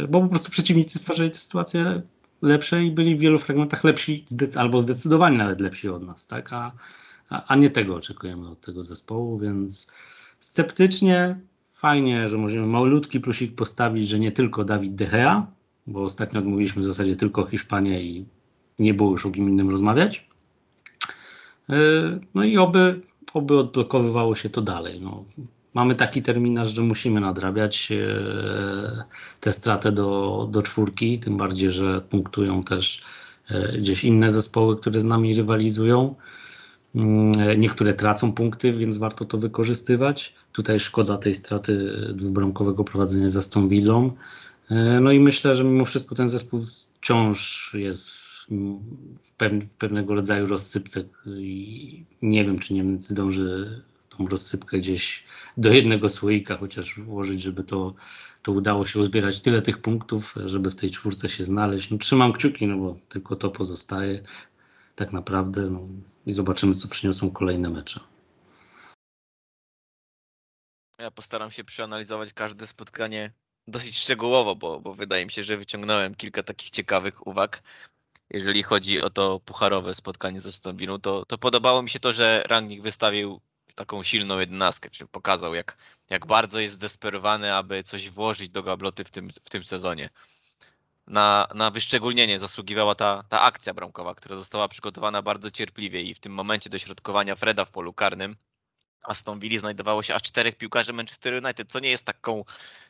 bo 0.09 0.21
po 0.21 0.29
prostu 0.29 0.51
przeciwnicy 0.51 0.99
stwarzali 0.99 1.31
te 1.31 1.39
sytuacje 1.39 2.03
lepsze 2.43 2.85
i 2.85 2.91
byli 2.91 3.17
w 3.17 3.19
wielu 3.19 3.39
fragmentach 3.39 3.85
lepsi, 3.85 4.25
albo 4.57 4.81
zdecydowanie 4.81 5.39
nawet 5.39 5.61
lepsi 5.61 5.89
od 5.89 6.03
nas, 6.03 6.27
tak? 6.27 6.53
A, 6.53 6.73
a, 7.29 7.57
nie 7.57 7.71
tego 7.71 7.97
oczekujemy 7.97 8.49
od 8.49 8.61
tego 8.61 8.83
zespołu, 8.83 9.39
więc 9.39 9.93
Sceptycznie, 10.41 11.41
fajnie, 11.71 12.29
że 12.29 12.39
możemy 12.39 12.67
malutki 12.67 13.21
plusik 13.21 13.55
postawić, 13.55 14.09
że 14.09 14.19
nie 14.19 14.33
tylko 14.33 14.65
Dawid 14.65 14.95
De 14.95 15.07
Gea, 15.07 15.47
bo 15.87 16.03
ostatnio 16.03 16.41
odmówiliśmy 16.41 16.83
w 16.83 16.85
zasadzie 16.85 17.17
tylko 17.17 17.47
Hiszpanię 17.47 18.03
i 18.03 18.27
nie 18.79 18.95
było 18.95 19.11
już 19.11 19.27
o 19.27 19.31
kim 19.31 19.49
innym 19.49 19.71
rozmawiać. 19.71 20.29
E, 21.69 21.75
no 22.35 22.45
i 22.45 22.59
oby, 22.59 23.01
oby 23.35 23.59
odblokowywało 23.59 24.35
się 24.35 24.51
to 24.51 24.61
dalej. 24.61 25.01
No, 25.01 25.25
mamy 25.79 25.95
taki 25.95 26.23
terminarz, 26.23 26.75
że 26.75 26.83
musimy 26.83 27.21
nadrabiać 27.21 27.93
e, 27.93 29.05
tę 29.41 29.53
stratę 29.53 29.93
do, 29.93 30.49
do 30.51 30.63
czwórki, 30.63 31.19
tym 31.19 31.37
bardziej, 31.37 31.71
że 31.71 32.01
punktują 32.01 32.65
też 32.65 33.03
e, 33.51 33.79
gdzieś 33.79 34.05
inne 34.05 34.31
zespoły, 34.31 34.77
które 34.77 35.01
z 35.01 35.05
nami 35.05 35.35
rywalizują. 35.35 36.15
Mm, 36.95 37.61
niektóre 37.61 37.95
tracą 37.95 38.33
punkty, 38.33 38.73
więc 38.73 38.99
warto 38.99 39.25
to 39.25 39.39
wykorzystywać. 39.39 40.35
Tutaj 40.53 40.81
szkoda 40.81 41.17
tej 41.17 41.35
straty 41.35 41.97
dwubramkowego 42.15 42.85
prowadzenia 42.85 43.29
za 43.29 43.43
tą 43.43 43.69
Villą. 43.69 44.13
E, 44.71 45.01
no 45.01 45.13
i 45.13 45.21
myślę, 45.21 45.55
że 45.55 45.65
mimo 45.65 45.85
wszystko 45.85 46.15
ten 46.15 46.29
zespół 46.29 46.65
wciąż 47.01 47.71
jest 47.75 48.11
w, 48.11 48.47
pewnego 49.79 50.15
rodzaju 50.15 50.47
rozsypce 50.47 51.05
i 51.27 52.05
nie 52.23 52.45
wiem, 52.45 52.59
czy 52.59 52.75
Niemiec 52.75 53.09
zdąży 53.09 53.83
tą 54.19 54.29
rozsypkę 54.29 54.79
gdzieś 54.79 55.25
do 55.57 55.73
jednego 55.73 56.09
słoika 56.09 56.57
chociaż 56.57 57.01
włożyć, 57.01 57.43
żeby 57.43 57.65
to, 57.65 57.95
to 58.43 58.53
udało 58.53 58.87
się 58.87 59.01
uzbierać 59.01 59.41
tyle 59.41 59.63
tych 59.63 59.79
punktów, 59.79 60.35
żeby 60.45 60.71
w 60.71 60.75
tej 60.75 60.91
czwórce 60.91 61.29
się 61.29 61.45
znaleźć. 61.45 61.91
No, 61.91 61.99
trzymam 61.99 62.33
kciuki, 62.33 62.67
no 62.67 62.77
bo 62.77 62.97
tylko 63.09 63.37
to 63.37 63.51
pozostaje 63.51 64.23
tak 64.95 65.13
naprawdę 65.13 65.71
no, 65.71 65.89
i 66.27 66.33
zobaczymy, 66.33 66.75
co 66.75 66.89
przyniosą 66.89 67.31
kolejne 67.31 67.71
mecze. 67.71 68.01
Ja 70.99 71.11
postaram 71.11 71.51
się 71.51 71.65
przeanalizować 71.65 72.33
każde 72.33 72.67
spotkanie 72.67 73.33
dosyć 73.69 73.99
szczegółowo, 73.99 74.57
bo, 74.57 74.81
bo 74.81 74.95
wydaje 74.95 75.25
mi 75.25 75.33
się, 75.33 75.45
że 75.45 75.57
wyciągnąłem 75.57 76.15
kilka 76.15 76.43
takich 76.43 76.71
ciekawych 76.71 77.27
uwag. 77.27 77.63
Jeżeli 78.31 78.63
chodzi 78.63 79.03
o 79.03 79.11
to 79.11 79.41
pucharowe 79.41 79.95
spotkanie 79.95 80.41
ze 80.41 80.49
Aston 80.49 80.77
to, 81.03 81.25
to 81.25 81.39
podobało 81.39 81.83
mi 81.83 81.91
się 81.91 82.01
to, 82.01 82.13
że 82.13 82.45
Rangnick 82.47 82.83
wystawił 82.83 83.41
taką 83.79 84.03
silną 84.03 84.39
jedenastkę, 84.39 84.91
czyli 84.91 85.09
pokazał, 85.09 85.55
jak, 85.55 85.77
jak 86.11 86.27
bardzo 86.27 86.61
jest 86.61 86.75
zdesperowany, 86.75 87.55
aby 87.55 87.83
coś 87.83 88.11
włożyć 88.11 88.51
do 88.51 88.63
gabloty 88.63 89.05
w 89.05 89.11
tym, 89.11 89.31
w 89.45 89.51
tym 89.51 89.65
sezonie 89.65 90.11
na, 91.09 91.49
na 91.55 91.71
wyszczególnienie 91.71 92.39
zasługiwała 92.39 92.95
ta, 92.95 93.23
ta 93.29 93.41
akcja 93.41 93.75
bramkowa, 93.75 94.15
która 94.15 94.37
została 94.37 94.69
przygotowana 94.69 95.23
bardzo 95.23 95.51
cierpliwie 95.51 96.03
i 96.03 96.15
w 96.15 96.21
tym 96.21 96.33
momencie 96.33 96.71
dośrodkowania 96.71 97.37
Freda 97.37 97.65
w 97.65 97.71
polu 97.71 97.93
karnym 97.93 98.37
Aston 99.03 99.41
Villa 99.41 99.61
znajdowało 99.61 100.03
się 100.03 100.15
aż 100.15 100.23
czterech 100.23 100.57
piłkarzy 100.57 100.93
Manchester 100.93 101.45
United, 101.45 101.73
co 101.73 101.81
nie 101.81 101.91
jest 101.91 102.05
taką 102.05 102.45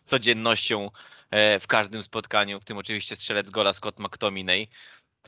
codziennością 0.07 0.91
e, 1.31 1.61
w 1.61 1.67
każdym 1.67 2.03
spotkaniu, 2.03 2.61
w 2.61 2.65
tym 2.65 2.79
oczywiście 2.79 3.17
strzelec 3.17 3.51
gola 3.51 3.73
Scott 3.73 3.99
McTominay, 3.99 4.69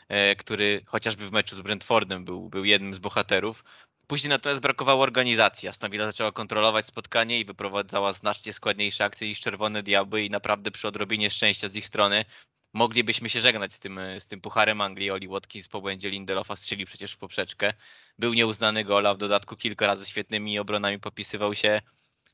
e, 0.09 0.37
który 0.37 0.83
chociażby 0.87 1.29
w 1.29 1.33
meczu 1.33 1.57
z 1.57 1.61
Brentfordem 1.61 2.25
był, 2.25 2.49
był 2.49 2.65
jednym 2.65 2.95
z 2.95 2.99
bohaterów. 2.99 3.65
Później 4.11 4.31
natomiast 4.31 4.61
brakowało 4.61 5.03
organizacji. 5.03 5.69
Aston 5.69 5.91
Villa 5.91 6.07
zaczęła 6.07 6.33
kontrolować 6.33 6.87
spotkanie 6.87 7.41
i 7.41 7.45
wyprowadzała 7.45 8.13
znacznie 8.13 8.53
składniejsze 8.53 9.05
akcje 9.05 9.29
niż 9.29 9.41
Czerwone 9.41 9.83
Diabły 9.83 10.23
i 10.23 10.31
naprawdę 10.31 10.71
przy 10.71 10.89
odrobinie 10.89 11.31
szczęścia 11.31 11.69
z 11.69 11.77
ich 11.77 11.87
strony 11.87 12.25
moglibyśmy 12.73 13.29
się 13.29 13.41
żegnać 13.41 13.75
z 13.75 13.79
tym, 13.79 14.01
z 14.19 14.27
tym 14.27 14.41
pucharem 14.41 14.81
Anglii. 14.81 15.11
Oli 15.11 15.29
Watkins 15.29 15.69
po 15.69 15.81
błędzie 15.81 16.11
Lindelofa 16.11 16.57
strzeli 16.57 16.87
przecież 16.87 17.13
w 17.13 17.19
poprzeczkę. 17.19 17.75
Był 18.19 18.35
nieuznany 18.35 18.85
gola, 18.85 19.15
w 19.15 19.19
dodatku 19.19 19.57
kilka 19.57 19.87
razy 19.87 20.07
świetnymi 20.07 20.59
obronami 20.59 20.99
popisywał 20.99 21.55
się 21.55 21.83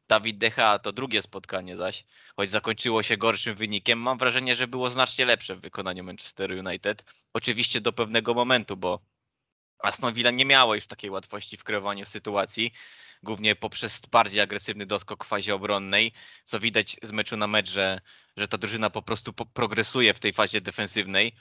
Dawid 0.08 0.38
Decha. 0.38 0.78
To 0.78 0.92
drugie 0.92 1.22
spotkanie 1.22 1.76
zaś, 1.76 2.04
choć 2.36 2.50
zakończyło 2.50 3.02
się 3.02 3.16
gorszym 3.16 3.54
wynikiem, 3.54 3.98
mam 3.98 4.18
wrażenie, 4.18 4.56
że 4.56 4.68
było 4.68 4.90
znacznie 4.90 5.24
lepsze 5.24 5.56
w 5.56 5.60
wykonaniu 5.60 6.04
Manchester 6.04 6.52
United. 6.52 7.04
Oczywiście 7.32 7.80
do 7.80 7.92
pewnego 7.92 8.34
momentu, 8.34 8.76
bo 8.76 9.00
Aston 9.78 10.14
Villa 10.14 10.30
nie 10.30 10.44
miało 10.44 10.74
już 10.74 10.86
takiej 10.86 11.10
łatwości 11.10 11.56
w 11.56 11.64
kreowaniu 11.64 12.04
sytuacji 12.04 12.72
głównie 13.22 13.56
poprzez 13.56 14.00
bardziej 14.00 14.40
agresywny 14.40 14.86
doskok 14.86 15.24
w 15.24 15.28
fazie 15.28 15.54
obronnej, 15.54 16.12
co 16.44 16.60
widać 16.60 16.96
z 17.02 17.12
meczu 17.12 17.36
na 17.36 17.46
mecz, 17.46 17.70
że, 17.70 18.00
że 18.36 18.48
ta 18.48 18.58
drużyna 18.58 18.90
po 18.90 19.02
prostu 19.02 19.32
po 19.32 19.46
progresuje 19.46 20.14
w 20.14 20.18
tej 20.18 20.32
fazie 20.32 20.60
defensywnej. 20.60 21.36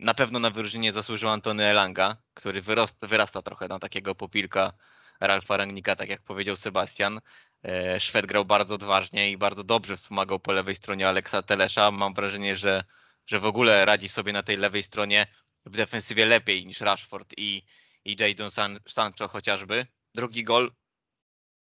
Na 0.00 0.14
pewno 0.14 0.38
na 0.38 0.50
wyróżnienie 0.50 0.92
zasłużył 0.92 1.28
Antony 1.28 1.64
Elanga, 1.64 2.16
który 2.34 2.62
wyrasta, 2.62 3.06
wyrasta 3.06 3.42
trochę 3.42 3.68
na 3.68 3.78
takiego 3.78 4.14
popilka 4.14 4.72
Ralfa 5.20 5.56
Rangnika, 5.56 5.96
tak 5.96 6.08
jak 6.08 6.22
powiedział 6.22 6.56
Sebastian. 6.56 7.20
E, 7.64 8.00
Szwed 8.00 8.26
grał 8.26 8.44
bardzo 8.44 8.74
odważnie 8.74 9.30
i 9.30 9.36
bardzo 9.36 9.64
dobrze 9.64 9.96
wspomagał 9.96 10.40
po 10.40 10.52
lewej 10.52 10.74
stronie 10.76 11.08
Aleksa 11.08 11.42
Telesza. 11.42 11.90
Mam 11.90 12.14
wrażenie, 12.14 12.56
że, 12.56 12.84
że 13.26 13.38
w 13.38 13.44
ogóle 13.44 13.84
radzi 13.84 14.08
sobie 14.08 14.32
na 14.32 14.42
tej 14.42 14.56
lewej 14.56 14.82
stronie 14.82 15.26
w 15.66 15.76
defensywie 15.76 16.26
lepiej 16.26 16.66
niż 16.66 16.80
Rashford 16.80 17.34
i, 17.36 17.62
i 18.04 18.16
Jadon 18.20 18.50
San, 18.50 18.80
Sancho 18.88 19.28
chociażby. 19.28 19.86
Drugi 20.14 20.44
gol 20.44 20.72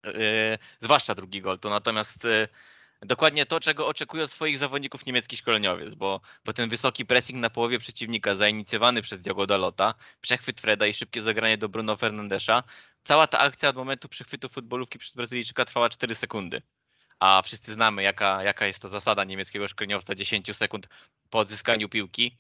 e, 0.05 0.57
zwłaszcza 0.79 1.15
drugi 1.15 1.41
gol. 1.41 1.59
To 1.59 1.69
natomiast 1.69 2.25
e, 2.25 2.47
dokładnie 3.01 3.45
to, 3.45 3.59
czego 3.59 3.87
oczekują 3.87 4.27
swoich 4.27 4.57
zawodników 4.57 5.05
niemiecki 5.05 5.37
szkoleniowiec, 5.37 5.95
bo, 5.95 6.21
bo 6.45 6.53
ten 6.53 6.69
wysoki 6.69 7.05
pressing 7.05 7.39
na 7.39 7.49
połowie 7.49 7.79
przeciwnika 7.79 8.35
zainicjowany 8.35 9.01
przez 9.01 9.21
Diogo 9.21 9.47
Dalota, 9.47 9.93
przechwyt 10.21 10.61
Freda 10.61 10.87
i 10.87 10.93
szybkie 10.93 11.21
zagranie 11.21 11.57
do 11.57 11.69
Bruno 11.69 11.97
Fernandesza, 11.97 12.63
cała 13.03 13.27
ta 13.27 13.39
akcja 13.39 13.69
od 13.69 13.75
momentu 13.75 14.09
przechwytu 14.09 14.49
futbolówki 14.49 14.99
przez 14.99 15.15
Brazylijczyka 15.15 15.65
trwała 15.65 15.89
4 15.89 16.15
sekundy. 16.15 16.61
A 17.19 17.41
wszyscy 17.41 17.73
znamy, 17.73 18.03
jaka, 18.03 18.43
jaka 18.43 18.67
jest 18.67 18.81
ta 18.81 18.89
zasada 18.89 19.23
niemieckiego 19.23 19.67
szkoleniowca 19.67 20.15
10 20.15 20.57
sekund 20.57 20.87
po 21.29 21.39
odzyskaniu 21.39 21.89
piłki. 21.89 22.37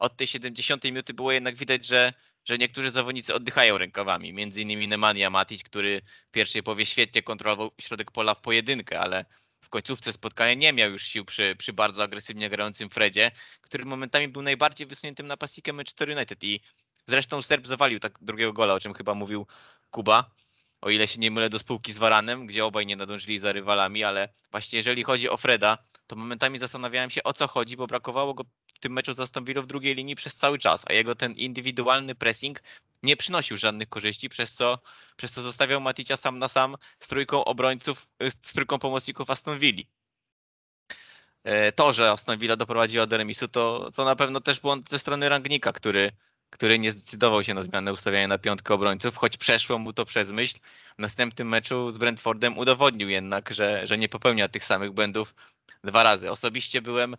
Od 0.00 0.16
tej 0.16 0.26
70 0.26 0.84
minuty 0.84 1.14
było 1.14 1.32
jednak 1.32 1.56
widać, 1.56 1.86
że, 1.86 2.12
że 2.44 2.58
niektórzy 2.58 2.90
zawodnicy 2.90 3.34
oddychają 3.34 3.78
rękawami. 3.78 4.32
Między 4.32 4.62
innymi 4.62 4.88
Nemanja 4.88 5.30
Matic, 5.30 5.62
który 5.62 6.02
w 6.28 6.30
pierwszej 6.30 6.62
połowie 6.62 6.86
świetnie 6.86 7.22
kontrolował 7.22 7.70
środek 7.80 8.10
pola 8.10 8.34
w 8.34 8.40
pojedynkę, 8.40 9.00
ale 9.00 9.24
w 9.60 9.68
końcówce 9.68 10.12
spotkania 10.12 10.54
nie 10.54 10.72
miał 10.72 10.90
już 10.90 11.02
sił 11.02 11.24
przy, 11.24 11.56
przy 11.58 11.72
bardzo 11.72 12.02
agresywnie 12.02 12.50
grającym 12.50 12.90
Fredzie, 12.90 13.30
który 13.60 13.84
momentami 13.84 14.28
był 14.28 14.42
najbardziej 14.42 14.86
wysuniętym 14.86 15.26
napastnikiem 15.26 15.76
Manchester 15.76 16.10
United 16.10 16.44
i 16.44 16.60
zresztą 17.06 17.42
Serb 17.42 17.66
zawalił 17.66 18.00
tak 18.00 18.18
drugiego 18.20 18.52
gola, 18.52 18.74
o 18.74 18.80
czym 18.80 18.94
chyba 18.94 19.14
mówił 19.14 19.46
Kuba, 19.90 20.30
o 20.80 20.90
ile 20.90 21.08
się 21.08 21.20
nie 21.20 21.30
mylę 21.30 21.50
do 21.50 21.58
spółki 21.58 21.92
z 21.92 21.98
Varanem, 21.98 22.46
gdzie 22.46 22.64
obaj 22.64 22.86
nie 22.86 22.96
nadążyli 22.96 23.38
za 23.38 23.52
rywalami, 23.52 24.04
ale 24.04 24.28
właśnie 24.50 24.76
jeżeli 24.76 25.02
chodzi 25.02 25.28
o 25.28 25.36
Freda, 25.36 25.78
to 26.10 26.16
momentami 26.16 26.58
zastanawiałem 26.58 27.10
się 27.10 27.22
o 27.22 27.32
co 27.32 27.48
chodzi, 27.48 27.76
bo 27.76 27.86
brakowało 27.86 28.34
go 28.34 28.44
w 28.74 28.78
tym 28.78 28.92
meczu 28.92 29.12
z 29.12 29.20
Aston 29.20 29.44
Villa 29.44 29.62
w 29.62 29.66
drugiej 29.66 29.94
linii 29.94 30.16
przez 30.16 30.34
cały 30.34 30.58
czas, 30.58 30.84
a 30.86 30.92
jego 30.92 31.14
ten 31.14 31.32
indywidualny 31.32 32.14
pressing 32.14 32.62
nie 33.02 33.16
przynosił 33.16 33.56
żadnych 33.56 33.88
korzyści, 33.88 34.28
przez 34.28 34.52
co, 34.52 34.78
przez 35.16 35.32
co 35.32 35.42
zostawiał 35.42 35.80
Maticia 35.80 36.16
sam 36.16 36.38
na 36.38 36.48
sam 36.48 36.76
z 36.98 37.08
trójką 37.08 37.44
obrońców, 37.44 38.08
z 38.20 38.52
trójką 38.52 38.78
pomocników 38.78 39.30
Aston 39.30 39.58
Villa. 39.58 39.82
E, 41.44 41.72
to, 41.72 41.92
że 41.92 42.10
Aston 42.10 42.38
Villa 42.38 42.56
doprowadziła 42.56 43.06
do 43.06 43.16
remisu, 43.16 43.48
to, 43.48 43.90
to 43.94 44.04
na 44.04 44.16
pewno 44.16 44.40
też 44.40 44.60
błąd 44.60 44.88
ze 44.90 44.98
strony 44.98 45.28
Rangnika, 45.28 45.72
który, 45.72 46.12
który 46.50 46.78
nie 46.78 46.90
zdecydował 46.90 47.42
się 47.42 47.54
na 47.54 47.62
zmianę 47.62 47.92
ustawiania 47.92 48.28
na 48.28 48.38
piątkę 48.38 48.74
obrońców, 48.74 49.16
choć 49.16 49.36
przeszło 49.36 49.78
mu 49.78 49.92
to 49.92 50.04
przez 50.04 50.32
myśl. 50.32 50.58
W 50.98 50.98
następnym 50.98 51.48
meczu 51.48 51.90
z 51.90 51.98
Brentfordem 51.98 52.58
udowodnił 52.58 53.08
jednak, 53.08 53.50
że, 53.54 53.86
że 53.86 53.98
nie 53.98 54.08
popełnia 54.08 54.48
tych 54.48 54.64
samych 54.64 54.92
błędów 54.92 55.34
dwa 55.84 56.02
razy. 56.02 56.30
Osobiście 56.30 56.82
byłem 56.82 57.16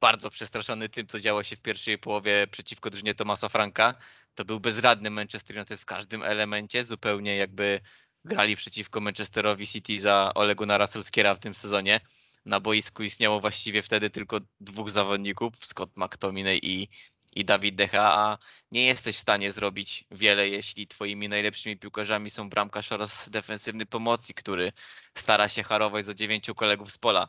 bardzo 0.00 0.30
przestraszony 0.30 0.88
tym, 0.88 1.06
co 1.06 1.20
działo 1.20 1.42
się 1.42 1.56
w 1.56 1.60
pierwszej 1.60 1.98
połowie 1.98 2.46
przeciwko 2.46 2.90
drużynie 2.90 3.14
Tomasa 3.14 3.48
Franka. 3.48 3.94
To 4.34 4.44
był 4.44 4.60
bezradny 4.60 5.10
Manchester 5.10 5.56
United 5.56 5.80
w 5.80 5.84
każdym 5.84 6.22
elemencie, 6.22 6.84
zupełnie 6.84 7.36
jakby 7.36 7.80
grali 8.24 8.56
przeciwko 8.56 9.00
Manchesterowi 9.00 9.66
City 9.66 10.00
za 10.00 10.32
Ole 10.34 10.54
Gunnara 10.54 10.86
Solskiera 10.86 11.34
w 11.34 11.38
tym 11.38 11.54
sezonie. 11.54 12.00
Na 12.44 12.60
boisku 12.60 13.02
istniało 13.02 13.40
właściwie 13.40 13.82
wtedy 13.82 14.10
tylko 14.10 14.40
dwóch 14.60 14.90
zawodników, 14.90 15.54
Scott 15.62 15.90
McTominay 15.96 16.60
i, 16.62 16.88
i 17.36 17.44
Dawid 17.44 17.74
Decha, 17.74 18.14
a 18.14 18.38
nie 18.70 18.86
jesteś 18.86 19.16
w 19.16 19.20
stanie 19.20 19.52
zrobić 19.52 20.04
wiele, 20.10 20.48
jeśli 20.48 20.86
twoimi 20.86 21.28
najlepszymi 21.28 21.76
piłkarzami 21.78 22.30
są 22.30 22.50
bramkarz 22.50 22.92
oraz 22.92 23.30
defensywny 23.30 23.86
pomocnik, 23.86 24.38
który 24.40 24.72
stara 25.14 25.48
się 25.48 25.62
harować 25.62 26.06
za 26.06 26.14
dziewięciu 26.14 26.54
kolegów 26.54 26.92
z 26.92 26.98
pola 26.98 27.28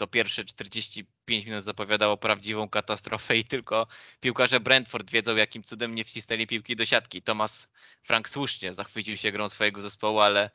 to 0.00 0.06
pierwsze 0.06 0.44
45 0.44 1.46
minut 1.46 1.64
zapowiadało 1.64 2.16
prawdziwą 2.16 2.68
katastrofę 2.68 3.36
i 3.38 3.44
tylko 3.44 3.86
piłkarze 4.20 4.60
Brentford 4.60 5.10
wiedzą, 5.10 5.36
jakim 5.36 5.62
cudem 5.62 5.94
nie 5.94 6.04
wcisnęli 6.04 6.46
piłki 6.46 6.76
do 6.76 6.86
siatki. 6.86 7.22
Thomas 7.22 7.68
Frank 8.02 8.28
słusznie 8.28 8.72
zachwycił 8.72 9.16
się 9.16 9.32
grą 9.32 9.48
swojego 9.48 9.82
zespołu, 9.82 10.20
ale 10.20 10.50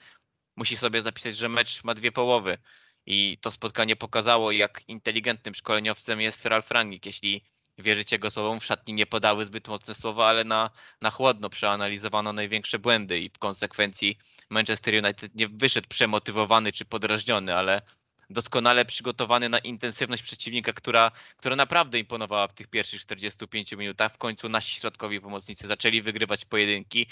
musi 0.55 0.77
sobie 0.77 1.01
zapisać, 1.01 1.35
że 1.37 1.49
mecz 1.49 1.83
ma 1.83 1.93
dwie 1.93 2.11
połowy. 2.11 2.57
I 3.05 3.37
to 3.41 3.51
spotkanie 3.51 3.95
pokazało, 3.95 4.51
jak 4.51 4.81
inteligentnym 4.87 5.55
szkoleniowcem 5.55 6.21
jest 6.21 6.45
Ralf 6.45 6.71
Rangnick. 6.71 7.05
Jeśli 7.05 7.43
wierzycie 7.77 8.19
go 8.19 8.31
słowom, 8.31 8.59
w 8.59 8.65
szatni 8.65 8.93
nie 8.93 9.05
podały 9.05 9.45
zbyt 9.45 9.67
mocne 9.67 9.93
słowa, 9.93 10.27
ale 10.27 10.43
na, 10.43 10.69
na 11.01 11.11
chłodno 11.11 11.49
przeanalizowano 11.49 12.33
największe 12.33 12.79
błędy 12.79 13.19
i 13.19 13.29
w 13.29 13.37
konsekwencji 13.37 14.17
Manchester 14.49 15.05
United 15.05 15.35
nie 15.35 15.47
wyszedł 15.47 15.87
przemotywowany 15.87 16.71
czy 16.71 16.85
podrażniony, 16.85 17.55
ale 17.55 17.81
doskonale 18.29 18.85
przygotowany 18.85 19.49
na 19.49 19.59
intensywność 19.59 20.23
przeciwnika, 20.23 20.73
która, 20.73 21.11
która 21.37 21.55
naprawdę 21.55 21.99
imponowała 21.99 22.47
w 22.47 22.53
tych 22.53 22.67
pierwszych 22.67 23.01
45 23.01 23.71
minutach. 23.71 24.13
W 24.13 24.17
końcu 24.17 24.49
nasi 24.49 24.79
środkowi 24.79 25.21
pomocnicy 25.21 25.67
zaczęli 25.67 26.01
wygrywać 26.01 26.45
pojedynki. 26.45 27.07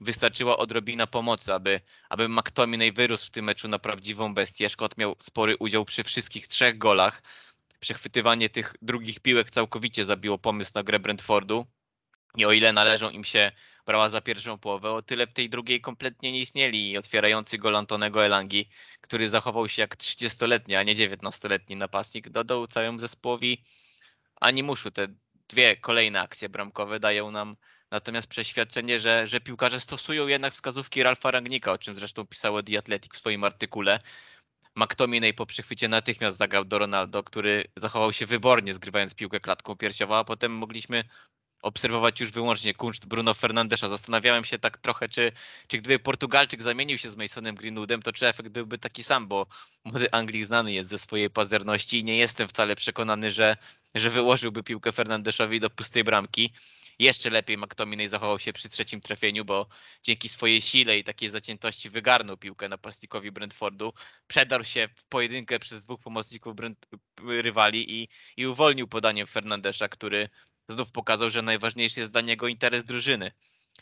Wystarczyła 0.00 0.56
odrobina 0.56 1.06
pomocy, 1.06 1.54
aby, 1.54 1.80
aby 2.08 2.28
McTominay 2.28 2.92
wyrósł 2.92 3.26
w 3.26 3.30
tym 3.30 3.44
meczu 3.44 3.68
na 3.68 3.78
prawdziwą 3.78 4.34
bestię. 4.34 4.68
Szkot 4.68 4.98
miał 4.98 5.16
spory 5.18 5.56
udział 5.56 5.84
przy 5.84 6.04
wszystkich 6.04 6.48
trzech 6.48 6.78
golach. 6.78 7.22
Przechwytywanie 7.80 8.48
tych 8.50 8.74
drugich 8.82 9.20
piłek 9.20 9.50
całkowicie 9.50 10.04
zabiło 10.04 10.38
pomysł 10.38 10.72
na 10.74 10.82
grę 10.82 10.98
Brentfordu. 10.98 11.66
I 12.36 12.44
o 12.44 12.52
ile 12.52 12.72
należą 12.72 13.10
im 13.10 13.24
się 13.24 13.52
brała 13.86 14.08
za 14.08 14.20
pierwszą 14.20 14.58
połowę, 14.58 14.90
o 14.90 15.02
tyle 15.02 15.26
w 15.26 15.32
tej 15.32 15.50
drugiej 15.50 15.80
kompletnie 15.80 16.32
nie 16.32 16.40
istnieli 16.40 16.90
i 16.90 16.98
otwierający 16.98 17.58
gol 17.58 17.76
Antonego 17.76 18.24
Elangi, 18.24 18.68
który 19.00 19.30
zachował 19.30 19.68
się 19.68 19.82
jak 19.82 19.96
30-letni, 19.96 20.76
a 20.76 20.82
nie 20.82 20.94
19-letni 20.94 21.76
napastnik, 21.76 22.28
dodał 22.28 22.66
całemu 22.66 22.98
zespołowi 22.98 23.64
animuszu. 24.40 24.90
Te 24.90 25.08
dwie 25.48 25.76
kolejne 25.76 26.20
akcje 26.20 26.48
bramkowe 26.48 27.00
dają 27.00 27.30
nam 27.30 27.56
natomiast 27.90 28.26
przeświadczenie, 28.28 29.00
że, 29.00 29.26
że 29.26 29.40
piłkarze 29.40 29.80
stosują 29.80 30.26
jednak 30.26 30.54
wskazówki 30.54 31.02
Ralfa 31.02 31.30
Rangnika, 31.30 31.72
o 31.72 31.78
czym 31.78 31.94
zresztą 31.94 32.26
pisało 32.26 32.62
The 32.62 32.78
Athletic 32.78 33.14
w 33.14 33.18
swoim 33.18 33.44
artykule. 33.44 34.00
McTominay 34.78 35.34
po 35.34 35.46
przechwycie 35.46 35.88
natychmiast 35.88 36.36
zagrał 36.36 36.64
do 36.64 36.78
Ronaldo, 36.78 37.22
który 37.22 37.64
zachował 37.76 38.12
się 38.12 38.26
wybornie, 38.26 38.74
zgrywając 38.74 39.14
piłkę 39.14 39.40
klatką 39.40 39.76
piersiową, 39.76 40.16
a 40.16 40.24
potem 40.24 40.52
mogliśmy 40.52 41.04
obserwować 41.62 42.20
już 42.20 42.30
wyłącznie 42.30 42.74
kunszt 42.74 43.06
Bruno 43.06 43.34
Fernandesza. 43.34 43.88
Zastanawiałem 43.88 44.44
się 44.44 44.58
tak 44.58 44.78
trochę, 44.78 45.08
czy, 45.08 45.32
czy 45.66 45.78
gdyby 45.78 45.98
Portugalczyk 45.98 46.62
zamienił 46.62 46.98
się 46.98 47.10
z 47.10 47.16
Masonem 47.16 47.54
Greenwoodem, 47.54 48.02
to 48.02 48.12
czy 48.12 48.28
efekt 48.28 48.48
byłby 48.48 48.78
taki 48.78 49.02
sam, 49.02 49.28
bo 49.28 49.46
młody 49.84 50.12
Anglik 50.12 50.46
znany 50.46 50.72
jest 50.72 50.88
ze 50.88 50.98
swojej 50.98 51.30
pazerności 51.30 51.98
i 51.98 52.04
nie 52.04 52.16
jestem 52.16 52.48
wcale 52.48 52.76
przekonany, 52.76 53.30
że, 53.30 53.56
że 53.94 54.10
wyłożyłby 54.10 54.62
piłkę 54.62 54.92
Fernandeszowi 54.92 55.60
do 55.60 55.70
pustej 55.70 56.04
bramki. 56.04 56.52
Jeszcze 56.98 57.30
lepiej 57.30 57.58
McTominay 57.58 58.08
zachował 58.08 58.38
się 58.38 58.52
przy 58.52 58.68
trzecim 58.68 59.00
trafieniu, 59.00 59.44
bo 59.44 59.68
dzięki 60.02 60.28
swojej 60.28 60.60
sile 60.60 60.98
i 60.98 61.04
takiej 61.04 61.28
zaciętości 61.28 61.90
wygarnął 61.90 62.36
piłkę 62.36 62.68
napastnikowi 62.68 63.30
Brentfordu. 63.30 63.92
Przedarł 64.26 64.64
się 64.64 64.88
w 64.96 65.04
pojedynkę 65.04 65.58
przez 65.58 65.84
dwóch 65.84 66.00
pomocników 66.00 66.56
Brent, 66.56 66.86
rywali 67.26 68.02
i, 68.02 68.08
i 68.36 68.46
uwolnił 68.46 68.88
podaniem 68.88 69.26
Fernandesza, 69.26 69.88
który 69.88 70.28
znów 70.68 70.92
pokazał, 70.92 71.30
że 71.30 71.42
najważniejszy 71.42 72.00
jest 72.00 72.12
dla 72.12 72.20
niego 72.20 72.48
interes 72.48 72.84
drużyny. 72.84 73.32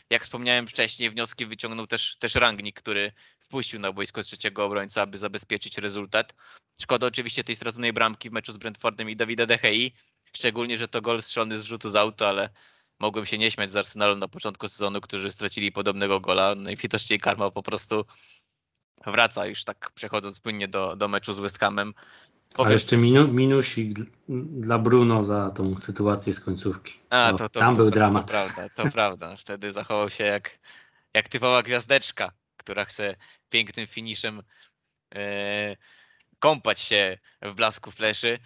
Jak 0.09 0.23
wspomniałem 0.23 0.67
wcześniej, 0.67 1.09
wnioski 1.09 1.45
wyciągnął 1.45 1.87
też, 1.87 2.17
też 2.17 2.33
który 2.75 3.11
wpuścił 3.39 3.79
na 3.79 3.91
boisko 3.91 4.23
trzeciego 4.23 4.65
obrońca, 4.65 5.01
aby 5.01 5.17
zabezpieczyć 5.17 5.77
rezultat. 5.77 6.35
Szkoda 6.81 7.07
oczywiście 7.07 7.43
tej 7.43 7.55
straconej 7.55 7.93
bramki 7.93 8.29
w 8.29 8.33
meczu 8.33 8.51
z 8.53 8.57
Brentfordem 8.57 9.09
i 9.09 9.15
Davida 9.15 9.45
De 9.45 9.57
Gea, 9.57 9.89
szczególnie, 10.33 10.77
że 10.77 10.87
to 10.87 11.01
gol 11.01 11.21
strzelony 11.21 11.59
z 11.59 11.63
rzutu 11.63 11.89
z 11.89 11.95
auto, 11.95 12.29
ale 12.29 12.49
mogłem 12.99 13.25
się 13.25 13.37
nie 13.37 13.51
śmiać 13.51 13.71
z 13.71 13.75
Arsenalu 13.75 14.15
na 14.15 14.27
początku 14.27 14.67
sezonu, 14.67 15.01
którzy 15.01 15.31
stracili 15.31 15.71
podobnego 15.71 16.19
gola. 16.19 16.55
Najwidoczniej 16.55 17.19
karma 17.19 17.51
po 17.51 17.63
prostu 17.63 18.05
wraca 19.05 19.45
już 19.45 19.63
tak 19.63 19.91
przechodząc 19.91 20.39
płynnie 20.39 20.67
do, 20.67 20.95
do 20.95 21.07
meczu 21.07 21.33
z 21.33 21.39
West 21.39 21.59
Hamem. 21.59 21.93
A 22.65 22.71
jeszcze 22.71 22.97
minu, 22.97 23.27
minusik 23.27 23.99
dla 24.29 24.79
Bruno 24.79 25.23
za 25.23 25.51
tą 25.51 25.75
sytuację 25.75 26.33
z 26.33 26.39
końcówki. 26.39 26.93
A, 27.09 27.31
to, 27.31 27.37
to, 27.37 27.49
to, 27.49 27.59
tam 27.59 27.75
był 27.75 27.91
dramat. 27.91 28.25
To 28.25 28.31
prawda, 28.31 28.69
to 28.75 28.83
prawda. 28.97 29.35
Wtedy 29.35 29.71
zachował 29.71 30.09
się 30.09 30.23
jak, 30.23 30.59
jak 31.13 31.29
typowa 31.29 31.63
gwiazdeczka, 31.63 32.31
która 32.57 32.85
chce 32.85 33.15
pięknym 33.49 33.87
finiszem 33.87 34.43
e, 35.15 35.75
kąpać 36.39 36.79
się 36.79 37.17
w 37.41 37.53
blasku 37.53 37.91
fleszy. 37.91 38.39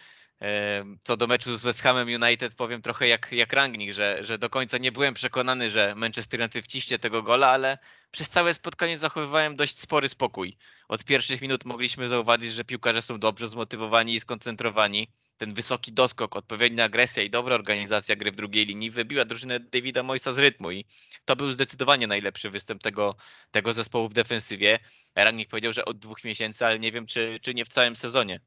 Co 1.04 1.18
do 1.18 1.28
meczu 1.28 1.58
z 1.58 1.64
West 1.64 1.82
Hamem 1.82 2.08
United 2.24 2.56
powiem 2.56 2.82
trochę 2.82 3.08
jak, 3.08 3.32
jak 3.32 3.54
Rangnick, 3.54 3.94
że, 3.94 4.24
że 4.24 4.38
do 4.38 4.50
końca 4.50 4.78
nie 4.78 4.92
byłem 4.92 5.14
przekonany, 5.14 5.72
że 5.72 5.96
Manchester 5.96 6.40
United 6.40 6.66
wciśnie 6.66 7.00
tego 7.00 7.24
gola, 7.24 7.50
ale 7.50 7.78
przez 8.12 8.30
całe 8.30 8.54
spotkanie 8.54 8.98
zachowywałem 8.98 9.56
dość 9.56 9.80
spory 9.80 10.10
spokój. 10.10 10.58
Od 10.88 11.04
pierwszych 11.04 11.42
minut 11.42 11.66
mogliśmy 11.66 12.08
zauważyć, 12.08 12.54
że 12.54 12.64
piłkarze 12.64 13.02
są 13.02 13.20
dobrze 13.20 13.48
zmotywowani 13.48 14.16
i 14.16 14.20
skoncentrowani. 14.20 15.08
Ten 15.38 15.54
wysoki 15.54 15.94
doskok, 15.94 16.36
odpowiednia 16.36 16.84
agresja 16.84 17.24
i 17.24 17.30
dobra 17.30 17.56
organizacja 17.56 18.16
gry 18.16 18.32
w 18.32 18.36
drugiej 18.36 18.66
linii 18.66 18.92
wybiła 18.92 19.26
drużynę 19.26 19.60
Davida 19.60 20.04
Moisa 20.04 20.32
z 20.32 20.38
rytmu 20.38 20.72
i 20.72 20.86
to 21.26 21.36
był 21.36 21.52
zdecydowanie 21.52 22.08
najlepszy 22.08 22.50
występ 22.50 22.82
tego, 22.82 23.16
tego 23.52 23.74
zespołu 23.74 24.10
w 24.10 24.14
defensywie. 24.14 24.80
Rangnick 25.16 25.52
powiedział, 25.52 25.74
że 25.74 25.86
od 25.86 26.00
dwóch 26.00 26.24
miesięcy, 26.24 26.66
ale 26.66 26.80
nie 26.80 26.92
wiem, 26.92 27.06
czy, 27.06 27.40
czy 27.42 27.54
nie 27.54 27.66
w 27.66 27.70
całym 27.70 27.96
sezonie. 27.96 28.40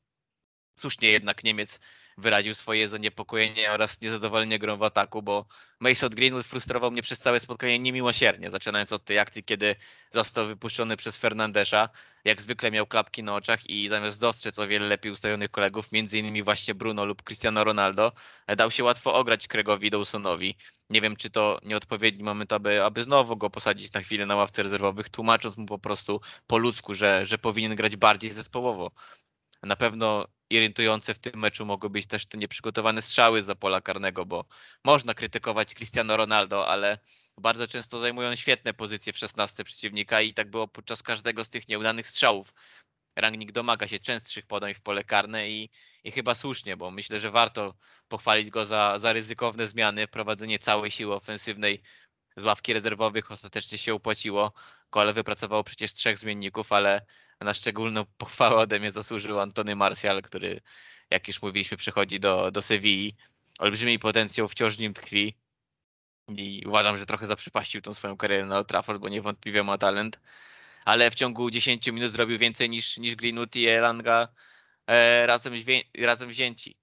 Słusznie 0.77 1.09
jednak 1.09 1.45
Niemiec 1.45 1.81
wyraził 2.19 2.55
swoje 2.55 2.89
zaniepokojenie 2.89 3.73
oraz 3.73 4.01
niezadowolenie 4.01 4.59
grą 4.59 4.77
w 4.77 4.83
ataku, 4.83 5.23
bo 5.23 5.47
Mason 5.81 6.11
Greenwood 6.11 6.47
frustrował 6.47 6.91
mnie 6.91 7.03
przez 7.03 7.19
całe 7.19 7.41
spotkanie 7.41 7.79
niemiłosiernie, 7.79 8.51
zaczynając 8.51 8.93
od 8.93 9.05
tej 9.05 9.19
akcji, 9.19 9.45
kiedy 9.45 9.77
został 10.11 10.47
wypuszczony 10.47 10.97
przez 10.97 11.17
Fernandesza. 11.17 11.89
Jak 12.25 12.43
zwykle 12.43 12.71
miał 12.71 12.87
klapki 12.87 13.23
na 13.23 13.35
oczach 13.35 13.71
i 13.71 13.89
zamiast 13.89 14.21
dostrzec 14.21 14.59
o 14.59 14.67
wiele 14.67 14.89
lepiej 14.89 15.13
ustawionych 15.13 15.51
kolegów, 15.51 15.93
innymi 15.93 16.43
właśnie 16.43 16.75
Bruno 16.75 17.05
lub 17.05 17.23
Cristiano 17.23 17.65
Ronaldo, 17.65 18.13
dał 18.57 18.71
się 18.71 18.85
łatwo 18.85 19.15
ograć 19.15 19.49
Craigowi 19.49 19.91
Dawsonowi. 19.91 20.57
Nie 20.91 21.01
wiem, 21.01 21.17
czy 21.17 21.31
to 21.31 21.59
nieodpowiedni 21.63 22.23
moment, 22.25 22.53
aby, 22.53 22.85
aby 22.85 23.03
znowu 23.03 23.37
go 23.37 23.51
posadzić 23.51 23.93
na 23.93 24.01
chwilę 24.01 24.27
na 24.27 24.37
ławce 24.37 24.63
rezerwowych, 24.63 25.09
tłumacząc 25.09 25.57
mu 25.57 25.67
po 25.67 25.79
prostu 25.79 26.21
po 26.47 26.59
ludzku, 26.59 26.95
że, 26.95 27.27
że 27.27 27.39
powinien 27.39 27.75
grać 27.75 27.97
bardziej 27.97 28.31
zespołowo. 28.31 28.91
Na 29.63 29.77
pewno 29.77 30.27
irytujące 30.51 31.15
w 31.15 31.19
tym 31.19 31.41
meczu 31.41 31.67
mogły 31.67 31.91
być 31.91 32.07
też 32.07 32.27
te 32.27 32.39
nieprzygotowane 32.39 33.03
strzały 33.03 33.43
za 33.43 33.55
pola 33.55 33.81
karnego, 33.81 34.27
bo 34.27 34.45
można 34.85 35.15
krytykować 35.15 35.75
Cristiano 35.75 36.17
Ronaldo, 36.17 36.69
ale 36.69 36.99
bardzo 37.39 37.69
często 37.69 38.01
zajmują 38.01 38.37
świetne 38.37 38.75
pozycje 38.75 39.13
w 39.13 39.19
16 39.19 39.65
przeciwnika 39.65 40.21
i 40.21 40.35
tak 40.35 40.51
było 40.51 40.69
podczas 40.69 41.03
każdego 41.03 41.45
z 41.45 41.51
tych 41.51 41.69
nieudanych 41.69 42.07
strzałów. 42.07 42.55
Rangnick 43.17 43.53
domaga 43.53 43.89
się 43.89 43.99
częstszych 43.99 44.47
podań 44.47 44.75
w 44.75 44.81
pole 44.81 45.05
karne 45.05 45.51
i, 45.51 45.71
i 46.05 46.13
chyba 46.13 46.35
słusznie, 46.35 46.77
bo 46.77 46.91
myślę, 46.91 47.21
że 47.21 47.31
warto 47.31 47.75
pochwalić 48.09 48.51
go 48.51 48.65
za, 48.65 48.99
za 48.99 49.13
ryzykowne 49.13 49.69
zmiany, 49.69 50.07
wprowadzenie 50.07 50.59
całej 50.59 50.91
siły 50.91 51.15
ofensywnej 51.15 51.83
z 52.37 52.45
ławki 52.45 52.73
rezerwowych 52.73 53.31
ostatecznie 53.31 53.79
się 53.79 53.95
opłaciło. 53.95 54.53
Kole 54.91 55.13
wypracowało 55.13 55.65
przecież 55.65 55.95
trzech 55.95 56.19
zmienników, 56.19 56.73
ale 56.73 57.07
na 57.45 57.55
szczególną 57.55 58.05
pochwałę 58.19 58.57
ode 58.57 58.81
mnie 58.81 58.91
zasłużył 58.91 59.41
Antony 59.41 59.77
Martial, 59.77 60.23
który, 60.23 60.61
jak 61.11 61.29
już 61.29 61.43
mówiliśmy, 61.43 61.77
przechodzi 61.77 62.21
do, 62.21 62.51
do 62.51 62.63
Sewilli. 62.63 63.17
Olbrzymi 63.59 63.99
potencjał 63.99 64.49
wciąż 64.49 64.77
w 64.77 64.81
nim 64.81 64.95
tkwi 64.95 65.35
i 66.29 66.63
uważam, 66.67 66.99
że 66.99 67.07
trochę 67.07 67.27
zaprzepaścił 67.27 67.81
tą 67.83 67.93
swoją 67.93 68.17
karierę 68.17 68.47
na 68.47 68.57
Old 68.57 68.69
Trafford, 68.69 69.01
bo 69.01 69.09
niewątpliwie 69.09 69.63
ma 69.63 69.79
talent. 69.79 70.21
Ale 70.85 71.11
w 71.11 71.15
ciągu 71.15 71.51
10 71.51 71.87
minut 71.87 72.13
zrobił 72.13 72.39
więcej 72.39 72.71
niż, 72.71 72.99
niż 72.99 73.17
Greenwood 73.17 73.57
i 73.57 73.67
Elanga 73.67 74.29
e, 74.87 75.27
razem, 75.27 75.55
razem 75.99 76.29
wzięci. 76.29 76.77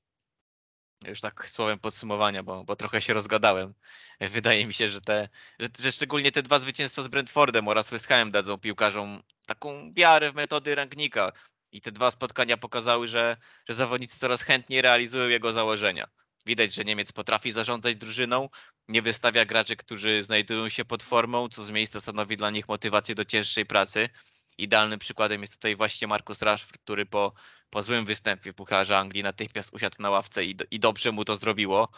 Już 1.08 1.22
tak 1.22 1.50
słowem 1.50 1.80
podsumowania, 1.80 2.44
bo, 2.44 2.64
bo 2.64 2.76
trochę 2.76 3.02
się 3.02 3.14
rozgadałem. 3.14 3.74
Wydaje 4.20 4.68
mi 4.68 4.74
się, 4.74 4.90
że, 4.90 5.02
te, 5.02 5.30
że, 5.60 5.68
że 5.80 5.92
szczególnie 5.92 6.32
te 6.32 6.42
dwa 6.42 6.60
zwycięstwa 6.60 7.04
z 7.04 7.08
Brentfordem 7.08 7.68
oraz 7.68 7.90
West 7.90 8.08
Hamem 8.08 8.32
dadzą 8.32 8.58
piłkarzom 8.58 9.24
taką 9.46 9.94
wiarę 9.94 10.32
w 10.32 10.36
metody 10.36 10.76
Rangnika. 10.76 11.32
I 11.72 11.82
te 11.82 11.92
dwa 11.92 12.12
spotkania 12.12 12.58
pokazały, 12.58 13.08
że, 13.08 13.38
że 13.70 13.76
zawodnicy 13.76 14.20
coraz 14.20 14.42
chętniej 14.42 14.82
realizują 14.82 15.30
jego 15.30 15.54
założenia. 15.54 16.08
Widać, 16.46 16.74
że 16.74 16.84
Niemiec 16.84 17.12
potrafi 17.12 17.52
zarządzać 17.52 17.96
drużyną, 17.96 18.50
nie 18.88 19.02
wystawia 19.02 19.46
graczy, 19.46 19.76
którzy 19.76 20.24
znajdują 20.24 20.70
się 20.70 20.86
pod 20.86 21.04
formą, 21.04 21.50
co 21.50 21.64
z 21.64 21.72
miejsca 21.72 22.02
stanowi 22.02 22.38
dla 22.38 22.50
nich 22.50 22.68
motywację 22.68 23.16
do 23.16 23.26
cięższej 23.26 23.66
pracy. 23.66 24.10
Idealnym 24.62 25.00
przykładem 25.00 25.42
jest 25.42 25.54
tutaj 25.54 25.76
właśnie 25.76 26.08
Marcus 26.08 26.42
Rashford, 26.42 26.82
który 26.84 27.06
po, 27.06 27.34
po 27.70 27.84
złym 27.84 28.06
występie 28.06 28.54
Pucharza 28.54 28.98
Anglii 29.00 29.24
natychmiast 29.24 29.74
usiadł 29.74 29.96
na 30.00 30.10
ławce 30.10 30.46
i, 30.46 30.56
i 30.72 30.80
dobrze 30.80 31.12
mu 31.12 31.26
to 31.26 31.38
zrobiło. 31.38 31.90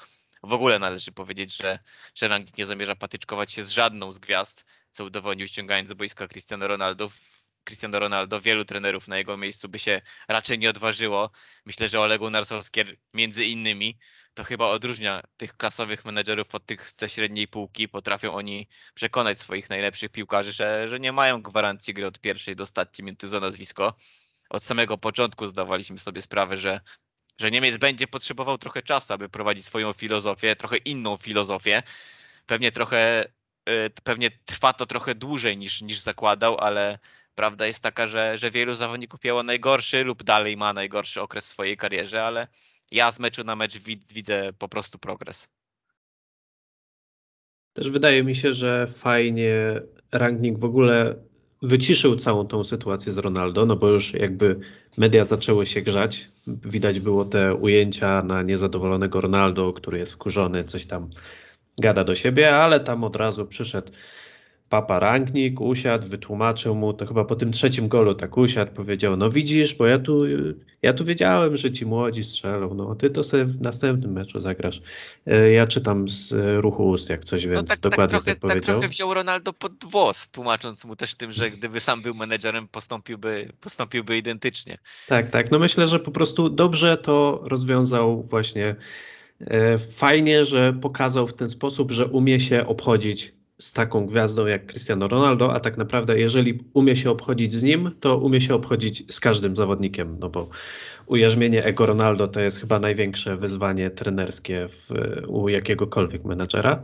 W 0.44 0.54
ogóle 0.54 0.80
należy 0.80 1.12
powiedzieć, 1.12 1.56
że, 1.58 1.80
że 2.16 2.28
Rangnick 2.28 2.58
nie 2.58 2.66
zamierza 2.66 2.96
patyczkować 2.96 3.52
się 3.52 3.66
z 3.66 3.70
żadną 3.70 4.12
z 4.12 4.20
gwiazd, 4.20 4.66
co 4.92 5.04
udowodnił 5.06 5.48
ściągając 5.48 5.90
z 5.90 5.94
boiska 5.94 6.28
Cristiano 6.28 6.68
Ronaldo. 6.68 7.10
Cristiano 7.64 8.00
Ronaldo, 8.00 8.42
wielu 8.42 8.66
trenerów 8.66 9.08
na 9.08 9.18
jego 9.18 9.38
miejscu 9.38 9.70
by 9.70 9.80
się 9.80 10.02
raczej 10.28 10.60
nie 10.60 10.70
odważyło. 10.70 11.32
Myślę, 11.66 11.90
że 11.90 12.00
Ole 12.00 12.20
Gunnar 12.20 12.46
Solskjaer 12.46 12.98
między 13.14 13.46
innymi 13.46 13.98
to 14.34 14.44
chyba 14.44 14.68
odróżnia 14.68 15.22
tych 15.38 15.58
klasowych 15.58 16.06
menedżerów 16.06 16.56
od 16.56 16.66
tych 16.66 16.92
ze 16.92 17.10
średniej 17.10 17.48
półki. 17.48 17.90
Potrafią 17.90 18.34
oni 18.34 18.68
przekonać 18.94 19.40
swoich 19.40 19.70
najlepszych 19.70 20.12
piłkarzy, 20.12 20.54
że, 20.54 20.88
że 20.88 21.00
nie 21.00 21.12
mają 21.12 21.42
gwarancji 21.42 21.94
gry 21.94 22.08
od 22.08 22.20
pierwszej 22.20 22.56
do 22.56 22.64
ostatniej 22.64 23.06
minuty 23.06 23.28
za 23.28 23.40
nazwisko. 23.40 23.96
Od 24.50 24.64
samego 24.64 24.98
początku 24.98 25.48
zdawaliśmy 25.48 26.00
sobie 26.00 26.22
sprawę, 26.22 26.58
że, 26.58 26.82
że 27.40 27.52
Niemiec 27.52 27.78
będzie 27.78 28.08
potrzebował 28.08 28.58
trochę 28.58 28.82
czasu, 28.82 29.14
aby 29.14 29.30
prowadzić 29.30 29.66
swoją 29.66 29.94
filozofię, 29.94 30.56
trochę 30.56 30.78
inną 30.78 31.18
filozofię. 31.18 31.84
Pewnie 32.46 32.72
trochę, 32.72 33.26
y, 33.70 33.90
pewnie 34.04 34.32
trwa 34.32 34.74
to 34.74 34.86
trochę 34.86 35.16
dłużej 35.16 35.58
niż, 35.58 35.82
niż 35.82 36.00
zakładał, 36.00 36.58
ale 36.60 37.00
prawda 37.36 37.68
jest 37.68 37.84
taka, 37.84 38.08
że, 38.08 38.38
że 38.38 38.52
wielu 38.52 38.76
zawodników 38.76 39.24
miało 39.24 39.44
najgorszy 39.44 40.04
lub 40.04 40.24
dalej 40.24 40.58
ma 40.58 40.74
najgorszy 40.74 41.22
okres 41.22 41.46
w 41.46 41.48
swojej 41.48 41.78
karierze, 41.78 42.26
ale 42.26 42.48
ja 42.94 43.12
z 43.12 43.20
meczu 43.20 43.44
na 43.44 43.56
mecz 43.56 43.78
wid- 43.78 44.14
widzę 44.14 44.54
po 44.60 44.70
prostu 44.70 45.00
progres. 45.00 45.48
Też 47.74 47.90
wydaje 47.90 48.24
mi 48.24 48.36
się, 48.36 48.54
że 48.54 48.88
fajnie 48.88 49.82
Rangnick 50.12 50.60
w 50.60 50.66
ogóle 50.66 51.16
wyciszył 51.62 52.16
całą 52.16 52.48
tą 52.48 52.64
sytuację 52.64 53.12
z 53.12 53.18
Ronaldo, 53.18 53.66
no 53.66 53.76
bo 53.76 53.88
już 53.88 54.14
jakby 54.14 54.60
media 54.98 55.24
zaczęły 55.24 55.66
się 55.66 55.82
grzać. 55.82 56.30
Widać 56.48 57.00
było 57.00 57.26
te 57.26 57.56
ujęcia 57.56 58.22
na 58.24 58.44
niezadowolonego 58.44 59.22
Ronaldo, 59.22 59.74
który 59.74 60.00
jest 60.00 60.14
wkurzony, 60.14 60.64
coś 60.64 60.86
tam 60.86 61.10
gada 61.82 62.04
do 62.04 62.16
siebie, 62.16 62.56
ale 62.56 62.80
tam 62.80 63.04
od 63.04 63.16
razu 63.16 63.46
przyszedł 63.46 63.92
Papa 64.74 65.00
Rangnick, 65.00 65.62
usiadł, 65.62 66.08
wytłumaczył 66.08 66.76
mu, 66.76 66.94
to 66.94 67.06
chyba 67.06 67.26
po 67.26 67.36
tym 67.36 67.52
trzecim 67.52 67.88
golu 67.88 68.16
tak 68.16 68.38
usiadł, 68.38 68.72
powiedział, 68.74 69.18
no 69.18 69.30
widzisz, 69.30 69.74
bo 69.76 69.88
ja 69.88 70.00
tu, 70.00 70.24
ja 70.82 70.94
tu 70.94 71.06
wiedziałem, 71.06 71.58
że 71.58 71.72
ci 71.72 71.86
młodzi 71.86 72.24
strzelą, 72.24 72.74
no 72.74 72.96
ty 72.96 73.10
to 73.10 73.24
sobie 73.24 73.46
w 73.46 73.62
następnym 73.62 74.12
meczu 74.12 74.40
zagrasz. 74.40 74.82
E, 75.28 75.52
Ja 75.52 75.68
czytam 75.68 76.10
z 76.10 76.34
ruchu 76.62 76.90
ust 76.90 77.10
jak 77.10 77.26
coś, 77.26 77.48
więc 77.48 77.56
No 77.56 77.64
tak, 77.64 77.80
tak, 77.80 77.92
dokładnie 77.92 78.10
trochę, 78.10 78.26
tak 78.26 78.34
tak 78.34 78.42
powiedział. 78.52 78.76
trochę 78.76 78.88
wziął 78.90 79.14
Ronaldo 79.14 79.54
pod 79.54 79.72
włos, 79.86 80.30
tłumacząc 80.30 80.86
mu 80.86 80.96
też 80.96 81.16
tym, 81.16 81.32
że 81.32 81.52
gdyby 81.52 81.80
sam 81.80 82.02
był 82.02 82.14
menedżerem, 82.16 82.68
postąpiłby, 82.68 83.50
postąpiłby 83.62 84.18
identycznie. 84.18 84.78
Tak, 85.08 85.30
tak. 85.30 85.52
No 85.52 85.60
myślę, 85.60 85.88
że 85.88 86.00
po 86.00 86.12
prostu 86.12 86.50
dobrze 86.50 86.98
to 86.98 87.42
rozwiązał 87.44 88.24
właśnie. 88.24 88.76
E, 89.42 89.78
Fajnie, 89.78 90.46
że 90.46 90.74
pokazał 90.82 91.28
w 91.28 91.34
ten 91.34 91.50
sposób, 91.50 91.92
że 91.92 92.06
umie 92.08 92.40
się 92.40 92.68
obchodzić 92.68 93.34
z 93.58 93.74
taką 93.74 94.06
gwiazdą 94.06 94.46
jak 94.46 94.66
Cristiano 94.66 95.08
Ronaldo, 95.08 95.54
a 95.54 95.60
tak 95.60 95.78
naprawdę 95.78 96.20
jeżeli 96.20 96.60
umie 96.74 96.96
się 96.96 97.12
obchodzić 97.12 97.54
z 97.54 97.64
nim, 97.64 97.92
to 98.00 98.18
umie 98.18 98.42
się 98.42 98.56
obchodzić 98.56 99.14
z 99.16 99.20
każdym 99.20 99.56
zawodnikiem, 99.56 100.18
no 100.20 100.30
bo 100.30 100.50
ujarzmienie 101.06 101.64
ego 101.64 101.86
Ronaldo 101.86 102.28
to 102.28 102.42
jest 102.42 102.60
chyba 102.60 102.80
największe 102.80 103.38
wyzwanie 103.38 103.90
trenerskie 103.90 104.68
w, 104.70 104.90
u 105.28 105.50
jakiegokolwiek 105.50 106.24
menedżera. 106.24 106.84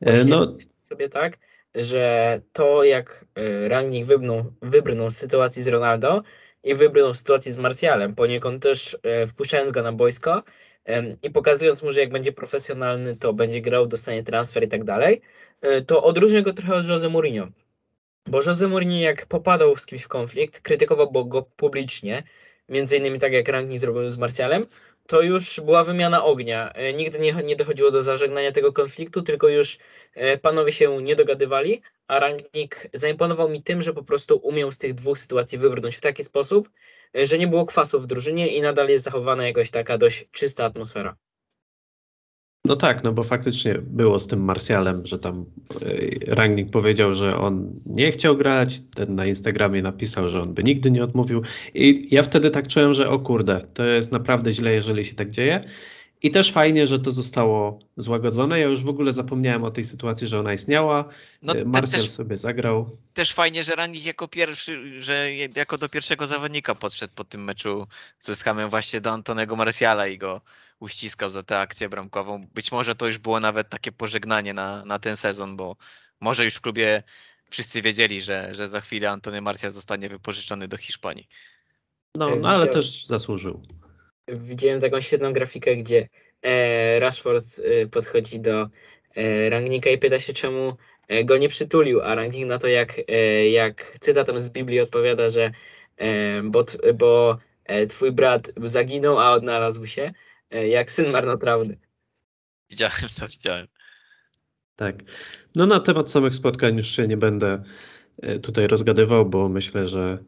E, 0.00 0.12
Właśnie 0.12 0.30
No, 0.30 0.54
sobie 0.78 1.08
tak, 1.08 1.38
że 1.74 2.40
to 2.52 2.84
jak 2.84 3.26
y, 3.38 3.68
Rangnick 3.68 4.06
wybrnął, 4.06 4.52
wybrnął 4.62 5.10
z 5.10 5.16
sytuacji 5.16 5.62
z 5.62 5.68
Ronaldo 5.68 6.22
i 6.64 6.74
wybrnął 6.74 7.14
z 7.14 7.18
sytuacji 7.18 7.52
z 7.52 7.58
Martialem, 7.58 8.14
poniekąd 8.14 8.62
też 8.62 8.98
e, 9.02 9.26
wpuszczając 9.26 9.72
go 9.72 9.82
na 9.82 9.92
boisko 9.92 10.42
i 11.22 11.30
pokazując 11.30 11.82
mu, 11.82 11.92
że 11.92 12.00
jak 12.00 12.10
będzie 12.10 12.32
profesjonalny, 12.32 13.14
to 13.14 13.32
będzie 13.32 13.60
grał, 13.60 13.86
dostanie 13.86 14.22
transfer 14.22 14.64
i 14.64 14.68
tak 14.68 14.84
dalej, 14.84 15.20
e, 15.60 15.82
to 15.82 16.02
odróżnia 16.02 16.42
go 16.42 16.52
trochę 16.52 16.74
od 16.74 16.88
Jose 16.88 17.08
Mourinho. 17.08 17.46
Bo 18.26 18.42
Jose 18.46 18.68
Mourinho 18.68 18.98
jak 18.98 19.26
popadał 19.26 19.76
z 19.76 19.86
kimś 19.86 20.02
w 20.02 20.08
konflikt, 20.08 20.60
krytykował 20.60 21.28
go 21.28 21.42
publicznie, 21.42 22.22
między 22.68 22.96
innymi 22.96 23.18
tak 23.18 23.32
jak 23.32 23.48
Rangnick 23.48 23.80
zrobił 23.80 24.08
z 24.08 24.16
Martialem, 24.16 24.66
to 25.06 25.22
już 25.22 25.60
była 25.60 25.84
wymiana 25.84 26.24
ognia. 26.24 26.72
E, 26.72 26.92
Nigdy 26.94 27.18
nie, 27.18 27.32
nie 27.32 27.56
dochodziło 27.56 27.90
do 27.90 28.02
zażegnania 28.02 28.52
tego 28.52 28.72
konfliktu, 28.72 29.22
tylko 29.22 29.48
już 29.48 29.78
e, 30.14 30.38
panowie 30.38 30.72
się 30.72 31.02
nie 31.02 31.16
dogadywali, 31.16 31.82
a 32.06 32.18
Rangnick 32.18 32.88
zaimponował 32.92 33.48
mi 33.48 33.62
tym, 33.62 33.82
że 33.82 33.92
po 33.92 34.02
prostu 34.02 34.36
umiał 34.36 34.70
z 34.70 34.78
tych 34.78 34.94
dwóch 34.94 35.18
sytuacji 35.18 35.58
wybrnąć 35.58 35.96
w 35.96 36.00
taki 36.00 36.24
sposób, 36.24 36.70
że 37.14 37.38
nie 37.38 37.46
było 37.46 37.66
kwasu 37.66 38.00
w 38.00 38.06
drużynie 38.06 38.48
i 38.56 38.60
nadal 38.60 38.88
jest 38.88 39.04
zachowana 39.04 39.46
jakoś 39.46 39.70
taka 39.70 39.98
dość 39.98 40.28
czysta 40.32 40.64
atmosfera. 40.64 41.16
No 42.64 42.76
tak, 42.76 43.04
no 43.04 43.12
bo 43.12 43.24
faktycznie 43.24 43.74
było 43.74 44.20
z 44.20 44.26
tym 44.26 44.44
Marsjalem, 44.44 45.06
że 45.06 45.18
tam 45.18 45.44
y, 45.82 46.20
Rangnick 46.26 46.70
powiedział, 46.70 47.14
że 47.14 47.36
on 47.36 47.80
nie 47.86 48.12
chciał 48.12 48.36
grać, 48.36 48.80
ten 48.94 49.14
na 49.14 49.26
Instagramie 49.26 49.82
napisał, 49.82 50.28
że 50.28 50.42
on 50.42 50.54
by 50.54 50.64
nigdy 50.64 50.90
nie 50.90 51.04
odmówił 51.04 51.42
i 51.74 52.08
ja 52.10 52.22
wtedy 52.22 52.50
tak 52.50 52.68
czułem, 52.68 52.94
że 52.94 53.08
o 53.08 53.18
kurde, 53.18 53.66
to 53.74 53.84
jest 53.84 54.12
naprawdę 54.12 54.52
źle, 54.52 54.72
jeżeli 54.72 55.04
się 55.04 55.14
tak 55.14 55.30
dzieje 55.30 55.64
i 56.22 56.30
też 56.30 56.52
fajnie, 56.52 56.86
że 56.86 56.98
to 56.98 57.10
zostało 57.10 57.78
złagodzone, 57.96 58.60
ja 58.60 58.66
już 58.66 58.84
w 58.84 58.88
ogóle 58.88 59.12
zapomniałem 59.12 59.64
o 59.64 59.70
tej 59.70 59.84
sytuacji, 59.84 60.26
że 60.26 60.40
ona 60.40 60.52
istniała, 60.52 61.04
No 61.42 61.54
też, 61.82 62.10
sobie 62.10 62.36
zagrał, 62.36 62.96
też 63.14 63.32
fajnie, 63.32 63.64
że 63.64 63.72
Rangnick 63.72 64.06
jako 64.06 64.28
pierwszy, 64.28 65.02
że 65.02 65.34
jako 65.56 65.78
do 65.78 65.88
pierwszego 65.88 66.26
zawodnika 66.26 66.74
podszedł 66.74 67.12
po 67.14 67.24
tym 67.24 67.44
meczu 67.44 67.86
z 68.18 68.42
Hamem 68.42 68.70
właśnie 68.70 69.00
do 69.00 69.10
Antonego 69.10 69.56
Marciala 69.56 70.08
i 70.08 70.18
go 70.18 70.40
uściskał 70.80 71.30
za 71.30 71.42
tę 71.42 71.58
akcję 71.58 71.88
bramkową. 71.88 72.46
Być 72.54 72.72
może 72.72 72.94
to 72.94 73.06
już 73.06 73.18
było 73.18 73.40
nawet 73.40 73.68
takie 73.68 73.92
pożegnanie 73.92 74.54
na, 74.54 74.84
na 74.84 74.98
ten 74.98 75.16
sezon, 75.16 75.56
bo 75.56 75.76
może 76.20 76.44
już 76.44 76.54
w 76.54 76.60
klubie 76.60 77.02
wszyscy 77.50 77.82
wiedzieli, 77.82 78.22
że, 78.22 78.54
że 78.54 78.68
za 78.68 78.80
chwilę 78.80 79.10
Antony 79.10 79.40
Marcial 79.40 79.70
zostanie 79.70 80.08
wypożyczony 80.08 80.68
do 80.68 80.76
Hiszpanii. 80.76 81.28
no, 82.16 82.36
no 82.36 82.48
ale 82.48 82.66
też 82.66 83.06
zasłużył. 83.06 83.62
Widziałem 84.38 84.80
taką 84.80 85.00
świetną 85.00 85.32
grafikę, 85.32 85.76
gdzie 85.76 86.08
e, 86.42 87.00
Rashford 87.00 87.44
e, 87.64 87.86
podchodzi 87.86 88.40
do 88.40 88.68
e, 89.14 89.50
Rangnika 89.50 89.90
i 89.90 89.98
pyta 89.98 90.20
się, 90.20 90.32
czemu 90.32 90.76
e, 91.08 91.24
go 91.24 91.38
nie 91.38 91.48
przytulił, 91.48 92.00
a 92.00 92.14
Rangnick 92.14 92.48
na 92.48 92.58
to, 92.58 92.66
jak, 92.66 93.00
e, 93.08 93.48
jak 93.50 93.96
cytatem 94.00 94.38
z 94.38 94.48
Biblii 94.48 94.80
odpowiada, 94.80 95.28
że 95.28 95.50
e, 95.96 96.42
bo, 96.42 96.64
bo 96.94 97.38
e, 97.64 97.86
twój 97.86 98.12
brat 98.12 98.52
zaginął, 98.64 99.18
a 99.18 99.30
odnalazł 99.30 99.86
się, 99.86 100.12
e, 100.50 100.68
jak 100.68 100.90
syn 100.90 101.10
marnotrawny. 101.10 101.78
Widziałem 102.70 103.08
to, 103.20 103.28
widziałem. 103.28 103.66
Tak. 104.76 104.96
No 105.54 105.66
na 105.66 105.80
temat 105.80 106.10
samych 106.10 106.34
spotkań 106.34 106.76
już 106.76 106.88
się 106.88 107.08
nie 107.08 107.16
będę 107.16 107.62
tutaj 108.42 108.66
rozgadywał, 108.66 109.26
bo 109.26 109.48
myślę, 109.48 109.88
że 109.88 110.18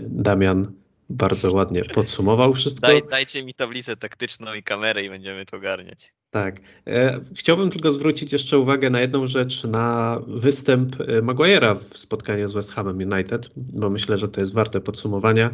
Damian 0.00 0.72
bardzo 1.10 1.52
ładnie 1.52 1.84
podsumował 1.84 2.52
wszystko. 2.52 2.86
Daj, 2.86 3.02
dajcie 3.10 3.44
mi 3.44 3.54
tablicę 3.54 3.96
taktyczną 3.96 4.54
i 4.54 4.62
kamerę 4.62 5.04
i 5.04 5.10
będziemy 5.10 5.46
to 5.46 5.56
ogarniać. 5.56 6.12
Tak. 6.30 6.60
E, 6.86 7.20
Chciałbym 7.34 7.70
tylko 7.70 7.92
zwrócić 7.92 8.32
jeszcze 8.32 8.58
uwagę 8.58 8.90
na 8.90 9.00
jedną 9.00 9.26
rzecz, 9.26 9.64
na 9.64 10.20
występ 10.26 11.00
e, 11.00 11.22
Maguire'a 11.22 11.76
w 11.76 11.98
spotkaniu 11.98 12.50
z 12.50 12.54
West 12.54 12.72
Hamem 12.72 13.12
United, 13.12 13.50
bo 13.56 13.90
myślę, 13.90 14.18
że 14.18 14.28
to 14.28 14.40
jest 14.40 14.52
warte 14.52 14.80
podsumowania, 14.80 15.50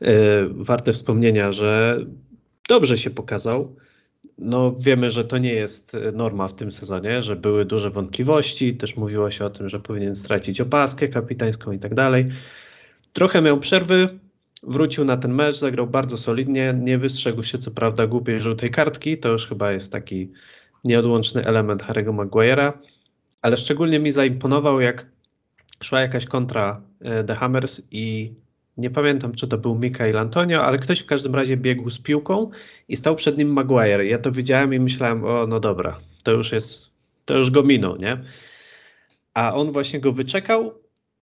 e, 0.00 0.14
warte 0.48 0.92
wspomnienia, 0.92 1.52
że 1.52 1.98
dobrze 2.68 2.98
się 2.98 3.10
pokazał. 3.10 3.76
No, 4.38 4.74
wiemy, 4.78 5.10
że 5.10 5.24
to 5.24 5.38
nie 5.38 5.52
jest 5.52 5.96
norma 6.12 6.48
w 6.48 6.54
tym 6.54 6.72
sezonie, 6.72 7.22
że 7.22 7.36
były 7.36 7.64
duże 7.64 7.90
wątpliwości, 7.90 8.76
też 8.76 8.96
mówiło 8.96 9.30
się 9.30 9.44
o 9.44 9.50
tym, 9.50 9.68
że 9.68 9.80
powinien 9.80 10.16
stracić 10.16 10.60
opaskę 10.60 11.08
kapitańską 11.08 11.72
i 11.72 11.78
tak 11.78 11.94
dalej. 11.94 12.26
Trochę 13.12 13.42
miał 13.42 13.60
przerwy, 13.60 14.18
wrócił 14.66 15.04
na 15.04 15.16
ten 15.16 15.34
mecz, 15.34 15.56
zagrał 15.56 15.86
bardzo 15.86 16.18
solidnie, 16.18 16.74
nie 16.80 16.98
wystrzegł 16.98 17.42
się 17.42 17.58
co 17.58 17.70
prawda 17.70 18.06
głupiej 18.06 18.40
żółtej 18.40 18.70
kartki, 18.70 19.18
to 19.18 19.28
już 19.28 19.46
chyba 19.46 19.72
jest 19.72 19.92
taki 19.92 20.32
nieodłączny 20.84 21.44
element 21.44 21.82
Harry'ego 21.82 22.14
Maguire'a, 22.14 22.72
ale 23.42 23.56
szczególnie 23.56 23.98
mi 23.98 24.10
zaimponował, 24.10 24.80
jak 24.80 25.06
szła 25.82 26.00
jakaś 26.00 26.26
kontra 26.26 26.80
e, 27.00 27.24
The 27.24 27.34
Hammers 27.34 27.82
i 27.90 28.34
nie 28.76 28.90
pamiętam, 28.90 29.32
czy 29.32 29.48
to 29.48 29.58
był 29.58 29.74
Mikael 29.74 30.18
Antonio, 30.18 30.64
ale 30.64 30.78
ktoś 30.78 31.00
w 31.00 31.06
każdym 31.06 31.34
razie 31.34 31.56
biegł 31.56 31.90
z 31.90 31.98
piłką 31.98 32.50
i 32.88 32.96
stał 32.96 33.16
przed 33.16 33.38
nim 33.38 33.52
Maguire. 33.52 34.04
Ja 34.04 34.18
to 34.18 34.32
widziałem 34.32 34.74
i 34.74 34.80
myślałem, 34.80 35.24
o 35.24 35.46
no 35.46 35.60
dobra, 35.60 36.00
to 36.22 36.32
już 36.32 36.52
jest, 36.52 36.90
to 37.24 37.36
już 37.36 37.50
go 37.50 37.62
minął, 37.62 37.96
nie? 37.96 38.24
A 39.34 39.54
on 39.54 39.70
właśnie 39.70 40.00
go 40.00 40.12
wyczekał, 40.12 40.74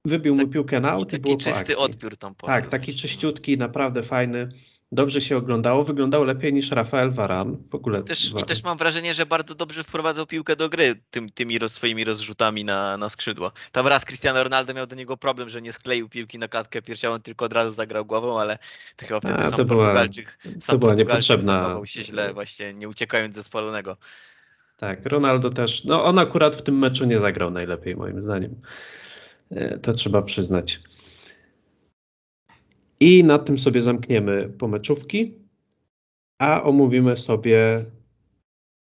wybił 0.05 0.35
mu 0.35 0.41
Tak- 0.43 0.51
piłkę 0.51 0.81
na 0.81 0.89
I 0.89 0.93
aut 0.93 1.13
i, 1.13 1.19
było 1.19 1.37
taki 1.37 1.51
czysty 1.51 1.79
odbiór 1.79 2.17
tam 2.17 2.35
poszedł. 2.35 2.61
Tak, 2.61 2.69
taki 2.69 2.95
czyściutki, 2.95 3.59
naprawdę 3.59 4.03
fajny. 4.03 4.49
Dobrze 4.93 5.21
się 5.21 5.37
oglądało. 5.37 5.85
Wyglądał 5.85 6.25
lepiej 6.25 6.53
niż 6.53 6.71
Rafael 6.71 7.11
Varan. 7.11 7.57
W 7.71 7.75
ogóle. 7.75 8.01
I 8.01 8.05
też, 8.05 8.25
I 8.27 8.31
Varane. 8.33 8.47
też 8.47 8.63
mam 8.65 8.79
wrażenie, 8.79 9.15
że 9.15 9.27
bardzo 9.27 9.55
dobrze 9.55 9.85
wprowadzał 9.85 10.27
piłkę 10.27 10.57
do 10.57 10.69
gry 10.69 11.01
tym, 11.11 11.31
tymi 11.31 11.59
roz, 11.59 11.73
swoimi 11.73 12.05
rozrzutami 12.05 12.65
na, 12.65 12.97
na 12.97 13.09
skrzydło. 13.09 13.53
Tam 13.73 13.87
raz 13.87 14.05
Cristiano 14.05 14.45
Ronaldo 14.45 14.75
miał 14.75 14.87
do 14.87 14.97
niego 14.97 15.17
problem, 15.17 15.49
że 15.49 15.63
nie 15.63 15.73
skleił 15.73 16.09
piłki 16.09 16.39
na 16.39 16.49
klatkę 16.49 16.83
piersiową, 16.83 17.19
tylko 17.19 17.45
od 17.45 17.53
razu 17.53 17.71
zagrał 17.71 18.05
głową, 18.07 18.41
ale 18.41 18.59
to 18.97 19.07
chyba 19.07 19.21
wtedy 19.21 19.35
A, 19.35 19.45
sam 19.45 19.53
to 19.53 19.65
była- 19.65 19.77
Portugalczyk, 19.85 20.39
sam 20.45 20.61
to 20.67 20.79
była 20.79 20.95
niepotrzebna. 20.95 21.81
się 21.85 22.03
źle, 22.03 22.33
właśnie 22.35 22.75
nie 22.75 22.89
uciekając 22.89 23.35
ze 23.35 23.43
spalonego. 23.43 23.97
Tak, 24.77 25.07
Ronaldo 25.07 25.51
też. 25.51 25.85
No 25.85 26.05
on 26.05 26.19
akurat 26.19 26.57
w 26.57 26.63
tym 26.63 26.79
meczu 26.79 27.05
nie 27.05 27.21
zagrał 27.21 27.51
najlepiej, 27.51 27.97
moim 27.97 28.23
zdaniem. 28.25 28.55
E, 29.51 29.79
To 29.79 29.93
trzeba 29.93 30.23
przyznać. 30.23 30.81
I 33.01 33.25
na 33.25 33.39
tym 33.39 33.59
sobie 33.59 33.81
zamkniemy 33.81 34.49
pomeczówki, 34.59 35.35
a 36.39 36.63
omówimy 36.63 37.17
sobie 37.17 37.85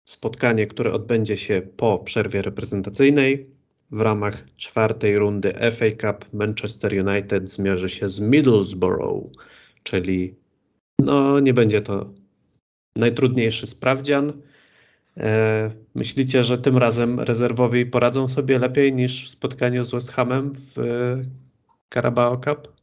spotkanie, 0.07 0.67
które 0.67 0.93
odbędzie 0.93 1.37
się 1.37 1.61
po 1.77 1.99
przerwie 1.99 2.41
reprezentacyjnej. 2.41 3.49
W 3.91 4.01
ramach 4.01 4.45
czwartej 4.55 5.17
rundy 5.17 5.53
FA 5.71 5.85
Cup 5.91 6.33
Manchester 6.33 7.07
United 7.07 7.47
zmierzy 7.47 7.89
się 7.89 8.09
z 8.09 8.19
Middlesbrough, 8.19 9.31
czyli 9.83 10.35
no 10.99 11.39
nie 11.39 11.53
będzie 11.53 11.81
to 11.81 12.13
najtrudniejszy 12.95 13.67
sprawdzian. 13.67 14.33
E, 15.17 15.71
Myślicie, 15.95 16.43
że 16.43 16.57
tym 16.57 16.77
razem 16.77 17.19
rezerwowi 17.19 17.85
poradzą 17.85 18.27
sobie 18.27 18.59
lepiej 18.59 18.93
niż 18.93 19.25
w 19.25 19.31
spotkaniu 19.31 19.85
z 19.85 19.91
West 19.91 20.11
Hamem 20.11 20.53
w 20.55 20.79
e, 20.79 21.25
Carabao 21.93 22.37
Cup? 22.37 22.73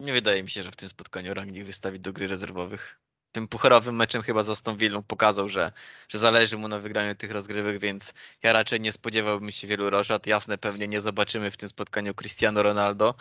Nie 0.00 0.12
wydaje 0.12 0.42
mi 0.42 0.50
się, 0.50 0.62
że 0.62 0.70
w 0.70 0.76
tym 0.76 0.88
spotkaniu 0.88 1.34
Rangnick 1.34 1.66
wystawi 1.66 2.00
do 2.00 2.12
gry 2.12 2.28
rezerwowych. 2.28 3.00
Tym 3.32 3.48
pucharowym 3.48 3.96
meczem 3.96 4.22
chyba 4.22 4.42
z 4.42 4.48
Aston 4.48 4.76
Villą 4.76 5.02
pokazał, 5.02 5.48
że, 5.48 5.72
że 6.08 6.18
zależy 6.18 6.56
mu 6.58 6.68
na 6.68 6.78
wygraniu 6.78 7.14
tych 7.14 7.30
rozgrywek, 7.30 7.78
więc 7.78 8.14
ja 8.42 8.52
raczej 8.52 8.80
nie 8.80 8.92
spodziewałbym 8.92 9.52
się 9.52 9.66
wielu 9.68 9.90
roszad. 9.90 10.26
Jasne, 10.26 10.58
pewnie 10.58 10.88
nie 10.88 11.00
zobaczymy 11.00 11.50
w 11.50 11.56
tym 11.56 11.68
spotkaniu 11.68 12.14
Cristiano 12.14 12.62
Ronaldo, 12.62 13.14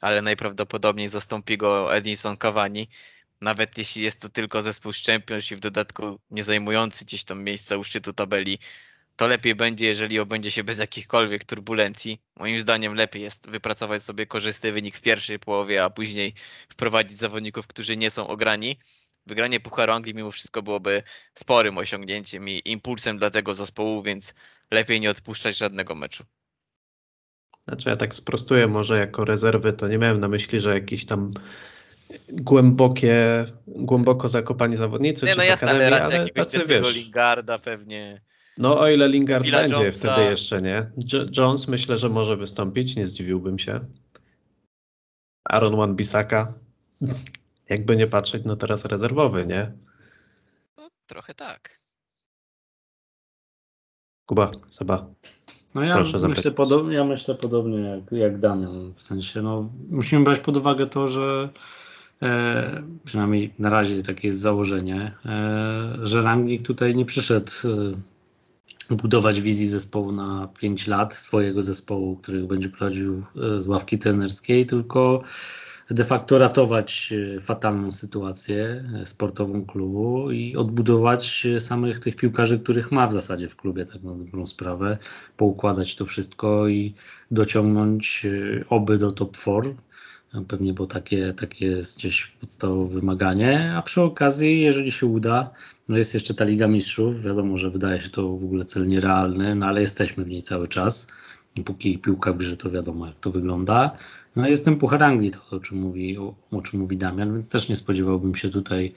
ale 0.00 0.22
najprawdopodobniej 0.22 1.08
zastąpi 1.08 1.58
go 1.58 1.94
Edinson 1.96 2.36
Cavani. 2.36 2.88
Nawet 3.42 3.78
jeśli 3.78 4.02
jest 4.02 4.20
to 4.20 4.28
tylko 4.28 4.62
zespół 4.62 4.92
z 4.92 5.04
Champions 5.04 5.50
i 5.50 5.56
w 5.56 5.60
dodatku 5.60 6.18
nie 6.30 6.44
zajmujący 6.44 7.04
gdzieś 7.04 7.24
tam 7.24 7.44
miejsca 7.44 7.76
u 7.76 7.84
szczytu 7.84 8.12
tabeli, 8.12 8.58
to 9.16 9.26
lepiej 9.26 9.54
będzie, 9.54 9.86
jeżeli 9.86 10.18
obędzie 10.18 10.50
się 10.50 10.64
bez 10.64 10.78
jakichkolwiek 10.78 11.44
turbulencji. 11.44 12.20
Moim 12.36 12.60
zdaniem 12.60 12.94
lepiej 12.94 13.22
jest 13.22 13.50
wypracować 13.50 14.02
sobie 14.02 14.26
korzystny 14.26 14.72
wynik 14.72 14.96
w 14.96 15.00
pierwszej 15.00 15.38
połowie, 15.38 15.84
a 15.84 15.90
później 15.90 16.34
wprowadzić 16.68 17.18
zawodników, 17.18 17.66
którzy 17.66 17.96
nie 17.96 18.10
są 18.10 18.26
ograni. 18.26 18.78
Wygranie 19.26 19.60
Pucharu 19.60 19.92
Anglii 19.92 20.14
mimo 20.14 20.30
wszystko 20.30 20.62
byłoby 20.62 21.02
sporym 21.34 21.78
osiągnięciem 21.78 22.48
i 22.48 22.62
impulsem 22.64 23.18
dla 23.18 23.30
tego 23.30 23.54
zespołu, 23.54 24.02
więc 24.02 24.34
lepiej 24.70 25.00
nie 25.00 25.10
odpuszczać 25.10 25.56
żadnego 25.56 25.94
meczu. 25.94 26.24
Znaczy 27.68 27.88
ja 27.88 27.96
tak 27.96 28.14
sprostuję, 28.14 28.66
może 28.66 28.98
jako 28.98 29.24
rezerwy 29.24 29.72
to 29.72 29.88
nie 29.88 29.98
miałem 29.98 30.20
na 30.20 30.28
myśli, 30.28 30.60
że 30.60 30.74
jakiś 30.74 31.06
tam 31.06 31.32
głębokie, 32.28 33.44
głęboko 33.66 34.28
zakopani 34.28 34.76
zawodnicy 34.76 35.26
Nie 35.26 35.32
czy 35.32 35.38
no 35.38 35.44
jasne, 35.44 35.68
ale 35.70 35.76
akademii, 35.78 36.00
raczej 36.00 36.16
ale 36.16 36.24
jakiegoś 36.28 36.52
tacy 36.52 36.68
wiesz, 36.68 36.94
Lingarda 36.96 37.58
pewnie. 37.58 38.20
no 38.58 38.80
o 38.80 38.88
ile 38.88 39.08
Lingard 39.08 39.44
Phila 39.44 39.58
będzie 39.58 39.74
Jonesa. 39.74 40.14
wtedy 40.14 40.30
jeszcze, 40.30 40.62
nie? 40.62 40.90
Jo- 41.12 41.26
Jones 41.36 41.68
myślę, 41.68 41.96
że 41.96 42.08
może 42.08 42.36
wystąpić, 42.36 42.96
nie 42.96 43.06
zdziwiłbym 43.06 43.58
się. 43.58 43.80
Aaron 45.44 45.76
Wan-Bissaka, 45.76 46.46
jakby 47.68 47.96
nie 47.96 48.06
patrzeć, 48.06 48.42
no 48.44 48.56
teraz 48.56 48.84
rezerwowy, 48.84 49.46
nie? 49.46 49.72
No, 50.76 50.90
trochę 51.06 51.34
tak. 51.34 51.80
Kuba, 54.26 54.50
Seba. 54.70 55.06
No 55.74 55.84
ja 55.84 55.94
Proszę 55.94 56.28
myślę, 56.28 56.52
ja 56.90 57.04
myślę 57.04 57.34
podobnie 57.34 57.78
jak, 57.78 58.12
jak 58.12 58.38
Damian. 58.38 58.92
W 58.96 59.02
sensie, 59.02 59.42
no, 59.42 59.70
musimy 59.90 60.24
brać 60.24 60.38
pod 60.38 60.56
uwagę 60.56 60.86
to, 60.86 61.08
że 61.08 61.48
przynajmniej 63.04 63.54
na 63.58 63.70
razie 63.70 64.02
takie 64.02 64.28
jest 64.28 64.40
założenie, 64.40 65.12
e, 65.26 65.98
że 66.02 66.22
Rangnick 66.22 66.66
tutaj 66.66 66.94
nie 66.94 67.04
przyszedł 67.04 67.52
e, 68.90 68.94
budować 68.94 69.40
wizji 69.40 69.66
zespołu 69.66 70.12
na 70.12 70.48
5 70.60 70.86
lat, 70.86 71.14
swojego 71.14 71.62
zespołu, 71.62 72.16
który 72.16 72.42
będzie 72.42 72.68
prowadził 72.68 73.24
e, 73.56 73.60
z 73.60 73.68
ławki 73.68 73.98
trenerskiej, 73.98 74.66
tylko 74.66 75.22
de 75.90 76.04
facto 76.04 76.38
ratować 76.38 77.12
e, 77.36 77.40
fatalną 77.40 77.92
sytuację 77.92 78.84
e, 79.02 79.06
sportową 79.06 79.66
klubu 79.66 80.30
i 80.30 80.56
odbudować 80.56 81.46
e, 81.46 81.60
samych 81.60 81.98
tych 81.98 82.16
piłkarzy, 82.16 82.58
których 82.58 82.92
ma 82.92 83.06
w 83.06 83.12
zasadzie 83.12 83.48
w 83.48 83.56
klubie, 83.56 83.84
tak 83.86 84.02
na 84.02 84.14
dobrą 84.14 84.46
sprawę, 84.46 84.98
poukładać 85.36 85.96
to 85.96 86.04
wszystko 86.04 86.68
i 86.68 86.94
dociągnąć 87.30 88.26
e, 88.26 88.64
oby 88.68 88.98
do 88.98 89.12
top 89.12 89.36
4. 89.36 89.74
Pewnie, 90.48 90.72
bo 90.72 90.86
takie, 90.86 91.32
takie 91.32 91.66
jest 91.66 91.98
gdzieś 91.98 92.26
podstawowe 92.26 92.94
wymaganie, 92.94 93.72
a 93.76 93.82
przy 93.82 94.02
okazji, 94.02 94.60
jeżeli 94.60 94.92
się 94.92 95.06
uda, 95.06 95.50
no 95.88 95.98
jest 95.98 96.14
jeszcze 96.14 96.34
ta 96.34 96.44
Liga 96.44 96.68
Mistrzów, 96.68 97.22
wiadomo, 97.22 97.58
że 97.58 97.70
wydaje 97.70 98.00
się 98.00 98.10
to 98.10 98.28
w 98.28 98.44
ogóle 98.44 98.64
cel 98.64 98.88
nierealny, 98.88 99.54
no 99.54 99.66
ale 99.66 99.80
jesteśmy 99.80 100.24
w 100.24 100.28
niej 100.28 100.42
cały 100.42 100.68
czas. 100.68 101.06
Póki 101.64 101.98
piłka 101.98 102.32
w 102.32 102.36
grze, 102.36 102.56
to 102.56 102.70
wiadomo 102.70 103.06
jak 103.06 103.18
to 103.18 103.30
wygląda. 103.30 103.96
No 104.36 104.48
jest 104.48 104.64
ten 104.64 104.76
Puchar 104.76 105.02
Anglii, 105.02 105.30
to 105.30 105.56
o 105.56 105.60
czym, 105.60 105.78
mówi, 105.78 106.18
o, 106.18 106.34
o 106.50 106.62
czym 106.62 106.80
mówi 106.80 106.96
Damian, 106.96 107.32
więc 107.32 107.48
też 107.48 107.68
nie 107.68 107.76
spodziewałbym 107.76 108.34
się 108.34 108.50
tutaj 108.50 108.94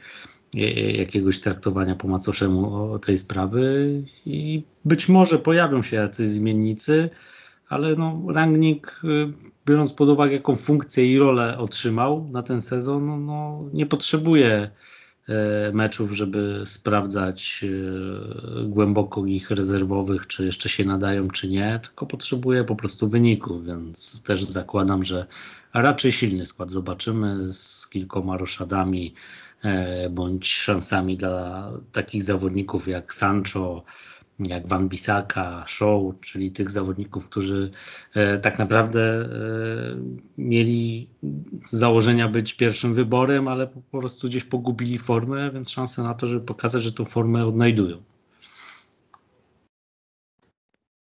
e, 0.55 0.59
e, 0.59 0.91
jakiegoś 0.91 1.39
traktowania 1.39 1.95
po 1.95 2.07
macoszemu 2.07 2.75
o 2.75 2.99
tej 2.99 3.17
sprawy 3.17 3.89
i 4.25 4.63
być 4.85 5.09
może 5.09 5.39
pojawią 5.39 5.83
się 5.83 5.97
jacyś 5.97 6.27
zmiennicy, 6.27 7.09
ale 7.69 7.95
no 7.95 8.21
Rangnick, 8.27 9.01
y, 9.03 9.33
biorąc 9.65 9.93
pod 9.93 10.09
uwagę 10.09 10.33
jaką 10.33 10.55
funkcję 10.55 11.13
i 11.13 11.19
rolę 11.19 11.57
otrzymał 11.57 12.27
na 12.31 12.41
ten 12.41 12.61
sezon, 12.61 13.05
no, 13.05 13.17
no 13.17 13.63
nie 13.73 13.85
potrzebuje 13.85 14.71
e, 15.29 15.71
meczów, 15.71 16.11
żeby 16.11 16.61
sprawdzać 16.65 17.65
e, 17.65 18.67
głęboko 18.67 19.25
ich 19.25 19.51
rezerwowych, 19.51 20.27
czy 20.27 20.45
jeszcze 20.45 20.69
się 20.69 20.85
nadają, 20.85 21.27
czy 21.27 21.49
nie, 21.49 21.79
tylko 21.83 22.05
potrzebuje 22.05 22.63
po 22.63 22.75
prostu 22.75 23.09
wyników, 23.09 23.65
więc 23.65 24.23
też 24.23 24.43
zakładam, 24.43 25.03
że 25.03 25.25
raczej 25.73 26.11
silny 26.11 26.45
skład. 26.45 26.71
Zobaczymy 26.71 27.53
z 27.53 27.87
kilkoma 27.87 28.37
roszadami 28.37 29.13
e, 29.63 30.09
bądź 30.09 30.47
szansami 30.47 31.17
dla 31.17 31.71
takich 31.91 32.23
zawodników 32.23 32.87
jak 32.87 33.13
Sancho, 33.13 33.83
jak 34.39 34.67
Van 34.67 34.89
Bissaka, 34.89 35.63
Show, 35.67 36.19
czyli 36.19 36.51
tych 36.51 36.71
zawodników, 36.71 37.29
którzy 37.29 37.71
e, 38.13 38.37
tak 38.37 38.59
naprawdę 38.59 39.01
e, 39.01 39.27
mieli 40.37 41.09
z 41.65 41.71
założenia 41.71 42.27
być 42.27 42.53
pierwszym 42.53 42.93
wyborem, 42.93 43.47
ale 43.47 43.67
po 43.67 43.99
prostu 43.99 44.27
gdzieś 44.27 44.43
pogubili 44.43 44.97
formę, 44.97 45.51
więc 45.51 45.69
szanse 45.69 46.03
na 46.03 46.13
to, 46.13 46.27
żeby 46.27 46.45
pokazać, 46.45 46.83
że 46.83 46.93
tą 46.93 47.05
formę 47.05 47.45
odnajdują. 47.45 48.03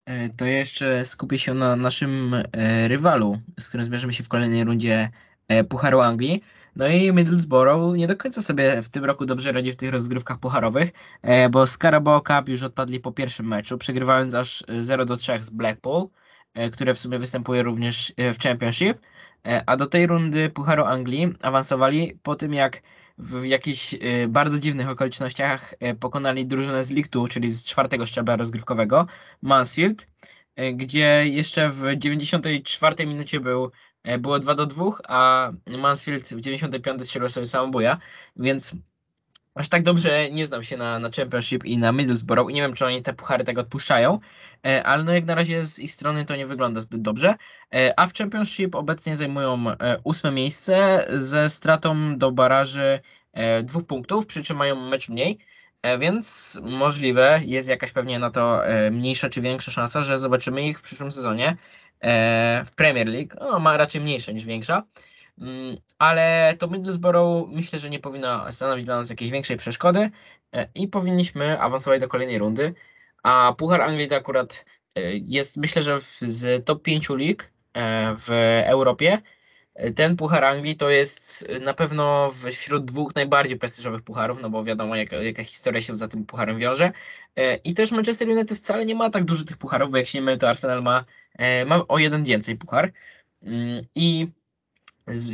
E, 0.05 0.30
To 0.30 0.45
jeszcze 0.45 1.05
skupię 1.05 1.38
się 1.39 1.53
na 1.53 1.75
naszym 1.75 2.36
rywalu, 2.88 3.41
z 3.59 3.67
którym 3.67 3.86
zmierzymy 3.86 4.13
się 4.13 4.23
w 4.23 4.30
kolejnej 4.30 4.63
rundzie 4.63 5.11
Pucharu 5.70 6.00
Anglii. 6.00 6.43
No 6.76 6.88
i 6.88 7.14
Middlesbrough 7.14 7.97
nie 7.97 8.08
do 8.08 8.16
końca 8.18 8.41
sobie 8.41 8.82
w 8.82 8.89
tym 8.89 9.06
roku 9.06 9.26
dobrze 9.26 9.52
radzi 9.52 9.72
w 9.72 9.76
tych 9.76 9.91
rozgrywkach 9.91 10.39
pucharowych, 10.39 10.91
e, 11.22 11.50
bo 11.50 11.68
z 11.68 11.78
Cup 11.78 12.50
już 12.50 12.64
odpadli 12.64 13.00
po 13.00 13.12
pierwszym 13.12 13.47
meczu, 13.47 13.78
przegrywając 13.78 14.34
aż 14.34 14.64
e, 14.68 14.84
0 14.84 15.06
do 15.06 15.18
3 15.18 15.43
z 15.43 15.50
Blackpool, 15.50 16.08
e, 16.54 16.70
które 16.70 16.93
w 16.93 17.00
sumie 17.00 17.20
występuje 17.20 17.64
również 17.64 18.14
e, 18.18 18.34
w 18.34 18.39
Championship. 18.39 19.00
E, 19.47 19.64
A 19.66 19.78
do 19.78 19.86
tej 19.88 20.08
rundy 20.08 20.50
Pucharu 20.50 20.84
Anglii 20.84 21.34
awansowali 21.41 22.20
po 22.24 22.36
tym, 22.36 22.54
jak 22.54 22.82
w 23.18 23.45
jakichś 23.45 23.93
e, 23.93 24.28
bardzo 24.28 24.60
dziwnych 24.60 24.89
okolicznościach 24.89 25.74
e, 25.80 25.95
pokonali 25.95 26.45
drużynę 26.45 26.84
z 26.84 26.91
League 26.91 27.10
Two, 27.10 27.28
czyli 27.28 27.50
z 27.50 27.64
czwartego 27.64 28.06
szczebla 28.06 28.36
rozgrywkowego, 28.36 29.08
Mansfield, 29.41 30.08
e, 30.56 30.74
gdzie 30.74 31.28
jeszcze 31.28 31.70
w 31.70 31.84
94 31.97 33.06
minucie 33.08 33.39
był, 33.39 33.66
e, 33.66 33.70
było 34.20 34.39
2 34.39 34.56
do 34.56 34.66
2, 34.66 34.86
a 35.08 35.52
Mansfield 35.78 36.30
w 36.30 36.41
95 36.41 37.06
strzelił 37.06 37.30
sobie 37.30 37.45
samobuja, 37.45 37.97
więc 38.36 38.76
aż 39.56 39.70
tak 39.70 39.84
dobrze 39.84 40.30
nie 40.30 40.45
znam 40.45 40.64
się 40.64 40.78
na, 40.78 41.00
na 41.00 41.10
Championship 41.12 41.66
i 41.66 41.78
na 41.78 41.91
Middlesbrough 41.91 42.52
i 42.52 42.54
nie 42.54 42.62
wiem, 42.62 42.74
czy 42.74 42.86
oni 42.86 43.02
te 43.02 43.14
puchary 43.14 43.43
tak 43.43 43.58
odpuszczają, 43.58 44.20
e, 44.66 44.84
ale 44.84 45.04
no 45.04 45.14
jak 45.14 45.26
na 45.26 45.36
razie 45.36 45.66
z 45.66 45.80
ich 45.80 45.91
strony 45.91 46.26
to 46.26 46.36
nie 46.36 46.45
wygląda 46.45 46.82
zbyt 46.82 47.02
dobrze, 47.02 47.36
E, 47.76 48.00
a 48.00 48.08
w 48.08 48.14
Championship 48.14 48.76
obecnie 48.76 49.16
zajmują 49.16 49.70
e, 49.70 50.00
ósme 50.04 50.32
miejsce 50.32 51.06
ze 51.14 51.50
stratą 51.50 52.18
do 52.18 52.32
baraży 52.32 53.00
e, 53.34 53.64
dwóch 53.64 53.86
punktów, 53.86 54.26
przy 54.28 54.43
czym 54.43 54.58
mają 54.58 54.89
mecz 54.89 55.10
mniej, 55.10 55.38
e, 55.82 55.97
więc 55.97 56.60
możliwe 56.64 57.41
jest 57.45 57.70
jakaś 57.70 57.91
pewnie 57.91 58.20
na 58.20 58.32
to 58.32 58.68
e, 58.68 58.91
mniejsza 58.91 59.30
czy 59.30 59.41
większa 59.41 59.72
szansa, 59.72 60.04
że 60.04 60.18
zobaczymy 60.18 60.68
ich 60.68 60.80
w 60.80 60.82
przyszłym 60.82 61.12
sezonie 61.12 61.50
e, 61.50 61.58
w 62.66 62.72
Premier 62.76 63.08
League. 63.08 63.36
No, 63.39 63.60
ma 63.60 63.78
raczej 63.78 64.02
mniejsza 64.02 64.32
niż 64.32 64.45
większa. 64.45 64.84
Mm, 65.41 65.78
Ale 65.97 66.56
to 66.60 66.68
Middlesbrough 66.68 67.50
myślę, 67.50 67.80
że 67.80 67.89
nie 67.89 68.00
powinno 68.00 68.52
stanowić 68.52 68.86
dla 68.86 68.95
nas 68.95 69.10
jakiejś 69.10 69.32
większej 69.32 69.58
przeszkody 69.58 70.10
e, 70.54 70.70
i 70.76 70.88
powinniśmy 70.88 71.60
awansować 71.62 72.02
do 72.02 72.08
kolejnej 72.08 72.38
rundy. 72.38 72.74
A 73.24 73.54
Puchar 73.58 73.82
Anglii 73.82 74.08
to 74.08 74.16
akurat 74.16 74.66
e, 74.95 75.02
jest, 75.14 75.58
myślę, 75.58 75.82
że 75.82 76.00
z 76.22 76.66
top 76.66 76.84
5 76.84 77.10
lig 77.10 77.52
e, 77.74 78.16
w 78.16 78.30
Europie. 78.66 79.22
Ten 79.95 80.15
Puchar 80.15 80.43
Anglii 80.45 80.75
to 80.75 80.89
jest 80.89 81.47
na 81.61 81.73
pewno 81.73 82.32
wśród 82.51 82.86
dwóch 82.86 83.15
najbardziej 83.15 83.57
prestiżowych 83.57 84.01
pucharów, 84.01 84.41
no 84.41 84.49
bo 84.49 84.63
wiadomo, 84.63 84.95
jaka, 84.95 85.15
jaka 85.15 85.43
historia 85.43 85.82
się 85.82 85.95
za 85.95 86.07
tym 86.07 86.25
pucharem 86.25 86.57
wiąże. 86.57 86.91
E, 87.36 87.55
I 87.55 87.73
też 87.73 87.91
Manchester 87.91 88.30
United 88.30 88.57
wcale 88.57 88.86
nie 88.86 88.95
ma 88.95 89.09
tak 89.09 89.25
dużo 89.25 89.45
tych 89.45 89.57
pucharów, 89.57 89.91
bo 89.91 89.97
jak 89.97 90.07
się 90.07 90.17
nie 90.17 90.25
mylę, 90.25 90.38
to 90.38 90.49
Arsenal 90.49 90.84
ma, 90.84 91.05
e, 91.38 91.65
ma 91.65 91.88
o 91.88 91.97
jeden 91.99 92.23
więcej 92.23 92.55
puchar. 92.55 92.91
Mm, 93.43 93.86
I 93.95 94.27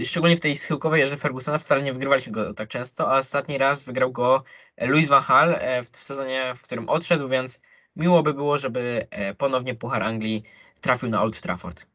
szczególnie 0.03 0.37
w 0.37 0.39
tej 0.39 0.55
schyłkowej 0.55 1.01
erze 1.01 1.17
Fergusona 1.17 1.57
wcale 1.57 1.81
nie 1.81 1.93
wygrywaliśmy 1.93 2.31
go 2.31 2.53
tak 2.53 2.69
często, 2.69 3.11
a 3.11 3.17
ostatni 3.17 3.57
raz 3.57 3.83
wygrał 3.83 4.11
go 4.11 4.43
e, 4.77 4.87
Louis 4.87 5.07
van 5.07 5.23
e, 5.29 5.83
w, 5.83 5.97
sezonie, 5.97 6.53
w 6.55 6.61
którym 6.61 6.89
odszedł, 6.89 7.27
więc 7.27 7.61
miło 7.95 8.23
by 8.23 8.33
było, 8.33 8.57
żeby 8.57 9.07
ponownie 9.37 9.75
Puchar 9.75 10.03
Anglii 10.03 10.43
trafił 10.81 11.09
na 11.09 11.21
Old 11.21 11.41
Trafford. 11.41 11.94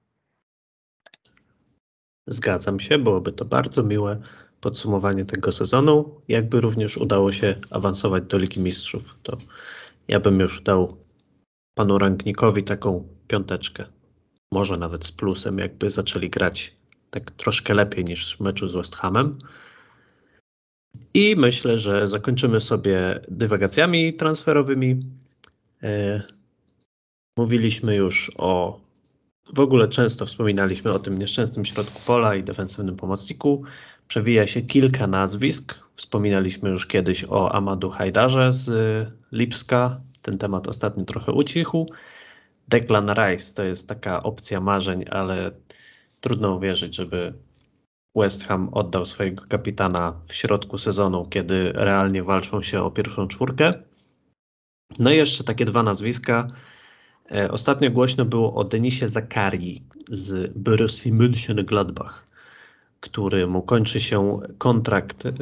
Zgadzam 2.26 2.80
się, 2.80 2.98
byłoby 2.98 3.32
to 3.32 3.44
bardzo 3.44 3.82
miłe 3.82 4.20
podsumowanie 4.60 5.24
tego 5.24 5.52
sezonu. 5.52 6.20
Jakby 6.28 6.60
również 6.60 6.96
udało 6.96 7.32
się 7.32 7.54
awansować 7.70 8.24
do 8.24 8.38
Ligi 8.38 8.60
Mistrzów, 8.60 9.18
to 9.22 9.36
ja 10.08 10.20
bym 10.20 10.40
już 10.40 10.62
dał 10.62 10.96
panu 11.74 11.98
Rangnikowi 11.98 12.64
taką 12.64 13.08
piąteczkę. 13.28 13.86
Może 14.52 14.76
nawet 14.76 15.04
z 15.04 15.12
plusem, 15.12 15.58
jakby 15.58 15.90
zaczęli 15.90 16.30
grać 16.30 16.76
tak 17.10 17.30
troszkę 17.30 17.74
lepiej 17.74 18.04
niż 18.04 18.36
w 18.36 18.40
meczu 18.40 18.68
z 18.68 18.74
West 18.74 18.96
Hamem. 18.96 19.38
I 21.14 21.36
myślę, 21.36 21.78
że 21.78 22.08
zakończymy 22.08 22.60
sobie 22.60 23.20
dywagacjami 23.28 24.14
transferowymi. 24.14 25.00
E, 25.82 26.22
Mówiliśmy 27.40 27.96
już 27.96 28.32
o 28.38 28.80
w 29.54 29.60
ogóle 29.60 29.88
często 29.88 30.26
wspominaliśmy 30.26 30.92
o 30.92 30.98
tym 30.98 31.18
nieszczęsnym 31.18 31.64
środku 31.64 32.00
pola 32.06 32.34
i 32.34 32.44
defensywnym 32.44 32.96
pomocniku. 32.96 33.62
Przewija 34.08 34.46
się 34.46 34.62
kilka 34.62 35.06
nazwisk. 35.06 35.74
Wspominaliśmy 35.94 36.70
już 36.70 36.86
kiedyś 36.86 37.24
o 37.24 37.54
Amadu 37.54 37.90
Hajdarze 37.90 38.52
z 38.52 38.68
y, 38.68 39.12
Lipska. 39.32 39.98
Ten 40.22 40.38
temat 40.38 40.68
ostatnio 40.68 41.04
trochę 41.04 41.32
ucichł. 41.32 41.86
Declan 42.68 43.06
Rice 43.06 43.54
to 43.54 43.62
jest 43.62 43.88
taka 43.88 44.22
opcja 44.22 44.60
marzeń, 44.60 45.04
ale 45.10 45.50
trudno 46.20 46.54
uwierzyć, 46.54 46.96
żeby 46.96 47.34
West 48.16 48.44
Ham 48.44 48.68
oddał 48.72 49.06
swojego 49.06 49.44
kapitana 49.48 50.20
w 50.26 50.34
środku 50.34 50.78
sezonu, 50.78 51.26
kiedy 51.30 51.72
realnie 51.72 52.22
walczą 52.22 52.62
się 52.62 52.82
o 52.82 52.90
pierwszą 52.90 53.28
czwórkę. 53.28 53.72
No 54.98 55.10
i 55.10 55.16
jeszcze 55.16 55.44
takie 55.44 55.64
dwa 55.64 55.82
nazwiska. 55.82 56.48
E, 57.30 57.50
Ostatnio 57.50 57.90
głośno 57.90 58.24
było 58.24 58.54
o 58.54 58.64
Denisie 58.64 59.08
Zakarii 59.08 59.82
z 60.10 60.52
Borussii 60.56 61.12
Mönchengladbach, 61.12 62.12
który 63.00 63.46
mu 63.46 63.62
kończy 63.62 64.00
się 64.00 64.40
kontrakt 64.58 65.26
e, 65.26 65.32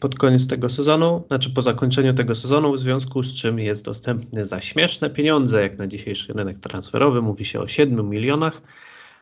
pod 0.00 0.14
koniec 0.14 0.46
tego 0.46 0.68
sezonu, 0.68 1.24
znaczy 1.28 1.50
po 1.50 1.62
zakończeniu 1.62 2.14
tego 2.14 2.34
sezonu, 2.34 2.72
w 2.72 2.78
związku 2.78 3.22
z 3.22 3.34
czym 3.34 3.58
jest 3.58 3.84
dostępny 3.84 4.46
za 4.46 4.60
śmieszne 4.60 5.10
pieniądze, 5.10 5.62
jak 5.62 5.78
na 5.78 5.86
dzisiejszy 5.86 6.32
rynek 6.32 6.58
transferowy, 6.58 7.22
mówi 7.22 7.44
się 7.44 7.60
o 7.60 7.68
7 7.68 8.10
milionach, 8.10 8.62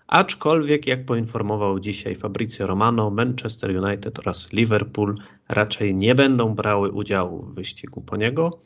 aczkolwiek 0.06 0.86
jak 0.86 1.04
poinformował 1.04 1.80
dzisiaj 1.80 2.14
Fabrizio 2.14 2.66
Romano, 2.66 3.10
Manchester 3.10 3.84
United 3.84 4.18
oraz 4.18 4.52
Liverpool 4.52 5.14
raczej 5.48 5.94
nie 5.94 6.14
będą 6.14 6.54
brały 6.54 6.90
udziału 6.90 7.42
w 7.42 7.54
wyścigu 7.54 8.00
po 8.00 8.16
niego. 8.16 8.58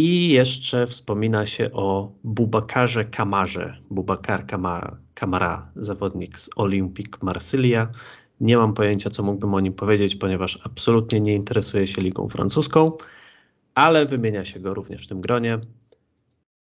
I 0.00 0.28
jeszcze 0.28 0.86
wspomina 0.86 1.46
się 1.46 1.72
o 1.72 2.12
Bubakarze 2.24 3.04
Kamarze. 3.04 3.78
Bubakar 3.90 4.46
Kama- 4.46 4.96
Kamara, 5.14 5.70
zawodnik 5.76 6.38
z 6.38 6.50
Olympique 6.56 7.18
Marsylia. 7.22 7.88
Nie 8.40 8.56
mam 8.56 8.74
pojęcia, 8.74 9.10
co 9.10 9.22
mógłbym 9.22 9.54
o 9.54 9.60
nim 9.60 9.72
powiedzieć, 9.72 10.16
ponieważ 10.16 10.58
absolutnie 10.64 11.20
nie 11.20 11.34
interesuje 11.34 11.86
się 11.86 12.02
ligą 12.02 12.28
francuską, 12.28 12.92
ale 13.74 14.06
wymienia 14.06 14.44
się 14.44 14.60
go 14.60 14.74
również 14.74 15.04
w 15.04 15.08
tym 15.08 15.20
gronie. 15.20 15.58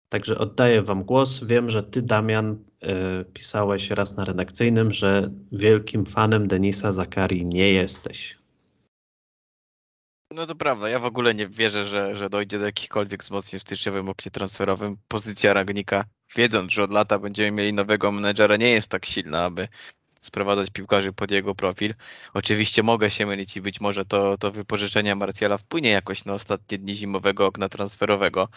Także 0.08 0.38
oddaję 0.38 0.82
Wam 0.82 1.04
głos. 1.04 1.44
Wiem, 1.44 1.70
że 1.70 1.82
Ty, 1.82 2.02
Damian, 2.02 2.58
e, 2.82 3.24
pisałeś 3.24 3.90
raz 3.90 4.16
na 4.16 4.24
redakcyjnym, 4.24 4.92
że 4.92 5.30
wielkim 5.52 6.06
fanem 6.06 6.48
Denisa 6.48 6.92
Zakarii 6.92 7.46
nie 7.46 7.72
jesteś. 7.72 8.38
No 10.38 10.46
to 10.46 10.54
prawda, 10.54 10.88
ja 10.88 10.98
w 10.98 11.04
ogóle 11.04 11.34
nie 11.34 11.48
wierzę, 11.48 11.84
że, 11.84 12.16
że 12.16 12.30
dojdzie 12.30 12.58
do 12.58 12.66
jakichkolwiek 12.66 13.22
wzmocnień 13.22 13.60
w 13.60 13.62
styczniowym 13.62 14.08
oknie 14.08 14.30
transferowym. 14.30 14.96
Pozycja 15.08 15.54
Ragnika, 15.54 16.04
wiedząc, 16.36 16.72
że 16.72 16.82
od 16.82 16.92
lata 16.92 17.18
będziemy 17.18 17.50
mieli 17.50 17.72
nowego 17.72 18.12
menedżera, 18.12 18.56
nie 18.56 18.70
jest 18.70 18.88
tak 18.88 19.06
silna, 19.06 19.44
aby 19.44 19.68
sprowadzać 20.22 20.70
piłkarzy 20.70 21.12
pod 21.12 21.30
jego 21.30 21.54
profil. 21.54 21.94
Oczywiście 22.34 22.82
mogę 22.82 23.10
się 23.10 23.26
mylić 23.26 23.56
i 23.56 23.60
być 23.60 23.80
może 23.80 24.04
to, 24.04 24.38
to 24.38 24.50
wypożyczenie 24.50 25.14
Martiala 25.14 25.58
wpłynie 25.58 25.90
jakoś 25.90 26.24
na 26.24 26.34
ostatnie 26.34 26.78
dni 26.78 26.94
zimowego 26.94 27.46
okna 27.46 27.68
transferowego. 27.68 28.48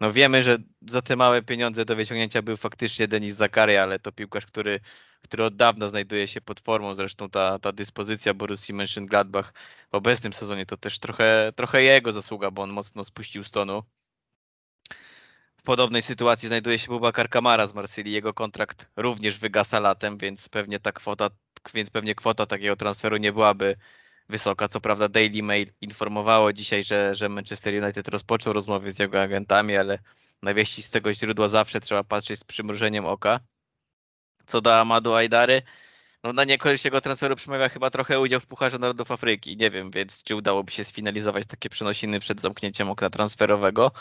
No 0.00 0.12
wiemy, 0.12 0.42
że 0.42 0.58
za 0.88 1.02
te 1.02 1.16
małe 1.16 1.42
pieniądze 1.42 1.84
do 1.84 1.96
wyciągnięcia 1.96 2.42
był 2.42 2.56
faktycznie 2.56 3.08
Denis 3.08 3.36
Zakary, 3.36 3.78
ale 3.78 3.98
to 3.98 4.12
piłkarz, 4.12 4.46
który, 4.46 4.80
który 5.22 5.44
od 5.44 5.56
dawna 5.56 5.88
znajduje 5.88 6.28
się 6.28 6.40
pod 6.40 6.60
formą. 6.60 6.94
Zresztą 6.94 7.30
ta, 7.30 7.58
ta 7.58 7.72
dyspozycja 7.72 8.34
Borussii 8.34 8.74
Mönchengladbach 8.74 9.52
w 9.92 9.94
obecnym 9.94 10.32
sezonie 10.32 10.66
to 10.66 10.76
też 10.76 10.98
trochę, 10.98 11.52
trochę 11.56 11.82
jego 11.82 12.12
zasługa, 12.12 12.50
bo 12.50 12.62
on 12.62 12.70
mocno 12.70 13.04
spuścił 13.04 13.44
stonu. 13.44 13.82
W 15.56 15.62
podobnej 15.64 16.02
sytuacji 16.02 16.48
znajduje 16.48 16.78
się 16.78 16.86
Bubakar 16.88 17.28
Kamara 17.28 17.66
z 17.66 17.74
Marsylii. 17.74 18.12
Jego 18.12 18.34
kontrakt 18.34 18.86
również 18.96 19.38
wygasa 19.38 19.80
latem, 19.80 20.18
więc 20.18 20.48
pewnie 20.48 20.80
ta 20.80 20.92
kwota, 20.92 21.30
więc 21.74 21.90
pewnie 21.90 22.14
kwota 22.14 22.46
takiego 22.46 22.76
transferu 22.76 23.16
nie 23.16 23.32
byłaby 23.32 23.76
wysoka. 24.28 24.68
Co 24.68 24.80
prawda 24.80 25.08
Daily 25.08 25.42
Mail 25.42 25.72
informowało 25.80 26.52
dzisiaj, 26.52 26.84
że, 26.84 27.16
że 27.16 27.28
Manchester 27.28 27.82
United 27.82 28.08
rozpoczął 28.08 28.52
rozmowy 28.52 28.90
z 28.90 28.98
jego 28.98 29.22
agentami, 29.22 29.76
ale 29.76 29.98
na 30.42 30.54
wieści 30.54 30.82
z 30.82 30.90
tego 30.90 31.14
źródła 31.14 31.48
zawsze 31.48 31.80
trzeba 31.80 32.04
patrzeć 32.04 32.40
z 32.40 32.44
przymrużeniem 32.44 33.06
oka. 33.06 33.40
Co 34.46 34.60
do 34.60 34.80
Amadu 34.80 35.14
Aydary, 35.14 35.62
no 36.24 36.32
na 36.32 36.44
niekorzyść 36.44 36.84
jego 36.84 37.00
transferu 37.00 37.36
przemawia 37.36 37.68
chyba 37.68 37.90
trochę 37.90 38.20
udział 38.20 38.40
w 38.40 38.46
Pucharze 38.46 38.78
Narodów 38.78 39.10
Afryki. 39.10 39.56
Nie 39.56 39.70
wiem, 39.70 39.90
więc 39.90 40.22
czy 40.22 40.36
udałoby 40.36 40.72
się 40.72 40.84
sfinalizować 40.84 41.46
takie 41.46 41.68
przenosiny 41.70 42.20
przed 42.20 42.40
zamknięciem 42.40 42.90
okna 42.90 43.10
transferowego, 43.10 43.92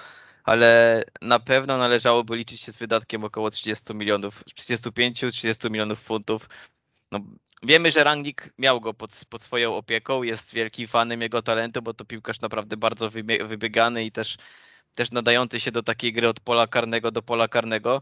ale 0.44 1.04
na 1.22 1.40
pewno 1.40 1.78
należałoby 1.78 2.36
liczyć 2.36 2.62
się 2.62 2.74
z 2.74 2.78
wydatkiem 2.78 3.24
około 3.24 3.50
30 3.50 3.94
milionów, 3.94 4.44
35-30 4.46 5.72
milionów 5.72 6.00
funtów. 6.00 6.50
No, 7.12 7.20
wiemy, 7.64 7.92
że 7.92 8.04
Rangnick 8.04 8.50
miał 8.58 8.82
go 8.82 8.94
pod, 8.94 9.26
pod 9.30 9.42
swoją 9.42 9.76
opieką, 9.76 10.24
jest 10.24 10.54
wielkim 10.54 10.88
fanem 10.88 11.22
jego 11.22 11.42
talentu, 11.42 11.82
bo 11.82 11.94
to 11.94 12.06
piłkarz 12.06 12.42
naprawdę 12.42 12.78
bardzo 12.78 13.10
wybie- 13.10 13.48
wybiegany 13.48 14.06
i 14.06 14.12
też, 14.12 14.38
też 14.96 15.12
nadający 15.12 15.60
się 15.60 15.72
do 15.72 15.84
takiej 15.84 16.14
gry 16.14 16.30
od 16.30 16.40
pola 16.40 16.68
karnego 16.68 17.12
do 17.12 17.22
pola 17.22 17.48
karnego. 17.48 18.02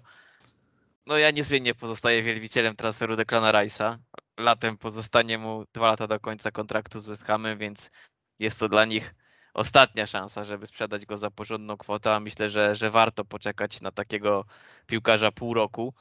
No 1.10 1.18
ja 1.18 1.32
niezmiennie 1.32 1.76
pozostaję 1.76 2.24
wielbicielem 2.24 2.76
transferu 2.76 3.16
Declana 3.16 3.52
Rice'a. 3.52 3.98
Latem 4.38 4.78
pozostanie 4.78 5.38
mu 5.38 5.66
dwa 5.74 5.88
lata 5.88 6.08
do 6.08 6.20
końca 6.20 6.52
kontraktu 6.52 7.00
z 7.00 7.06
West 7.06 7.24
Hamem, 7.24 7.58
więc 7.58 7.92
jest 8.40 8.60
to 8.60 8.70
dla 8.70 8.86
nich 8.86 9.16
ostatnia 9.54 10.06
szansa, 10.06 10.46
żeby 10.46 10.68
sprzedać 10.68 11.06
go 11.06 11.18
za 11.18 11.32
porządną 11.32 11.78
kwotę. 11.78 12.20
Myślę, 12.20 12.50
że, 12.50 12.76
że 12.76 12.92
warto 12.92 13.26
poczekać 13.26 13.82
na 13.82 13.92
takiego 13.92 14.46
piłkarza 14.88 15.32
pół 15.32 15.54
roku. 15.54 15.94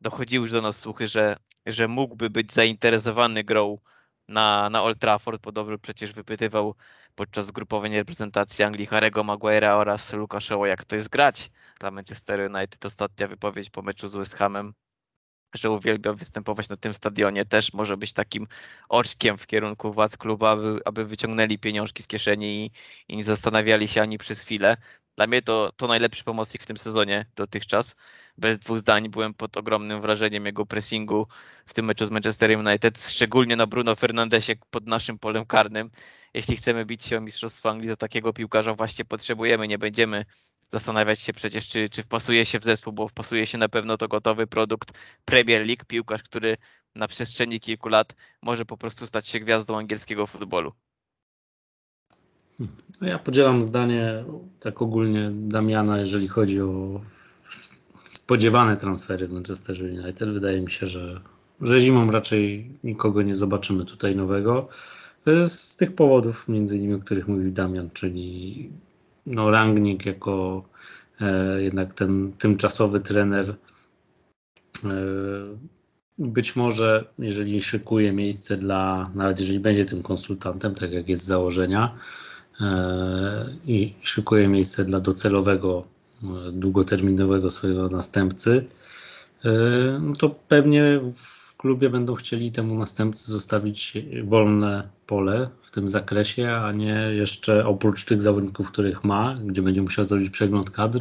Dochodziły 0.00 0.42
już 0.42 0.52
do 0.52 0.62
nas 0.62 0.78
słuchy, 0.78 1.06
że, 1.06 1.36
że 1.66 1.88
mógłby 1.88 2.30
być 2.30 2.52
zainteresowany 2.52 3.44
grą 3.44 3.78
na, 4.28 4.70
na 4.70 4.82
Old 4.82 4.98
Trafford. 4.98 5.42
Podobno 5.42 5.78
przecież 5.78 6.12
wypytywał 6.12 6.74
podczas 7.14 7.46
zgrupowania 7.46 7.98
reprezentacji 7.98 8.64
Anglii 8.64 8.88
Harry'ego 8.88 9.24
Maguire'a 9.24 9.76
oraz 9.78 10.12
Luka 10.12 10.38
Shaw'a, 10.38 10.64
jak 10.64 10.84
to 10.84 10.96
jest 10.96 11.08
grać 11.08 11.50
dla 11.80 11.90
Manchester 11.90 12.40
United. 12.54 12.84
Ostatnia 12.84 13.28
wypowiedź 13.28 13.70
po 13.70 13.82
meczu 13.82 14.08
z 14.08 14.16
West 14.16 14.34
Hamem, 14.34 14.74
że 15.54 15.70
uwielbia 15.70 16.12
występować 16.12 16.68
na 16.68 16.76
tym 16.76 16.94
stadionie, 16.94 17.44
też 17.44 17.72
może 17.72 17.96
być 17.96 18.12
takim 18.12 18.46
oczkiem 18.88 19.38
w 19.38 19.46
kierunku 19.46 19.92
władz 19.92 20.16
klubu, 20.16 20.46
aby, 20.46 20.80
aby 20.84 21.04
wyciągnęli 21.04 21.58
pieniążki 21.58 22.02
z 22.02 22.06
kieszeni 22.06 22.64
i, 22.64 22.70
i 23.08 23.16
nie 23.16 23.24
zastanawiali 23.24 23.88
się 23.88 24.02
ani 24.02 24.18
przez 24.18 24.40
chwilę. 24.40 24.76
Dla 25.16 25.26
mnie 25.26 25.42
to, 25.42 25.72
to 25.76 25.86
najlepszy 25.86 26.24
pomocnik 26.24 26.62
w 26.62 26.66
tym 26.66 26.76
sezonie 26.76 27.26
dotychczas. 27.36 27.96
Bez 28.38 28.58
dwóch 28.58 28.78
zdań 28.78 29.08
byłem 29.08 29.34
pod 29.34 29.56
ogromnym 29.56 30.00
wrażeniem 30.00 30.46
jego 30.46 30.66
pressingu 30.66 31.26
w 31.66 31.74
tym 31.74 31.86
meczu 31.86 32.06
z 32.06 32.10
Manchester 32.10 32.58
United, 32.58 33.00
szczególnie 33.00 33.56
na 33.56 33.66
Bruno 33.66 33.96
Fernandesie 33.96 34.52
pod 34.70 34.86
naszym 34.86 35.18
polem 35.18 35.46
karnym. 35.46 35.90
Jeśli 36.34 36.56
chcemy 36.56 36.86
bić 36.86 37.04
się 37.04 37.18
o 37.18 37.20
Mistrzostwo 37.20 37.70
Anglii, 37.70 37.90
to 37.90 37.96
takiego 37.96 38.32
piłkarza 38.32 38.74
właśnie 38.74 39.04
potrzebujemy. 39.04 39.68
Nie 39.68 39.78
będziemy 39.78 40.24
zastanawiać 40.72 41.20
się 41.20 41.32
przecież, 41.32 41.68
czy, 41.68 41.88
czy 41.88 42.02
wpasuje 42.02 42.44
się 42.44 42.60
w 42.60 42.64
zespół, 42.64 42.92
bo 42.92 43.08
wpasuje 43.08 43.46
się 43.46 43.58
na 43.58 43.68
pewno 43.68 43.96
to 43.96 44.08
gotowy 44.08 44.46
produkt 44.46 44.92
Premier 45.24 45.66
League, 45.66 45.84
piłkarz, 45.86 46.22
który 46.22 46.56
na 46.94 47.08
przestrzeni 47.08 47.60
kilku 47.60 47.88
lat 47.88 48.14
może 48.42 48.64
po 48.64 48.76
prostu 48.76 49.06
stać 49.06 49.28
się 49.28 49.40
gwiazdą 49.40 49.78
angielskiego 49.78 50.26
futbolu. 50.26 50.72
No 53.00 53.08
ja 53.08 53.18
podzielam 53.18 53.64
zdanie 53.64 54.24
tak 54.60 54.82
ogólnie 54.82 55.30
Damiana, 55.32 55.98
jeżeli 55.98 56.28
chodzi 56.28 56.60
o 56.60 57.00
spodziewane 58.08 58.76
transfery 58.76 59.28
w 59.28 59.32
Manchester 59.32 59.76
United. 59.82 60.28
Wydaje 60.28 60.60
mi 60.60 60.70
się, 60.70 60.86
że, 60.86 61.20
że 61.60 61.80
zimą 61.80 62.10
raczej 62.10 62.70
nikogo 62.84 63.22
nie 63.22 63.36
zobaczymy 63.36 63.84
tutaj 63.84 64.16
nowego. 64.16 64.68
Z 65.46 65.76
tych 65.76 65.94
powodów, 65.94 66.48
między 66.48 66.76
innymi, 66.76 66.94
o 66.94 66.98
których 66.98 67.28
mówił 67.28 67.52
Damian, 67.52 67.90
czyli 67.90 68.70
no, 69.26 69.50
Rangnick 69.50 70.06
jako 70.06 70.64
e, 71.20 71.62
jednak 71.62 71.94
ten 71.94 72.32
tymczasowy 72.32 73.00
trener. 73.00 73.54
E, 74.84 74.94
być 76.18 76.56
może, 76.56 77.04
jeżeli 77.18 77.62
szykuje 77.62 78.12
miejsce 78.12 78.56
dla, 78.56 79.10
nawet 79.14 79.40
jeżeli 79.40 79.60
będzie 79.60 79.84
tym 79.84 80.02
konsultantem, 80.02 80.74
tak 80.74 80.92
jak 80.92 81.08
jest 81.08 81.24
z 81.24 81.26
założenia, 81.26 81.94
e, 82.60 83.56
i 83.66 83.94
szykuje 84.02 84.48
miejsce 84.48 84.84
dla 84.84 85.00
docelowego, 85.00 85.84
e, 86.22 86.52
długoterminowego 86.52 87.50
swojego 87.50 87.88
następcy, 87.88 88.64
e, 89.44 89.50
no 90.02 90.16
to 90.16 90.30
pewnie 90.30 91.00
w 91.12 91.43
klubie 91.64 91.90
będą 91.90 92.14
chcieli 92.14 92.52
temu 92.52 92.74
następcy 92.74 93.32
zostawić 93.32 93.98
wolne 94.24 94.88
pole 95.06 95.48
w 95.60 95.70
tym 95.70 95.88
zakresie, 95.88 96.52
a 96.52 96.72
nie 96.72 97.10
jeszcze 97.12 97.66
oprócz 97.66 98.04
tych 98.04 98.22
zawodników, 98.22 98.72
których 98.72 99.04
ma, 99.04 99.38
gdzie 99.44 99.62
będzie 99.62 99.82
musiał 99.82 100.04
zrobić 100.04 100.30
przegląd 100.30 100.70
kadr, 100.70 101.00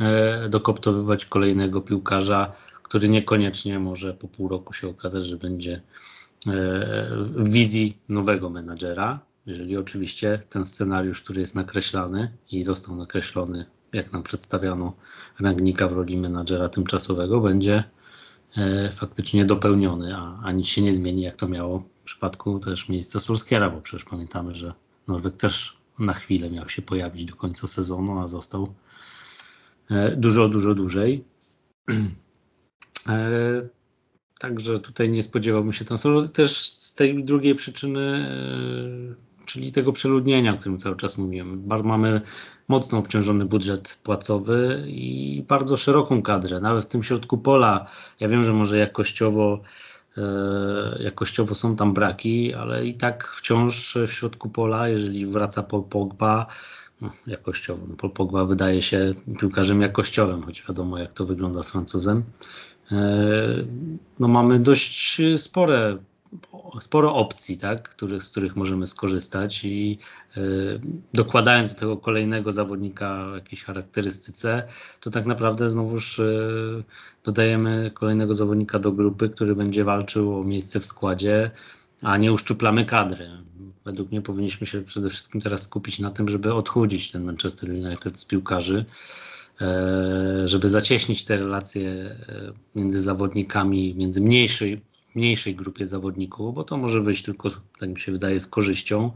e, 0.00 0.48
dokoptowywać 0.48 1.26
kolejnego 1.26 1.80
piłkarza, 1.80 2.52
który 2.82 3.08
niekoniecznie 3.08 3.78
może 3.78 4.14
po 4.14 4.28
pół 4.28 4.48
roku 4.48 4.72
się 4.72 4.88
okazać, 4.88 5.24
że 5.26 5.36
będzie 5.36 5.72
e, 5.74 5.80
w 7.20 7.50
wizji 7.50 7.98
nowego 8.08 8.50
menadżera, 8.50 9.20
jeżeli 9.46 9.76
oczywiście 9.76 10.40
ten 10.48 10.66
scenariusz, 10.66 11.22
który 11.22 11.40
jest 11.40 11.54
nakreślany 11.54 12.32
i 12.50 12.62
został 12.62 12.96
nakreślony, 12.96 13.66
jak 13.92 14.12
nam 14.12 14.22
przedstawiano 14.22 14.92
Rangnika 15.40 15.88
w 15.88 15.92
roli 15.92 16.16
menadżera 16.16 16.68
tymczasowego, 16.68 17.40
będzie 17.40 17.84
faktycznie 18.92 19.44
dopełniony, 19.44 20.16
a, 20.16 20.40
a 20.42 20.52
nic 20.52 20.66
się 20.66 20.82
nie 20.82 20.92
zmieni, 20.92 21.22
jak 21.22 21.36
to 21.36 21.48
miało 21.48 21.78
w 21.78 22.04
przypadku 22.04 22.58
też 22.58 22.88
miejsca 22.88 23.20
Solskiera, 23.20 23.70
bo 23.70 23.80
przecież 23.80 24.04
pamiętamy, 24.04 24.54
że 24.54 24.74
Norweg 25.08 25.36
też 25.36 25.76
na 25.98 26.14
chwilę 26.14 26.50
miał 26.50 26.68
się 26.68 26.82
pojawić 26.82 27.24
do 27.24 27.36
końca 27.36 27.66
sezonu, 27.66 28.20
a 28.20 28.28
został 28.28 28.74
e, 29.90 30.16
dużo, 30.16 30.48
dużo 30.48 30.74
dłużej. 30.74 31.24
E, 33.08 33.68
Także 34.38 34.78
tutaj 34.78 35.10
nie 35.10 35.22
spodziewałbym 35.22 35.72
się 35.72 35.84
transferu. 35.84 36.28
Też 36.28 36.58
z 36.58 36.94
tej 36.94 37.22
drugiej 37.22 37.54
przyczyny, 37.54 38.00
e, 38.00 39.33
czyli 39.46 39.72
tego 39.72 39.92
przeludnienia, 39.92 40.54
o 40.54 40.56
którym 40.56 40.78
cały 40.78 40.96
czas 40.96 41.18
mówiłem. 41.18 41.66
Mamy 41.84 42.20
mocno 42.68 42.98
obciążony 42.98 43.44
budżet 43.44 43.98
płacowy 44.02 44.84
i 44.88 45.44
bardzo 45.48 45.76
szeroką 45.76 46.22
kadrę. 46.22 46.60
Nawet 46.60 46.84
w 46.84 46.88
tym 46.88 47.02
środku 47.02 47.38
pola, 47.38 47.86
ja 48.20 48.28
wiem, 48.28 48.44
że 48.44 48.52
może 48.52 48.78
jakościowo, 48.78 49.60
e, 50.18 51.02
jakościowo 51.02 51.54
są 51.54 51.76
tam 51.76 51.94
braki, 51.94 52.54
ale 52.54 52.86
i 52.86 52.94
tak 52.94 53.28
wciąż 53.28 53.98
w 54.06 54.12
środku 54.12 54.50
pola, 54.50 54.88
jeżeli 54.88 55.26
wraca 55.26 55.62
Paul 55.62 55.84
Pogba, 55.84 56.46
no, 57.00 57.10
jakościowo, 57.26 57.86
no 57.88 57.96
Paul 57.96 58.12
Pogba 58.12 58.44
wydaje 58.44 58.82
się 58.82 59.14
piłkarzem 59.40 59.80
jakościowym, 59.80 60.42
choć 60.42 60.62
wiadomo 60.68 60.98
jak 60.98 61.12
to 61.12 61.26
wygląda 61.26 61.62
z 61.62 61.70
Francuzem. 61.70 62.22
E, 62.92 62.96
no 64.18 64.28
mamy 64.28 64.58
dość 64.58 65.20
spore, 65.36 65.98
sporo 66.80 67.14
opcji, 67.14 67.56
tak, 67.56 67.88
których, 67.88 68.22
z 68.22 68.30
których 68.30 68.56
możemy 68.56 68.86
skorzystać 68.86 69.64
i 69.64 69.98
e, 70.36 70.40
dokładając 71.14 71.74
do 71.74 71.80
tego 71.80 71.96
kolejnego 71.96 72.52
zawodnika 72.52 73.30
w 73.30 73.34
jakiejś 73.34 73.64
charakterystyce, 73.64 74.62
to 75.00 75.10
tak 75.10 75.26
naprawdę 75.26 75.70
znowuż 75.70 76.18
e, 76.18 76.24
dodajemy 77.24 77.90
kolejnego 77.94 78.34
zawodnika 78.34 78.78
do 78.78 78.92
grupy, 78.92 79.28
który 79.28 79.56
będzie 79.56 79.84
walczył 79.84 80.38
o 80.40 80.44
miejsce 80.44 80.80
w 80.80 80.86
składzie, 80.86 81.50
a 82.02 82.16
nie 82.16 82.32
uszczuplamy 82.32 82.84
kadry. 82.84 83.30
Według 83.84 84.10
mnie 84.10 84.22
powinniśmy 84.22 84.66
się 84.66 84.82
przede 84.82 85.10
wszystkim 85.10 85.40
teraz 85.40 85.62
skupić 85.62 85.98
na 85.98 86.10
tym, 86.10 86.28
żeby 86.28 86.54
odchudzić 86.54 87.12
ten 87.12 87.24
Manchester 87.24 87.70
United 87.70 88.18
z 88.18 88.24
piłkarzy, 88.24 88.84
e, 89.60 90.48
żeby 90.48 90.68
zacieśnić 90.68 91.24
te 91.24 91.36
relacje 91.36 92.16
między 92.74 93.00
zawodnikami, 93.00 93.94
między 93.94 94.20
mniejszej, 94.20 94.93
mniejszej 95.14 95.54
grupie 95.54 95.86
zawodników, 95.86 96.54
bo 96.54 96.64
to 96.64 96.76
może 96.76 97.00
wyjść 97.00 97.22
tylko, 97.22 97.50
tak 97.78 97.88
mi 97.88 98.00
się 98.00 98.12
wydaje, 98.12 98.40
z 98.40 98.46
korzyścią, 98.46 99.10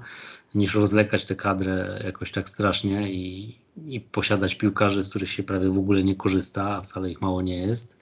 niż 0.54 0.74
rozlekać 0.74 1.24
tę 1.24 1.36
kadrę 1.36 2.02
jakoś 2.04 2.32
tak 2.32 2.48
strasznie 2.48 3.12
i, 3.12 3.56
i 3.86 4.00
posiadać 4.00 4.54
piłkarzy, 4.54 5.04
z 5.04 5.08
których 5.08 5.30
się 5.30 5.42
prawie 5.42 5.70
w 5.70 5.78
ogóle 5.78 6.04
nie 6.04 6.16
korzysta, 6.16 6.76
a 6.76 6.80
wcale 6.80 7.10
ich 7.10 7.20
mało 7.20 7.42
nie 7.42 7.56
jest. 7.56 7.98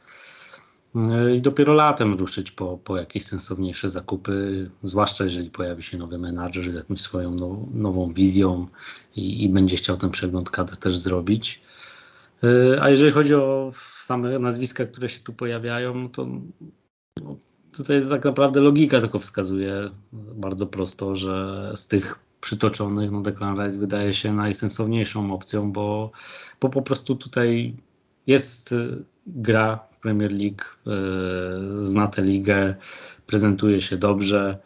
E, 0.96 1.36
I 1.36 1.40
dopiero 1.40 1.74
latem 1.74 2.14
ruszyć 2.14 2.50
po, 2.50 2.78
po 2.78 2.96
jakieś 2.96 3.24
sensowniejsze 3.24 3.90
zakupy, 3.90 4.70
zwłaszcza 4.82 5.24
jeżeli 5.24 5.50
pojawi 5.50 5.82
się 5.82 5.98
nowy 5.98 6.18
menadżer 6.18 6.72
z 6.72 6.74
jakąś 6.74 7.00
swoją 7.00 7.30
now, 7.30 7.58
nową 7.74 8.12
wizją 8.12 8.66
i, 9.16 9.44
i 9.44 9.48
będzie 9.48 9.76
chciał 9.76 9.96
ten 9.96 10.10
przegląd 10.10 10.50
kadr 10.50 10.76
też 10.76 10.98
zrobić. 10.98 11.62
E, 12.42 12.82
A 12.82 12.90
jeżeli 12.90 13.12
chodzi 13.12 13.34
o 13.34 13.70
same 14.00 14.38
nazwiska, 14.38 14.84
które 14.86 15.08
się 15.08 15.20
tu 15.20 15.32
pojawiają, 15.32 15.94
no 15.94 16.08
to 16.08 16.26
no, 17.22 17.36
tutaj 17.76 17.96
jest 17.96 18.10
tak 18.10 18.24
naprawdę 18.24 18.60
logika 18.60 19.00
tylko 19.00 19.18
wskazuje 19.18 19.90
bardzo 20.12 20.66
prosto, 20.66 21.16
że 21.16 21.72
z 21.76 21.86
tych 21.86 22.18
przytoczonych, 22.40 23.10
no 23.10 23.20
Declan 23.20 23.64
Rice 23.64 23.78
wydaje 23.78 24.12
się 24.12 24.32
najsensowniejszą 24.32 25.34
opcją, 25.34 25.72
bo, 25.72 26.10
bo 26.60 26.68
po 26.68 26.82
prostu 26.82 27.16
tutaj 27.16 27.76
jest 28.26 28.72
y, 28.72 29.04
gra 29.26 29.78
w 29.92 30.00
Premier 30.00 30.32
League, 30.32 30.62
y, 30.86 31.84
zna 31.84 32.06
tę 32.06 32.22
ligę, 32.22 32.76
prezentuje 33.26 33.80
się 33.80 33.96
dobrze, 33.96 34.58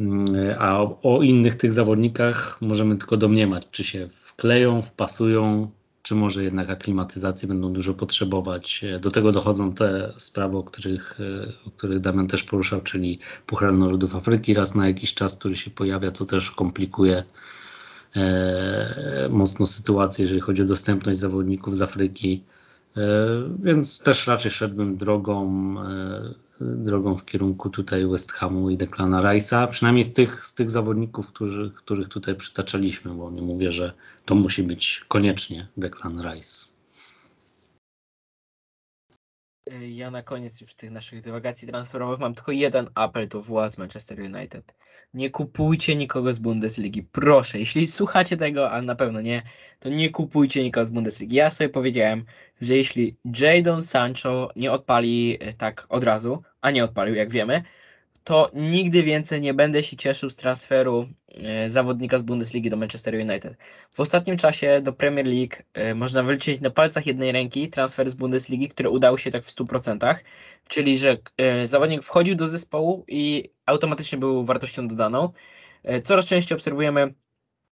mm, 0.00 0.24
a 0.58 0.80
o, 0.82 0.98
o 1.02 1.22
innych 1.22 1.54
tych 1.54 1.72
zawodnikach 1.72 2.58
możemy 2.60 2.96
tylko 2.96 3.16
domniemać, 3.16 3.66
czy 3.70 3.84
się 3.84 4.08
wkleją, 4.12 4.82
wpasują, 4.82 5.70
czy 6.04 6.14
może 6.14 6.44
jednak 6.44 6.70
aklimatyzacji 6.70 7.48
będą 7.48 7.72
dużo 7.72 7.94
potrzebować. 7.94 8.84
Do 9.00 9.10
tego 9.10 9.32
dochodzą 9.32 9.74
te 9.74 10.12
sprawy, 10.18 10.56
o 10.56 10.62
których, 10.62 11.18
o 11.66 11.70
których 11.70 12.00
Damian 12.00 12.26
też 12.26 12.42
poruszał, 12.42 12.80
czyli 12.80 13.18
Puchar 13.46 13.78
Narodów 13.78 14.16
Afryki 14.16 14.54
raz 14.54 14.74
na 14.74 14.88
jakiś 14.88 15.14
czas, 15.14 15.36
który 15.36 15.56
się 15.56 15.70
pojawia, 15.70 16.10
co 16.10 16.24
też 16.24 16.50
komplikuje 16.50 17.24
e, 18.16 19.28
mocno 19.30 19.66
sytuację, 19.66 20.22
jeżeli 20.22 20.40
chodzi 20.40 20.62
o 20.62 20.64
dostępność 20.64 21.18
zawodników 21.18 21.76
z 21.76 21.82
Afryki. 21.82 22.44
E, 22.96 23.00
więc 23.62 24.02
też 24.02 24.26
raczej 24.26 24.50
szedłbym 24.50 24.96
drogą, 24.96 25.74
e, 25.80 26.34
drogą 26.60 27.16
w 27.16 27.24
kierunku 27.24 27.70
tutaj 27.70 28.06
West 28.06 28.32
Hamu 28.32 28.70
i 28.70 28.76
Declana 28.76 29.22
Rice'a, 29.22 29.68
przynajmniej 29.68 30.04
z 30.04 30.12
tych, 30.12 30.46
z 30.46 30.54
tych 30.54 30.70
zawodników, 30.70 31.28
którzy, 31.28 31.70
których 31.76 32.08
tutaj 32.08 32.34
przytaczaliśmy, 32.34 33.14
bo 33.14 33.30
nie 33.30 33.42
mówię, 33.42 33.72
że 33.72 33.92
to 34.24 34.34
musi 34.34 34.62
być 34.62 35.04
koniecznie 35.08 35.68
Declan 35.76 36.22
Rice. 36.22 36.73
Ja 39.80 40.10
na 40.10 40.22
koniec 40.22 40.60
już 40.60 40.74
tych 40.74 40.90
naszych 40.90 41.20
dywagacji 41.20 41.68
transferowych 41.68 42.20
mam 42.20 42.34
tylko 42.34 42.52
jeden 42.52 42.90
apel 42.94 43.28
do 43.28 43.42
władz 43.42 43.78
Manchester 43.78 44.20
United. 44.20 44.74
Nie 45.14 45.30
kupujcie 45.30 45.96
nikogo 45.96 46.32
z 46.32 46.38
Bundesligi. 46.38 47.02
Proszę, 47.02 47.58
jeśli 47.58 47.86
słuchacie 47.86 48.36
tego, 48.36 48.70
a 48.70 48.82
na 48.82 48.94
pewno 48.94 49.20
nie, 49.20 49.42
to 49.80 49.88
nie 49.88 50.10
kupujcie 50.10 50.62
nikogo 50.62 50.84
z 50.84 50.90
Bundesligi. 50.90 51.36
Ja 51.36 51.50
sobie 51.50 51.68
powiedziałem, 51.68 52.24
że 52.60 52.76
jeśli 52.76 53.16
Jadon 53.40 53.82
Sancho 53.82 54.50
nie 54.56 54.72
odpali 54.72 55.38
e, 55.40 55.52
tak 55.52 55.86
od 55.88 56.04
razu, 56.04 56.42
a 56.60 56.70
nie 56.70 56.84
odpalił, 56.84 57.14
jak 57.14 57.30
wiemy, 57.30 57.62
to 58.24 58.50
nigdy 58.54 59.02
więcej 59.02 59.40
nie 59.40 59.54
będę 59.54 59.82
się 59.82 59.96
cieszył 59.96 60.28
z 60.28 60.36
transferu 60.36 61.08
e, 61.28 61.68
zawodnika 61.68 62.18
z 62.18 62.22
Bundesligi 62.22 62.70
do 62.70 62.76
Manchester 62.76 63.14
United. 63.14 63.56
W 63.92 64.00
ostatnim 64.00 64.36
czasie 64.36 64.80
do 64.82 64.92
Premier 64.92 65.26
League 65.26 65.56
e, 65.74 65.94
można 65.94 66.22
wyliczyć 66.22 66.60
na 66.60 66.70
palcach 66.70 67.06
jednej 67.06 67.32
ręki 67.32 67.70
transfer 67.70 68.10
z 68.10 68.14
Bundesligi, 68.14 68.68
który 68.68 68.90
udał 68.90 69.18
się 69.18 69.30
tak 69.30 69.44
w 69.44 69.54
100%, 69.54 70.14
czyli 70.68 70.98
że 70.98 71.18
e, 71.36 71.66
zawodnik 71.66 72.02
wchodził 72.02 72.34
do 72.34 72.46
zespołu 72.46 73.04
i 73.08 73.50
automatycznie 73.66 74.18
był 74.18 74.44
wartością 74.44 74.88
dodaną. 74.88 75.32
Coraz 76.04 76.26
częściej 76.26 76.56
obserwujemy 76.56 77.14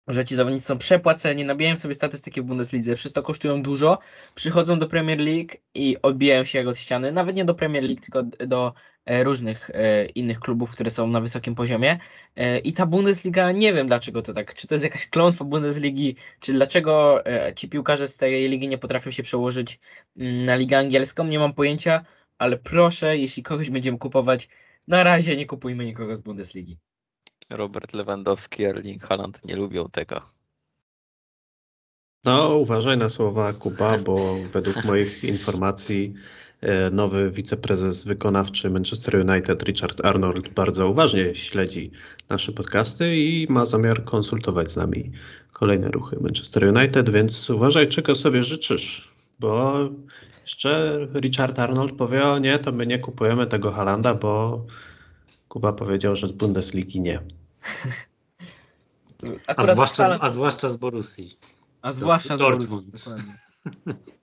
że 0.09 0.25
ci 0.25 0.35
zawodnicy 0.35 0.67
są 0.67 0.79
przepłaceni, 0.79 1.45
nabijają 1.45 1.77
sobie 1.77 1.95
statystyki 1.95 2.41
w 2.41 2.45
Bundeslidze, 2.45 2.95
przez 2.95 3.13
to 3.13 3.23
kosztują 3.23 3.63
dużo, 3.63 3.99
przychodzą 4.35 4.79
do 4.79 4.87
Premier 4.87 5.21
League 5.21 5.51
i 5.75 5.97
odbijają 6.03 6.45
się 6.45 6.59
jak 6.59 6.67
od 6.67 6.79
ściany, 6.79 7.13
nawet 7.13 7.37
nie 7.37 7.45
do 7.45 7.55
Premier 7.55 7.85
League, 7.85 8.01
tylko 8.01 8.23
do 8.23 8.73
różnych 9.09 9.71
e, 9.71 10.05
innych 10.07 10.41
klubów, 10.41 10.71
które 10.71 10.91
są 10.91 11.07
na 11.07 11.21
wysokim 11.21 11.55
poziomie. 11.55 11.99
E, 12.37 12.59
I 12.59 12.73
ta 12.73 12.87
Bundesliga, 12.87 13.53
nie 13.53 13.73
wiem 13.73 13.87
dlaczego 13.87 14.23
to 14.23 14.33
tak, 14.33 14.55
czy 14.55 14.67
to 14.67 14.75
jest 14.75 14.85
jakaś 14.85 15.09
klątwa 15.09 15.45
Bundesligi, 15.45 16.17
czy 16.41 16.53
dlaczego 16.53 17.25
ci 17.57 17.69
piłkarze 17.69 18.07
z 18.07 18.17
tej 18.17 18.49
ligi 18.49 18.69
nie 18.69 18.79
potrafią 18.79 19.11
się 19.11 19.23
przełożyć 19.23 19.81
mm, 20.17 20.45
na 20.45 20.57
ligę 20.57 20.79
angielską, 20.79 21.25
nie 21.25 21.39
mam 21.39 21.53
pojęcia, 21.53 22.05
ale 22.39 22.57
proszę, 22.57 23.19
jeśli 23.19 23.43
kogoś 23.43 23.71
będziemy 23.71 23.99
kupować, 23.99 24.49
na 24.89 25.05
razie 25.05 25.37
nie 25.37 25.47
kupujmy 25.47 25.85
nikogo 25.85 26.17
z 26.17 26.21
Bundesligi. 26.21 26.79
Robert 27.51 27.95
Lewandowski, 27.95 28.65
Erling 28.65 29.03
Haaland 29.03 29.45
nie 29.45 29.57
lubią 29.57 29.89
tego. 29.89 30.23
No, 32.25 32.49
uważaj 32.49 32.99
na 32.99 33.09
słowa 33.09 33.53
Kuba, 33.53 33.99
bo 33.99 34.37
według 34.53 34.85
moich 34.85 35.25
informacji 35.25 36.15
e, 36.15 36.19
nowy 36.93 37.31
wiceprezes 37.31 38.05
wykonawczy 38.05 38.71
Manchester 38.71 39.29
United 39.29 39.63
Richard 39.63 40.05
Arnold 40.05 40.49
bardzo 40.49 40.89
uważnie 40.89 41.35
śledzi 41.35 41.91
nasze 42.29 42.53
podcasty 42.53 43.17
i 43.17 43.47
ma 43.51 43.65
zamiar 43.65 44.05
konsultować 44.05 44.71
z 44.71 44.77
nami 44.77 45.13
kolejne 45.53 45.89
ruchy 45.89 46.17
Manchester 46.21 46.77
United, 46.77 47.11
więc 47.11 47.51
uważaj 47.51 47.89
czego 47.89 48.15
sobie 48.15 48.43
życzysz, 48.43 49.15
bo 49.41 49.79
jeszcze 50.43 50.99
Richard 51.15 51.59
Arnold 51.59 51.93
powie, 51.93 52.25
o 52.25 52.39
nie, 52.39 52.59
to 52.59 52.73
my 52.73 52.87
nie 52.87 52.99
kupujemy 52.99 53.47
tego 53.47 53.73
Halanda, 53.73 54.15
bo 54.15 54.65
Kuba 55.49 55.73
powiedział, 55.73 56.17
że 56.17 56.29
z 56.29 56.33
Bundesligi 56.33 57.01
nie. 57.01 57.21
A 59.47 59.63
zwłaszcza, 59.63 60.19
a 60.21 60.31
zwłaszcza 60.31 60.71
z 60.71 60.77
Borussii. 60.77 61.39
A 61.83 61.93
zwłaszcza 61.93 62.37
z 62.37 62.41
Borussii, 62.41 62.87
dokładnie. 62.93 63.35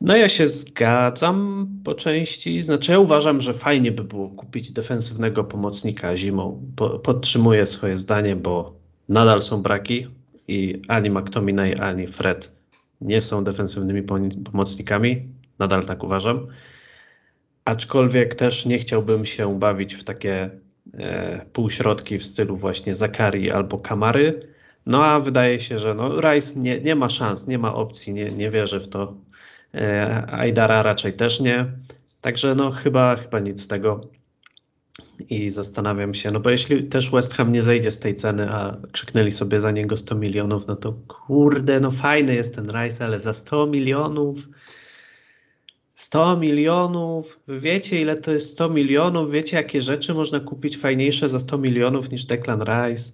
No 0.00 0.16
ja 0.16 0.28
się 0.28 0.46
zgadzam 0.46 1.68
po 1.84 1.94
części. 1.94 2.62
Znaczy 2.62 2.92
ja 2.92 2.98
uważam, 2.98 3.40
że 3.40 3.54
fajnie 3.54 3.92
by 3.92 4.04
było 4.04 4.28
kupić 4.28 4.72
defensywnego 4.72 5.44
pomocnika 5.44 6.16
zimą. 6.16 6.72
Po, 6.76 6.98
podtrzymuję 6.98 7.66
swoje 7.66 7.96
zdanie, 7.96 8.36
bo 8.36 8.76
nadal 9.08 9.42
są 9.42 9.62
braki 9.62 10.06
i 10.48 10.82
ani 10.88 11.10
McTominay, 11.10 11.74
ani 11.80 12.06
Fred 12.06 12.52
nie 13.00 13.20
są 13.20 13.44
defensywnymi 13.44 14.02
pomocnikami. 14.44 15.28
Nadal 15.58 15.84
tak 15.84 16.04
uważam. 16.04 16.46
Aczkolwiek 17.64 18.34
też 18.34 18.66
nie 18.66 18.78
chciałbym 18.78 19.26
się 19.26 19.58
bawić 19.58 19.94
w 19.94 20.04
takie 20.04 20.50
e, 20.94 21.46
półśrodki 21.52 22.18
w 22.18 22.24
stylu 22.24 22.56
właśnie 22.56 22.94
Zakari 22.94 23.50
albo 23.50 23.78
Kamary. 23.78 24.40
No 24.86 25.04
a 25.04 25.20
wydaje 25.20 25.60
się, 25.60 25.78
że 25.78 25.94
no, 25.94 26.20
Rice 26.20 26.60
nie, 26.60 26.80
nie 26.80 26.94
ma 26.94 27.08
szans, 27.08 27.46
nie 27.46 27.58
ma 27.58 27.74
opcji, 27.74 28.12
nie, 28.12 28.30
nie 28.30 28.50
wierzę 28.50 28.80
w 28.80 28.88
to. 28.88 29.14
E, 29.74 30.26
Aidara 30.32 30.82
raczej 30.82 31.12
też 31.12 31.40
nie. 31.40 31.66
Także 32.20 32.54
no 32.54 32.70
chyba, 32.70 33.16
chyba 33.16 33.40
nic 33.40 33.62
z 33.62 33.68
tego. 33.68 34.00
I 35.30 35.50
zastanawiam 35.50 36.14
się, 36.14 36.30
no 36.30 36.40
bo 36.40 36.50
jeśli 36.50 36.84
też 36.84 37.10
West 37.10 37.34
Ham 37.34 37.52
nie 37.52 37.62
zejdzie 37.62 37.90
z 37.92 37.98
tej 37.98 38.14
ceny, 38.14 38.50
a 38.50 38.76
krzyknęli 38.92 39.32
sobie 39.32 39.60
za 39.60 39.70
niego 39.70 39.96
100 39.96 40.14
milionów, 40.14 40.66
no 40.66 40.76
to 40.76 40.92
kurde, 41.08 41.80
no 41.80 41.90
fajny 41.90 42.34
jest 42.34 42.54
ten 42.54 42.70
Rice, 42.70 43.04
ale 43.04 43.20
za 43.20 43.32
100 43.32 43.66
milionów 43.66 44.38
100 45.96 46.36
milionów. 46.36 47.40
Wiecie, 47.48 48.00
ile 48.00 48.18
to 48.18 48.32
jest 48.32 48.52
100 48.52 48.68
milionów? 48.68 49.30
Wiecie, 49.30 49.56
jakie 49.56 49.82
rzeczy 49.82 50.14
można 50.14 50.40
kupić 50.40 50.76
fajniejsze 50.76 51.28
za 51.28 51.38
100 51.38 51.58
milionów 51.58 52.10
niż 52.10 52.24
Declan 52.24 52.62
Rice? 52.62 53.12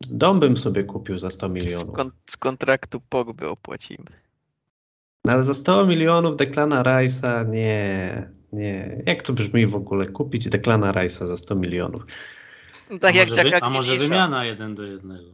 Dom 0.00 0.40
bym 0.40 0.56
sobie 0.56 0.84
kupił 0.84 1.18
za 1.18 1.30
100 1.30 1.48
milionów. 1.48 1.92
Z, 1.92 1.96
kon 1.96 2.10
z 2.30 2.36
kontraktu 2.36 3.00
Pogby 3.08 3.48
opłacimy. 3.48 4.23
No 5.24 5.32
ale 5.32 5.44
za 5.44 5.54
100 5.54 5.86
milionów 5.86 6.36
Declana 6.36 6.82
Rice'a 6.82 7.48
nie, 7.48 8.28
nie. 8.52 9.02
Jak 9.06 9.22
to 9.22 9.32
brzmi 9.32 9.66
w 9.66 9.76
ogóle? 9.76 10.06
Kupić 10.06 10.48
Declana 10.48 10.92
Rice'a 10.92 11.26
za 11.26 11.36
100 11.36 11.54
milionów. 11.54 12.06
No 12.90 12.98
tak 12.98 13.14
a, 13.14 13.18
jak 13.18 13.28
może 13.28 13.42
wy, 13.42 13.56
a 13.62 13.70
może 13.70 13.96
wymiana 13.96 14.44
jeden 14.44 14.74
do 14.74 14.84
jednego? 14.84 15.30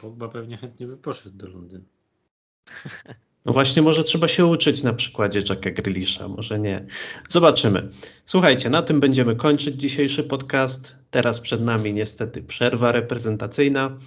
Pogba 0.00 0.28
pewnie 0.28 0.56
chętnie 0.56 0.86
by 0.86 0.96
poszedł 0.96 1.36
do 1.36 1.48
Londynu. 1.48 1.84
No 3.44 3.52
właśnie, 3.52 3.82
może 3.82 4.04
trzeba 4.04 4.28
się 4.28 4.46
uczyć 4.46 4.82
na 4.82 4.92
przykładzie 4.92 5.42
Jacka 5.48 5.70
Grealisha, 5.70 6.28
może 6.28 6.58
nie. 6.58 6.86
Zobaczymy. 7.28 7.88
Słuchajcie, 8.26 8.70
na 8.70 8.82
tym 8.82 9.00
będziemy 9.00 9.36
kończyć 9.36 9.74
dzisiejszy 9.74 10.24
podcast. 10.24 10.96
Teraz 11.10 11.40
przed 11.40 11.64
nami 11.64 11.92
niestety 11.92 12.42
przerwa 12.42 12.92
reprezentacyjna, 12.92 13.98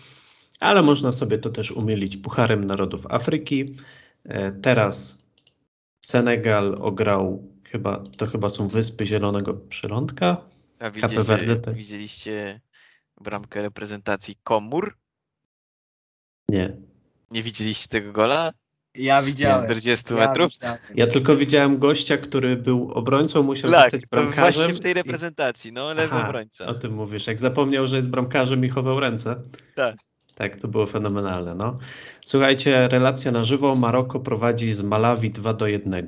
ale 0.60 0.82
można 0.84 1.12
sobie 1.12 1.38
to 1.38 1.50
też 1.50 1.72
umylić 1.72 2.18
Pucharem 2.18 2.64
Narodów 2.64 3.06
Afryki. 3.10 3.76
E, 4.24 4.52
teraz 4.52 5.25
Senegal 6.06 6.78
ograł, 6.82 7.52
chyba, 7.64 8.04
to 8.18 8.28
chyba 8.28 8.50
są 8.50 8.68
Wyspy 8.68 9.06
Zielonego 9.06 9.54
Przylądka. 9.54 10.38
A 10.80 10.92
widzieliście, 10.92 11.74
widzieliście 11.74 12.62
bramkę 13.22 13.62
reprezentacji 13.62 14.36
Komur? 14.44 14.98
Nie. 16.50 16.78
Nie 17.32 17.44
widzieliście 17.44 17.88
tego 17.88 18.12
gola? 18.12 18.52
Ja 18.96 19.22
widziałem. 19.22 19.66
40 19.66 20.14
metrów? 20.14 20.52
Ja, 20.62 20.78
ja, 20.96 21.08
tylko 21.08 21.36
widziałem 21.36 21.80
gościa, 21.80 22.18
który 22.18 22.56
był 22.56 22.92
obrońcą, 22.92 23.44
musiał 23.44 23.72
tak, 23.72 23.84
zostać 23.84 24.10
bramkarzem. 24.10 24.54
właśnie 24.54 24.74
w 24.74 24.80
tej 24.80 24.94
reprezentacji, 24.94 25.72
no 25.72 25.94
lewy 25.94 26.16
Aha, 26.16 26.28
obrońca. 26.28 26.66
O 26.66 26.74
tym 26.74 26.94
mówisz. 26.94 27.28
Jak 27.28 27.40
zapomniał, 27.40 27.88
że 27.88 27.98
jest 27.98 28.10
bramkarzem 28.10 28.66
i 28.66 28.70
chował 28.70 29.00
ręce. 29.00 29.36
Tak. 29.76 29.96
Tak, 30.36 30.60
to 30.60 30.68
było 30.68 30.86
fenomenalne. 30.86 31.56
No. 31.56 31.78
Słuchajcie, 32.26 32.88
relacja 32.88 33.32
na 33.32 33.44
żywo. 33.44 33.76
Maroko 33.76 34.20
prowadzi 34.20 34.74
z 34.74 34.82
Malawi 34.82 35.32
2 35.32 35.54
do 35.54 35.68
1. 35.68 36.06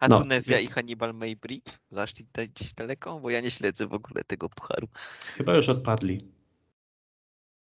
A 0.00 0.08
No, 0.08 0.18
Tunezja 0.18 0.58
więc- 0.58 0.70
i 0.70 0.74
Hannibal 0.74 1.14
Mejbri 1.14 1.62
zaszli 1.90 2.26
gdzieś 2.52 2.72
daleko? 2.72 3.20
Bo 3.20 3.30
ja 3.30 3.40
nie 3.40 3.50
śledzę 3.50 3.86
w 3.86 3.92
ogóle 3.94 4.24
tego 4.26 4.48
pucharu. 4.48 4.88
Chyba 5.36 5.54
już 5.56 5.68
odpadli. 5.68 6.28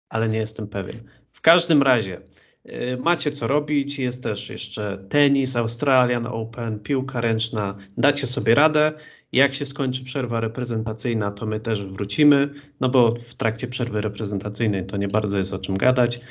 Ale 0.09 0.29
nie 0.29 0.37
jestem 0.37 0.67
pewien. 0.67 1.09
W 1.31 1.41
każdym 1.41 1.81
razie 1.83 2.21
y, 2.65 2.97
macie 3.03 3.31
co 3.31 3.47
robić. 3.47 3.99
Jest 3.99 4.23
też 4.23 4.49
jeszcze 4.49 5.05
tenis, 5.09 5.55
Australian 5.55 6.27
Open, 6.27 6.79
piłka 6.79 7.21
ręczna. 7.21 7.77
Dacie 7.97 8.27
sobie 8.27 8.55
radę. 8.55 8.93
Jak 9.31 9.53
się 9.53 9.65
skończy 9.65 10.03
przerwa 10.03 10.39
reprezentacyjna, 10.39 11.31
to 11.31 11.45
my 11.45 11.59
też 11.59 11.85
wrócimy. 11.85 12.53
No 12.79 12.89
bo 12.89 13.15
w 13.15 13.35
trakcie 13.35 13.67
przerwy 13.67 14.01
reprezentacyjnej 14.01 14.85
to 14.85 14.97
nie 14.97 15.07
bardzo 15.07 15.37
jest 15.37 15.53
o 15.53 15.59
czym 15.59 15.77
gadać. 15.77 16.21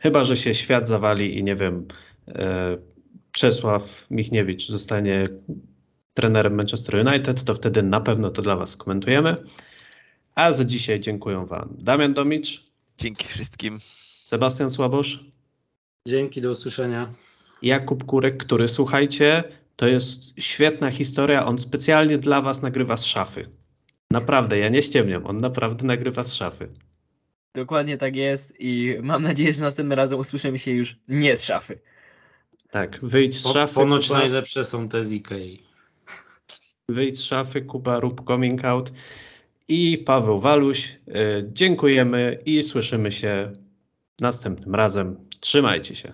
Chyba, 0.00 0.24
że 0.24 0.36
się 0.36 0.54
świat 0.54 0.88
zawali 0.88 1.38
i 1.38 1.44
nie 1.44 1.56
wiem, 1.56 1.86
e, 2.28 2.78
Czesław 3.32 4.06
Michniewicz 4.10 4.68
zostanie 4.68 5.28
trenerem 6.14 6.54
Manchester 6.54 7.06
United, 7.06 7.44
to 7.44 7.54
wtedy 7.54 7.82
na 7.82 8.00
pewno 8.00 8.30
to 8.30 8.42
dla 8.42 8.56
Was 8.56 8.70
skomentujemy. 8.70 9.36
A 10.34 10.52
za 10.52 10.64
dzisiaj 10.64 11.00
dziękuję 11.00 11.46
Wam 11.46 11.76
Damian 11.78 12.14
Domicz, 12.14 12.68
Dzięki 12.98 13.26
wszystkim. 13.26 13.78
Sebastian 14.24 14.70
Słabosz, 14.70 15.24
Dzięki, 16.08 16.40
do 16.40 16.50
usłyszenia. 16.50 17.06
Jakub 17.62 18.04
Kurek, 18.04 18.36
który 18.36 18.68
słuchajcie, 18.68 19.44
to 19.78 19.86
jest 19.86 20.40
świetna 20.40 20.90
historia. 20.90 21.46
On 21.46 21.58
specjalnie 21.58 22.18
dla 22.18 22.40
Was 22.40 22.62
nagrywa 22.62 22.96
z 22.96 23.04
szafy. 23.04 23.48
Naprawdę, 24.10 24.58
ja 24.58 24.68
nie 24.68 24.82
ściemniam, 24.82 25.26
on 25.26 25.36
naprawdę 25.36 25.84
nagrywa 25.86 26.22
z 26.22 26.34
szafy. 26.34 26.68
Dokładnie 27.54 27.98
tak 27.98 28.16
jest 28.16 28.54
i 28.60 28.96
mam 29.02 29.22
nadzieję, 29.22 29.52
że 29.52 29.60
następnym 29.60 29.96
razem 29.98 30.18
usłyszymy 30.18 30.58
się 30.58 30.70
już 30.70 30.96
nie 31.08 31.36
z 31.36 31.44
szafy. 31.44 31.78
Tak, 32.70 32.98
wyjdź 33.02 33.40
z 33.40 33.42
Po, 33.42 33.52
szafy. 33.52 33.74
ponoć 33.74 34.08
Kuba, 34.08 34.18
najlepsze 34.18 34.64
są 34.64 34.88
te 34.88 35.04
z 35.04 35.12
Ikei. 35.12 35.62
wyjdź 36.88 37.18
z 37.18 37.22
szafy, 37.22 37.62
Kuba, 37.62 38.00
rób 38.00 38.26
coming 38.26 38.64
out. 38.64 38.92
I 39.68 39.98
Paweł 39.98 40.40
Waluś, 40.40 40.98
y, 41.08 41.12
dziękujemy 41.52 42.38
i 42.46 42.62
słyszymy 42.62 43.12
się 43.12 43.52
następnym 44.20 44.74
razem. 44.74 45.16
Trzymajcie 45.40 45.94
się. 45.94 46.12